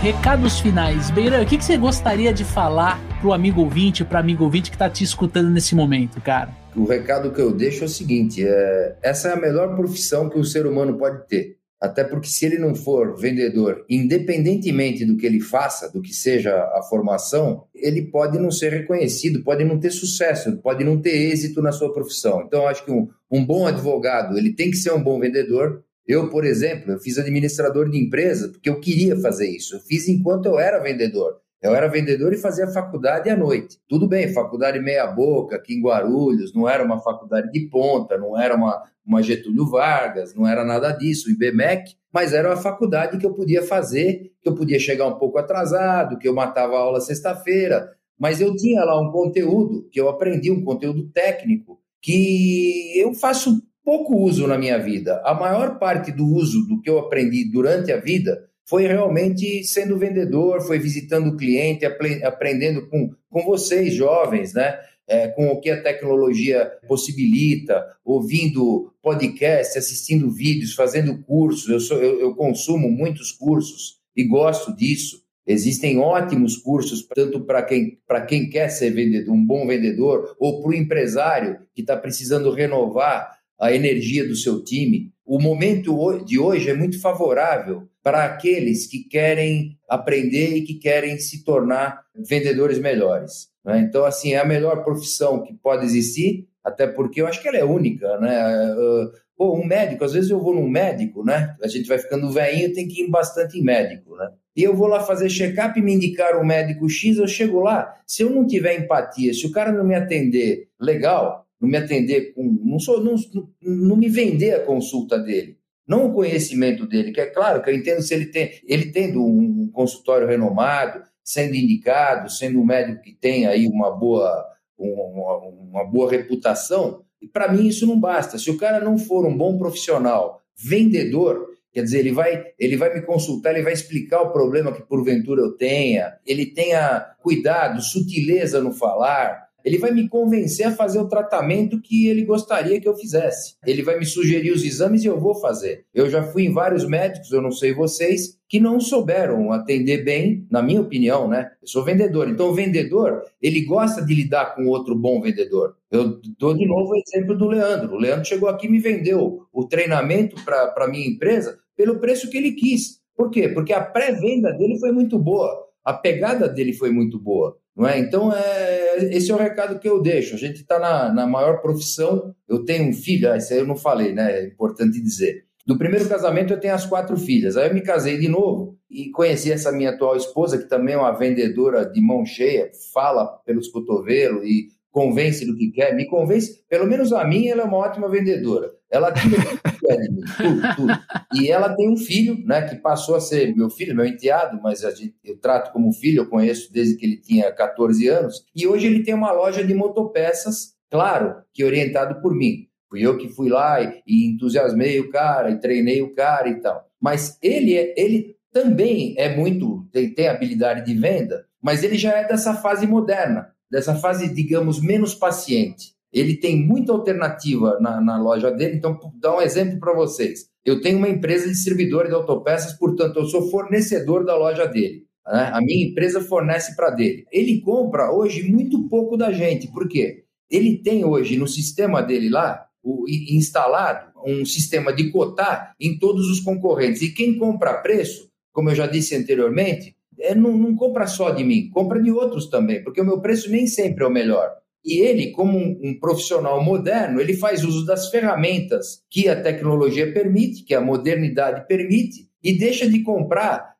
Recados 0.02 0.58
finais. 0.58 1.10
Beira, 1.12 1.40
o 1.40 1.46
que, 1.46 1.62
você 1.62 1.76
gostaria 1.76 2.32
de 2.32 2.44
falar 2.44 2.98
pro 3.20 3.32
amigo 3.32 3.60
ouvinte, 3.60 4.04
para 4.04 4.18
amigo 4.18 4.42
ouvinte 4.42 4.70
que 4.70 4.74
está 4.76 4.90
te 4.90 5.04
escutando 5.04 5.48
nesse 5.50 5.76
momento, 5.76 6.20
cara? 6.20 6.50
O 6.74 6.84
recado 6.84 7.30
que 7.30 7.40
eu 7.40 7.52
deixo 7.52 7.84
é 7.84 7.86
o 7.86 7.88
seguinte: 7.88 8.44
é, 8.44 8.96
essa 9.00 9.28
é 9.28 9.32
a 9.34 9.36
melhor 9.36 9.76
profissão 9.76 10.28
que 10.28 10.38
o 10.38 10.44
ser 10.44 10.66
humano 10.66 10.98
pode 10.98 11.24
ter. 11.28 11.59
Até 11.80 12.04
porque 12.04 12.28
se 12.28 12.44
ele 12.44 12.58
não 12.58 12.74
for 12.74 13.16
vendedor, 13.18 13.86
independentemente 13.88 15.04
do 15.06 15.16
que 15.16 15.24
ele 15.24 15.40
faça, 15.40 15.90
do 15.90 16.02
que 16.02 16.12
seja 16.12 16.54
a 16.74 16.82
formação, 16.82 17.64
ele 17.74 18.02
pode 18.02 18.38
não 18.38 18.50
ser 18.50 18.70
reconhecido, 18.70 19.42
pode 19.42 19.64
não 19.64 19.80
ter 19.80 19.90
sucesso, 19.90 20.54
pode 20.58 20.84
não 20.84 21.00
ter 21.00 21.16
êxito 21.32 21.62
na 21.62 21.72
sua 21.72 21.90
profissão. 21.90 22.42
Então, 22.42 22.68
acho 22.68 22.84
que 22.84 22.90
um, 22.90 23.08
um 23.30 23.44
bom 23.44 23.66
advogado, 23.66 24.36
ele 24.36 24.52
tem 24.52 24.70
que 24.70 24.76
ser 24.76 24.92
um 24.92 25.02
bom 25.02 25.18
vendedor. 25.18 25.82
Eu, 26.06 26.28
por 26.28 26.44
exemplo, 26.44 26.92
eu 26.92 26.98
fiz 26.98 27.16
administrador 27.16 27.88
de 27.88 27.98
empresa 27.98 28.48
porque 28.48 28.68
eu 28.68 28.78
queria 28.78 29.16
fazer 29.16 29.48
isso. 29.48 29.76
Eu 29.76 29.80
fiz 29.80 30.06
enquanto 30.06 30.46
eu 30.46 30.58
era 30.58 30.82
vendedor. 30.82 31.36
Eu 31.62 31.74
era 31.74 31.88
vendedor 31.88 32.32
e 32.32 32.38
fazia 32.38 32.66
faculdade 32.68 33.28
à 33.28 33.36
noite. 33.36 33.78
Tudo 33.86 34.08
bem, 34.08 34.32
faculdade 34.32 34.80
meia 34.80 35.06
boca, 35.06 35.56
aqui 35.56 35.74
em 35.74 35.82
Guarulhos, 35.82 36.54
não 36.54 36.66
era 36.66 36.82
uma 36.82 36.98
faculdade 36.98 37.52
de 37.52 37.60
ponta, 37.68 38.16
não 38.16 38.38
era 38.38 38.56
uma, 38.56 38.82
uma 39.04 39.22
Getúlio 39.22 39.66
Vargas, 39.66 40.34
não 40.34 40.46
era 40.46 40.64
nada 40.64 40.90
disso, 40.90 41.28
o 41.28 41.32
IBMEC, 41.32 41.96
mas 42.10 42.32
era 42.32 42.48
uma 42.48 42.56
faculdade 42.56 43.18
que 43.18 43.26
eu 43.26 43.34
podia 43.34 43.62
fazer, 43.62 44.32
que 44.42 44.48
eu 44.48 44.54
podia 44.54 44.78
chegar 44.78 45.06
um 45.06 45.18
pouco 45.18 45.38
atrasado, 45.38 46.18
que 46.18 46.26
eu 46.26 46.34
matava 46.34 46.76
a 46.76 46.80
aula 46.80 47.00
sexta-feira, 47.00 47.92
mas 48.18 48.40
eu 48.40 48.56
tinha 48.56 48.82
lá 48.82 48.98
um 48.98 49.10
conteúdo 49.12 49.86
que 49.90 50.00
eu 50.00 50.08
aprendi, 50.08 50.50
um 50.50 50.64
conteúdo 50.64 51.08
técnico, 51.08 51.78
que 52.00 52.98
eu 52.98 53.12
faço 53.12 53.62
pouco 53.84 54.16
uso 54.16 54.46
na 54.46 54.56
minha 54.56 54.78
vida. 54.78 55.20
A 55.24 55.34
maior 55.34 55.78
parte 55.78 56.10
do 56.10 56.26
uso 56.26 56.66
do 56.66 56.80
que 56.80 56.88
eu 56.88 56.98
aprendi 56.98 57.50
durante 57.50 57.92
a 57.92 57.98
vida 57.98 58.49
foi 58.70 58.86
realmente 58.86 59.64
sendo 59.64 59.98
vendedor, 59.98 60.60
foi 60.60 60.78
visitando 60.78 61.30
o 61.30 61.36
cliente, 61.36 61.84
aprendendo 61.84 62.88
com, 62.88 63.12
com 63.28 63.44
vocês, 63.44 63.92
jovens, 63.92 64.54
né? 64.54 64.78
É, 65.08 65.26
com 65.26 65.48
o 65.48 65.60
que 65.60 65.68
a 65.68 65.82
tecnologia 65.82 66.70
possibilita, 66.86 67.84
ouvindo 68.04 68.94
podcast, 69.02 69.76
assistindo 69.76 70.30
vídeos, 70.30 70.72
fazendo 70.72 71.20
cursos. 71.24 71.68
Eu, 71.68 71.80
sou, 71.80 72.00
eu, 72.00 72.20
eu 72.20 72.34
consumo 72.36 72.88
muitos 72.88 73.32
cursos 73.32 73.98
e 74.14 74.22
gosto 74.22 74.72
disso. 74.72 75.20
Existem 75.44 75.98
ótimos 75.98 76.56
cursos, 76.56 77.04
tanto 77.12 77.40
para 77.40 77.64
quem, 77.64 77.98
quem 78.28 78.48
quer 78.48 78.68
ser 78.68 78.92
vendedor, 78.92 79.34
um 79.34 79.44
bom 79.44 79.66
vendedor, 79.66 80.36
ou 80.38 80.62
para 80.62 80.70
o 80.70 80.74
empresário 80.74 81.58
que 81.74 81.80
está 81.80 81.96
precisando 81.96 82.52
renovar 82.52 83.36
a 83.58 83.74
energia 83.74 84.24
do 84.28 84.36
seu 84.36 84.62
time. 84.62 85.12
O 85.26 85.40
momento 85.40 86.24
de 86.24 86.38
hoje 86.38 86.70
é 86.70 86.74
muito 86.74 87.00
favorável 87.00 87.89
para 88.02 88.24
aqueles 88.24 88.86
que 88.86 89.04
querem 89.04 89.78
aprender 89.88 90.56
e 90.56 90.62
que 90.62 90.74
querem 90.74 91.18
se 91.18 91.44
tornar 91.44 92.02
vendedores 92.14 92.78
melhores. 92.78 93.50
Né? 93.64 93.80
Então, 93.80 94.04
assim, 94.04 94.32
é 94.32 94.38
a 94.38 94.44
melhor 94.44 94.82
profissão 94.84 95.42
que 95.42 95.52
pode 95.54 95.84
existir, 95.84 96.48
até 96.64 96.86
porque 96.86 97.20
eu 97.20 97.26
acho 97.26 97.40
que 97.40 97.48
ela 97.48 97.58
é 97.58 97.64
única, 97.64 98.18
né? 98.18 98.38
Ah, 98.38 99.10
pô, 99.36 99.54
um 99.54 99.64
médico, 99.64 100.04
às 100.04 100.12
vezes 100.12 100.30
eu 100.30 100.40
vou 100.40 100.54
num 100.54 100.68
médico, 100.68 101.24
né? 101.24 101.56
A 101.62 101.68
gente 101.68 101.88
vai 101.88 101.98
ficando 101.98 102.30
velhinho, 102.30 102.72
tem 102.74 102.86
que 102.86 103.02
ir 103.02 103.10
bastante 103.10 103.58
em 103.58 103.62
médico, 103.62 104.16
né? 104.16 104.30
E 104.54 104.62
eu 104.62 104.74
vou 104.74 104.86
lá 104.86 105.00
fazer 105.00 105.30
check-up 105.30 105.78
e 105.78 105.82
me 105.82 105.94
indicar 105.94 106.38
um 106.38 106.44
médico 106.44 106.88
X, 106.88 107.16
eu 107.16 107.26
chego 107.26 107.60
lá, 107.60 107.94
se 108.06 108.22
eu 108.22 108.30
não 108.30 108.46
tiver 108.46 108.78
empatia, 108.78 109.32
se 109.32 109.46
o 109.46 109.52
cara 109.52 109.72
não 109.72 109.84
me 109.84 109.94
atender 109.94 110.68
legal, 110.78 111.46
não 111.60 111.68
me 111.68 111.76
atender 111.76 112.34
com. 112.34 112.58
não, 112.62 112.78
sou, 112.78 113.02
não, 113.02 113.14
não 113.62 113.96
me 113.96 114.08
vender 114.08 114.54
a 114.54 114.64
consulta 114.64 115.18
dele, 115.18 115.56
não 115.90 116.06
o 116.06 116.14
conhecimento 116.14 116.86
dele, 116.86 117.10
que 117.10 117.20
é 117.20 117.26
claro 117.26 117.60
que 117.60 117.68
eu 117.68 117.74
entendo 117.74 118.00
se 118.00 118.14
ele 118.14 118.26
tem, 118.26 118.52
ele 118.64 118.92
tendo 118.92 119.26
um 119.26 119.68
consultório 119.72 120.28
renomado, 120.28 121.02
sendo 121.24 121.56
indicado, 121.56 122.30
sendo 122.30 122.60
um 122.60 122.64
médico 122.64 123.02
que 123.02 123.12
tem 123.12 123.44
aí 123.44 123.66
uma 123.66 123.90
boa, 123.90 124.46
uma, 124.78 125.36
uma 125.38 125.84
boa 125.84 126.08
reputação, 126.08 127.02
Para 127.32 127.52
mim, 127.52 127.66
isso 127.66 127.88
não 127.88 127.98
basta. 127.98 128.38
Se 128.38 128.50
o 128.52 128.56
cara 128.56 128.78
não 128.78 128.96
for 128.96 129.26
um 129.26 129.36
bom 129.36 129.58
profissional, 129.58 130.40
vendedor, 130.56 131.50
Quer 131.72 131.84
dizer, 131.84 132.00
ele 132.00 132.10
vai, 132.10 132.46
ele 132.58 132.76
vai 132.76 132.92
me 132.92 133.02
consultar, 133.02 133.52
ele 133.52 133.62
vai 133.62 133.72
explicar 133.72 134.22
o 134.22 134.32
problema 134.32 134.72
que 134.72 134.82
porventura 134.82 135.40
eu 135.40 135.52
tenha, 135.56 136.14
ele 136.26 136.46
tenha 136.46 137.14
cuidado, 137.22 137.80
sutileza 137.80 138.60
no 138.60 138.72
falar, 138.72 139.46
ele 139.64 139.78
vai 139.78 139.90
me 139.90 140.08
convencer 140.08 140.66
a 140.66 140.72
fazer 140.72 140.98
o 140.98 141.08
tratamento 141.08 141.80
que 141.80 142.08
ele 142.08 142.24
gostaria 142.24 142.80
que 142.80 142.88
eu 142.88 142.96
fizesse. 142.96 143.56
Ele 143.66 143.82
vai 143.82 143.98
me 143.98 144.06
sugerir 144.06 144.52
os 144.52 144.64
exames 144.64 145.04
e 145.04 145.06
eu 145.06 145.18
vou 145.18 145.34
fazer. 145.34 145.84
Eu 145.94 146.08
já 146.08 146.22
fui 146.22 146.44
em 146.44 146.52
vários 146.52 146.86
médicos, 146.86 147.30
eu 147.30 147.42
não 147.42 147.50
sei 147.50 147.74
vocês, 147.74 148.38
que 148.48 148.58
não 148.58 148.80
souberam 148.80 149.52
atender 149.52 150.04
bem, 150.04 150.46
na 150.50 150.60
minha 150.60 150.80
opinião, 150.80 151.28
né? 151.28 151.50
Eu 151.62 151.68
sou 151.68 151.84
vendedor. 151.84 152.28
Então, 152.28 152.48
o 152.48 152.54
vendedor, 152.54 153.22
ele 153.40 153.64
gosta 153.64 154.04
de 154.04 154.12
lidar 154.12 154.54
com 154.54 154.66
outro 154.66 154.94
bom 154.94 155.20
vendedor. 155.20 155.76
Eu 155.90 156.20
dou 156.38 156.54
de 156.54 156.66
novo 156.66 156.92
o 156.92 156.96
exemplo 156.96 157.36
do 157.36 157.46
Leandro. 157.46 157.94
O 157.94 157.98
Leandro 157.98 158.24
chegou 158.24 158.48
aqui 158.48 158.66
e 158.66 158.70
me 158.70 158.80
vendeu 158.80 159.46
o 159.52 159.64
treinamento 159.66 160.36
para 160.44 160.74
a 160.76 160.88
minha 160.88 161.06
empresa 161.06 161.58
pelo 161.76 162.00
preço 162.00 162.28
que 162.28 162.36
ele 162.36 162.52
quis. 162.52 163.00
Por 163.16 163.30
quê? 163.30 163.48
Porque 163.48 163.72
a 163.72 163.80
pré-venda 163.80 164.52
dele 164.52 164.78
foi 164.78 164.92
muito 164.92 165.18
boa, 165.18 165.66
a 165.84 165.92
pegada 165.92 166.48
dele 166.48 166.72
foi 166.72 166.90
muito 166.90 167.18
boa. 167.18 167.56
Não 167.76 167.86
é? 167.86 167.98
Então, 167.98 168.32
é, 168.32 168.89
esse 169.04 169.30
é 169.30 169.34
o 169.34 169.38
recado 169.38 169.78
que 169.78 169.88
eu 169.88 170.00
deixo. 170.00 170.34
A 170.34 170.38
gente 170.38 170.62
está 170.62 170.78
na, 170.78 171.12
na 171.12 171.26
maior 171.26 171.60
profissão. 171.60 172.34
Eu 172.48 172.64
tenho 172.64 172.88
um 172.88 172.92
filho, 172.92 173.30
ah, 173.30 173.36
isso 173.36 173.52
aí 173.52 173.58
eu 173.58 173.66
não 173.66 173.76
falei, 173.76 174.12
né? 174.12 174.40
É 174.40 174.46
importante 174.46 175.00
dizer. 175.00 175.44
Do 175.66 175.78
primeiro 175.78 176.08
casamento, 176.08 176.52
eu 176.52 176.60
tenho 176.60 176.74
as 176.74 176.86
quatro 176.86 177.16
filhas. 177.16 177.56
Aí 177.56 177.68
eu 177.68 177.74
me 177.74 177.82
casei 177.82 178.18
de 178.18 178.28
novo 178.28 178.78
e 178.90 179.10
conheci 179.10 179.52
essa 179.52 179.70
minha 179.70 179.90
atual 179.90 180.16
esposa, 180.16 180.58
que 180.58 180.68
também 180.68 180.94
é 180.94 180.98
uma 180.98 181.12
vendedora 181.12 181.84
de 181.84 182.00
mão 182.00 182.24
cheia, 182.24 182.70
fala 182.92 183.26
pelos 183.46 183.68
cotovelos 183.68 184.44
e 184.44 184.68
convence 184.90 185.46
do 185.46 185.56
que 185.56 185.70
quer, 185.70 185.94
me 185.94 186.06
convence, 186.06 186.64
pelo 186.68 186.86
menos 186.86 187.12
a 187.12 187.24
mim, 187.24 187.46
ela 187.46 187.62
é 187.62 187.64
uma 187.64 187.76
ótima 187.76 188.08
vendedora. 188.08 188.72
Ela 188.90 189.12
mim, 189.12 190.20
tudo, 190.36 190.76
tudo. 190.76 190.92
E 191.34 191.48
ela 191.48 191.74
tem 191.74 191.88
um 191.88 191.96
filho, 191.96 192.44
né, 192.44 192.62
que 192.62 192.76
passou 192.76 193.14
a 193.14 193.20
ser 193.20 193.54
meu 193.54 193.70
filho, 193.70 193.94
meu 193.94 194.04
enteado, 194.04 194.60
mas 194.62 194.80
gente, 194.80 195.14
eu 195.24 195.38
trato 195.38 195.72
como 195.72 195.92
filho, 195.92 196.22
eu 196.22 196.28
conheço 196.28 196.72
desde 196.72 196.96
que 196.96 197.06
ele 197.06 197.16
tinha 197.16 197.52
14 197.52 198.08
anos, 198.08 198.44
e 198.54 198.66
hoje 198.66 198.86
ele 198.86 199.02
tem 199.02 199.14
uma 199.14 199.30
loja 199.32 199.64
de 199.64 199.72
motopeças, 199.72 200.74
claro, 200.90 201.36
que 201.52 201.64
orientado 201.64 202.20
por 202.20 202.34
mim. 202.34 202.66
Fui 202.88 203.00
eu 203.06 203.16
que 203.16 203.28
fui 203.28 203.48
lá 203.48 203.80
e, 203.80 204.02
e 204.06 204.26
entusiasmei 204.26 204.98
o 204.98 205.10
cara, 205.10 205.50
e 205.50 205.60
treinei 205.60 206.02
o 206.02 206.12
cara 206.14 206.48
e 206.48 206.60
tal. 206.60 206.84
Mas 207.00 207.38
ele, 207.40 207.76
é, 207.76 207.94
ele 207.96 208.36
também 208.52 209.14
é 209.16 209.34
muito, 209.34 209.88
tem, 209.92 210.12
tem 210.12 210.26
habilidade 210.26 210.84
de 210.84 210.98
venda, 210.98 211.46
mas 211.62 211.84
ele 211.84 211.96
já 211.96 212.12
é 212.16 212.26
dessa 212.26 212.54
fase 212.54 212.86
moderna 212.86 213.54
dessa 213.70 213.94
fase, 213.94 214.34
digamos, 214.34 214.80
menos 214.80 215.14
paciente. 215.14 215.94
Ele 216.12 216.36
tem 216.36 216.56
muita 216.56 216.92
alternativa 216.92 217.78
na, 217.80 218.00
na 218.00 218.20
loja 218.20 218.50
dele, 218.50 218.76
então, 218.76 218.98
dá 219.20 219.36
um 219.36 219.40
exemplo 219.40 219.78
para 219.78 219.94
vocês. 219.94 220.48
Eu 220.64 220.80
tenho 220.80 220.98
uma 220.98 221.08
empresa 221.08 221.48
distribuidora 221.48 222.08
de 222.08 222.14
autopeças, 222.14 222.72
portanto, 222.72 223.18
eu 223.18 223.26
sou 223.26 223.50
fornecedor 223.50 224.24
da 224.24 224.36
loja 224.36 224.66
dele. 224.66 225.04
Né? 225.26 225.50
A 225.52 225.60
minha 225.60 225.86
empresa 225.86 226.20
fornece 226.20 226.74
para 226.74 226.90
dele. 226.90 227.24
Ele 227.30 227.60
compra 227.60 228.12
hoje 228.12 228.42
muito 228.42 228.88
pouco 228.88 229.16
da 229.16 229.32
gente, 229.32 229.68
por 229.68 229.88
quê? 229.88 230.24
Ele 230.50 230.78
tem 230.78 231.04
hoje 231.04 231.36
no 231.36 231.46
sistema 231.46 232.02
dele 232.02 232.28
lá, 232.28 232.66
o, 232.82 233.04
instalado, 233.08 234.10
um 234.26 234.44
sistema 234.44 234.92
de 234.92 235.10
cotar 235.10 235.74
em 235.78 235.98
todos 235.98 236.28
os 236.28 236.40
concorrentes. 236.40 237.02
E 237.02 237.12
quem 237.12 237.38
compra 237.38 237.70
a 237.70 237.78
preço, 237.78 238.28
como 238.52 238.70
eu 238.70 238.74
já 238.74 238.86
disse 238.86 239.14
anteriormente, 239.14 239.94
é, 240.18 240.34
não, 240.34 240.56
não 240.56 240.74
compra 240.74 241.06
só 241.06 241.30
de 241.30 241.44
mim, 241.44 241.70
compra 241.70 242.02
de 242.02 242.10
outros 242.10 242.50
também, 242.50 242.82
porque 242.82 243.00
o 243.00 243.04
meu 243.04 243.20
preço 243.20 243.50
nem 243.50 243.66
sempre 243.66 244.04
é 244.04 244.06
o 244.06 244.10
melhor. 244.10 244.50
E 244.84 245.00
ele, 245.00 245.30
como 245.30 245.58
um, 245.58 245.78
um, 245.82 246.00
profissional 246.00 246.62
moderno, 246.62 247.20
ele 247.20 247.34
faz 247.34 247.64
uso 247.64 247.84
das 247.84 248.08
ferramentas 248.08 249.02
que 249.10 249.28
a 249.28 249.40
tecnologia 249.40 250.12
permite, 250.12 250.64
que 250.64 250.74
a 250.74 250.80
modernidade 250.80 251.66
permite, 251.66 252.28
e 252.42 252.56
deixa 252.56 252.88
de 252.88 253.02
comprar 253.02 253.74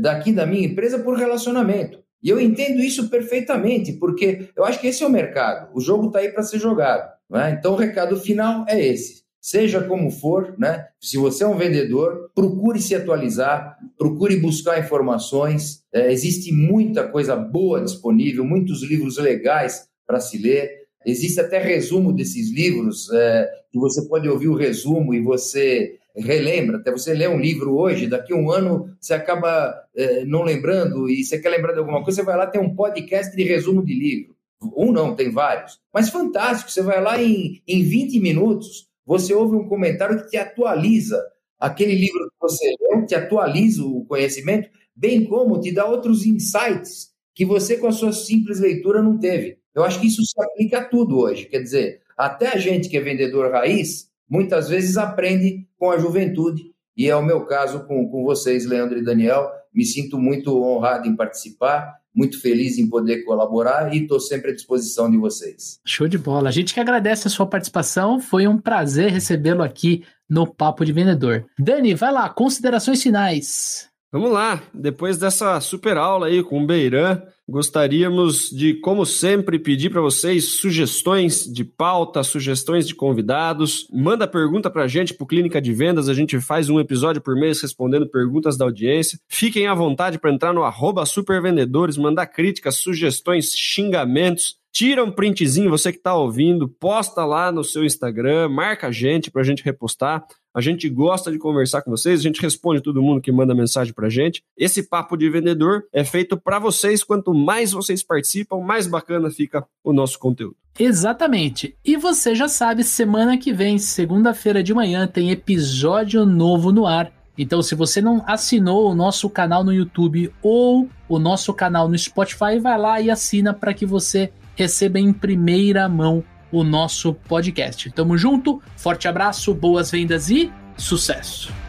daqui 0.00 0.32
da 0.32 0.46
minha 0.46 0.66
empresa 0.66 0.98
por 0.98 1.16
relacionamento. 1.16 2.02
E 2.22 2.28
eu 2.28 2.40
entendo 2.40 2.80
isso 2.80 3.08
perfeitamente, 3.08 3.92
porque 3.92 4.48
eu 4.56 4.64
acho 4.64 4.80
que 4.80 4.86
esse 4.86 5.02
é 5.02 5.06
o 5.06 5.10
mercado. 5.10 5.70
O 5.74 5.80
jogo 5.80 6.06
está 6.06 6.20
aí 6.20 6.30
para 6.30 6.42
ser 6.42 6.58
jogado. 6.58 7.12
É? 7.34 7.50
Então, 7.50 7.72
o 7.72 7.76
recado 7.76 8.16
final 8.16 8.64
é 8.68 8.80
esse 8.80 9.22
seja 9.42 9.82
como 9.82 10.08
for, 10.08 10.54
né? 10.56 10.86
Se 11.00 11.18
você 11.18 11.42
é 11.42 11.46
um 11.48 11.58
vendedor, 11.58 12.30
procure 12.32 12.80
se 12.80 12.94
atualizar, 12.94 13.76
procure 13.98 14.36
buscar 14.36 14.78
informações. 14.78 15.82
É, 15.92 16.12
existe 16.12 16.52
muita 16.52 17.08
coisa 17.08 17.34
boa 17.34 17.82
disponível, 17.82 18.44
muitos 18.44 18.84
livros 18.84 19.18
legais 19.18 19.88
para 20.12 20.20
se 20.20 20.36
ler. 20.36 20.82
Existe 21.06 21.40
até 21.40 21.58
resumo 21.58 22.12
desses 22.12 22.52
livros, 22.52 23.10
é, 23.10 23.50
que 23.72 23.78
você 23.78 24.02
pode 24.02 24.28
ouvir 24.28 24.48
o 24.48 24.54
resumo 24.54 25.14
e 25.14 25.22
você 25.22 25.98
relembra. 26.14 26.76
Até 26.76 26.92
você 26.92 27.14
lê 27.14 27.26
um 27.26 27.40
livro 27.40 27.74
hoje, 27.74 28.06
daqui 28.06 28.34
a 28.34 28.36
um 28.36 28.50
ano 28.50 28.94
você 29.00 29.14
acaba 29.14 29.74
é, 29.96 30.24
não 30.26 30.42
lembrando 30.42 31.08
e 31.08 31.24
você 31.24 31.38
quer 31.38 31.48
lembrar 31.48 31.72
de 31.72 31.78
alguma 31.78 32.04
coisa, 32.04 32.20
você 32.20 32.26
vai 32.26 32.36
lá, 32.36 32.46
tem 32.46 32.60
um 32.60 32.74
podcast 32.74 33.34
de 33.34 33.42
resumo 33.42 33.82
de 33.82 33.94
livro. 33.94 34.36
Um 34.76 34.92
não, 34.92 35.16
tem 35.16 35.30
vários. 35.30 35.80
Mas 35.92 36.10
fantástico, 36.10 36.70
você 36.70 36.82
vai 36.82 37.02
lá 37.02 37.20
em, 37.20 37.62
em 37.66 37.82
20 37.82 38.20
minutos, 38.20 38.86
você 39.04 39.32
ouve 39.32 39.56
um 39.56 39.66
comentário 39.66 40.22
que 40.22 40.28
te 40.28 40.36
atualiza 40.36 41.20
aquele 41.58 41.94
livro 41.94 42.30
que 42.30 42.36
você 42.38 42.74
leu, 42.80 43.06
te 43.06 43.14
atualiza 43.14 43.82
o 43.82 44.04
conhecimento, 44.04 44.68
bem 44.94 45.24
como 45.24 45.58
te 45.58 45.72
dá 45.72 45.86
outros 45.86 46.26
insights 46.26 47.10
que 47.34 47.46
você, 47.46 47.78
com 47.78 47.86
a 47.86 47.92
sua 47.92 48.12
simples 48.12 48.60
leitura, 48.60 49.02
não 49.02 49.18
teve. 49.18 49.61
Eu 49.74 49.84
acho 49.84 50.00
que 50.00 50.06
isso 50.06 50.22
se 50.24 50.40
aplica 50.42 50.78
a 50.78 50.84
tudo 50.84 51.18
hoje. 51.18 51.46
Quer 51.46 51.60
dizer, 51.60 52.00
até 52.16 52.48
a 52.48 52.58
gente 52.58 52.88
que 52.88 52.96
é 52.96 53.00
vendedor 53.00 53.50
raiz, 53.50 54.10
muitas 54.28 54.68
vezes 54.68 54.96
aprende 54.96 55.66
com 55.78 55.90
a 55.90 55.98
juventude, 55.98 56.72
e 56.96 57.08
é 57.08 57.16
o 57.16 57.24
meu 57.24 57.46
caso 57.46 57.86
com, 57.86 58.08
com 58.08 58.22
vocês, 58.22 58.66
Leandro 58.66 58.98
e 58.98 59.04
Daniel. 59.04 59.50
Me 59.72 59.84
sinto 59.84 60.18
muito 60.18 60.62
honrado 60.62 61.08
em 61.08 61.16
participar 61.16 62.02
muito 62.14 62.40
feliz 62.40 62.78
em 62.78 62.88
poder 62.88 63.24
colaborar 63.24 63.94
e 63.94 64.02
estou 64.02 64.20
sempre 64.20 64.50
à 64.50 64.54
disposição 64.54 65.10
de 65.10 65.16
vocês. 65.16 65.80
Show 65.84 66.06
de 66.06 66.18
bola. 66.18 66.48
A 66.48 66.52
gente 66.52 66.74
que 66.74 66.80
agradece 66.80 67.26
a 67.26 67.30
sua 67.30 67.46
participação. 67.46 68.20
Foi 68.20 68.46
um 68.46 68.58
prazer 68.58 69.10
recebê-lo 69.10 69.62
aqui 69.62 70.04
no 70.28 70.46
Papo 70.46 70.84
de 70.84 70.92
Vendedor. 70.92 71.46
Dani, 71.58 71.94
vai 71.94 72.12
lá, 72.12 72.28
considerações 72.28 73.02
finais. 73.02 73.88
Vamos 74.12 74.30
lá, 74.30 74.62
depois 74.74 75.16
dessa 75.16 75.58
super 75.58 75.96
aula 75.96 76.26
aí 76.26 76.42
com 76.42 76.62
o 76.62 76.66
Beiran, 76.66 77.22
gostaríamos 77.48 78.50
de, 78.50 78.74
como 78.74 79.06
sempre, 79.06 79.58
pedir 79.58 79.88
para 79.88 80.02
vocês 80.02 80.58
sugestões 80.60 81.50
de 81.50 81.64
pauta, 81.64 82.22
sugestões 82.22 82.86
de 82.86 82.94
convidados. 82.94 83.86
Manda 83.90 84.28
pergunta 84.28 84.68
para 84.68 84.82
a 84.82 84.86
gente, 84.86 85.14
para 85.14 85.26
Clínica 85.26 85.62
de 85.62 85.72
Vendas, 85.72 86.10
a 86.10 86.14
gente 86.14 86.38
faz 86.40 86.68
um 86.68 86.78
episódio 86.78 87.22
por 87.22 87.34
mês 87.34 87.62
respondendo 87.62 88.06
perguntas 88.06 88.58
da 88.58 88.66
audiência. 88.66 89.18
Fiquem 89.30 89.66
à 89.66 89.72
vontade 89.72 90.18
para 90.18 90.30
entrar 90.30 90.52
no 90.52 90.62
arroba 90.62 91.06
supervendedores, 91.06 91.96
mandar 91.96 92.26
críticas, 92.26 92.76
sugestões, 92.76 93.54
xingamentos. 93.56 94.58
Tira 94.70 95.02
um 95.02 95.10
printzinho, 95.10 95.70
você 95.70 95.90
que 95.90 95.98
está 95.98 96.14
ouvindo, 96.14 96.68
posta 96.68 97.24
lá 97.24 97.50
no 97.50 97.64
seu 97.64 97.82
Instagram, 97.82 98.50
marca 98.50 98.88
a 98.88 98.92
gente 98.92 99.30
para 99.30 99.40
a 99.40 99.44
gente 99.44 99.64
repostar. 99.64 100.22
A 100.54 100.60
gente 100.60 100.88
gosta 100.88 101.32
de 101.32 101.38
conversar 101.38 101.80
com 101.80 101.90
vocês, 101.90 102.20
a 102.20 102.22
gente 102.22 102.40
responde 102.40 102.82
todo 102.82 103.02
mundo 103.02 103.20
que 103.22 103.32
manda 103.32 103.54
mensagem 103.54 103.94
pra 103.94 104.10
gente. 104.10 104.42
Esse 104.56 104.82
papo 104.82 105.16
de 105.16 105.30
vendedor 105.30 105.84
é 105.92 106.04
feito 106.04 106.36
para 106.36 106.58
vocês. 106.58 107.02
Quanto 107.02 107.32
mais 107.32 107.72
vocês 107.72 108.02
participam, 108.02 108.60
mais 108.60 108.86
bacana 108.86 109.30
fica 109.30 109.66
o 109.82 109.92
nosso 109.92 110.18
conteúdo. 110.18 110.56
Exatamente. 110.78 111.74
E 111.84 111.96
você 111.96 112.34
já 112.34 112.48
sabe, 112.48 112.84
semana 112.84 113.38
que 113.38 113.52
vem, 113.52 113.78
segunda-feira 113.78 114.62
de 114.62 114.74
manhã, 114.74 115.06
tem 115.06 115.30
episódio 115.30 116.26
novo 116.26 116.70
no 116.70 116.86
ar. 116.86 117.12
Então, 117.36 117.62
se 117.62 117.74
você 117.74 118.02
não 118.02 118.22
assinou 118.26 118.90
o 118.90 118.94
nosso 118.94 119.30
canal 119.30 119.64
no 119.64 119.72
YouTube 119.72 120.30
ou 120.42 120.88
o 121.08 121.18
nosso 121.18 121.54
canal 121.54 121.88
no 121.88 121.98
Spotify, 121.98 122.58
vai 122.60 122.78
lá 122.78 123.00
e 123.00 123.10
assina 123.10 123.54
para 123.54 123.72
que 123.72 123.86
você 123.86 124.30
receba 124.54 124.98
em 124.98 125.12
primeira 125.12 125.88
mão 125.88 126.22
o 126.52 126.62
nosso 126.62 127.14
podcast. 127.14 127.90
Tamo 127.90 128.16
junto, 128.16 128.62
forte 128.76 129.08
abraço, 129.08 129.54
boas 129.54 129.90
vendas 129.90 130.30
e 130.30 130.52
sucesso! 130.76 131.61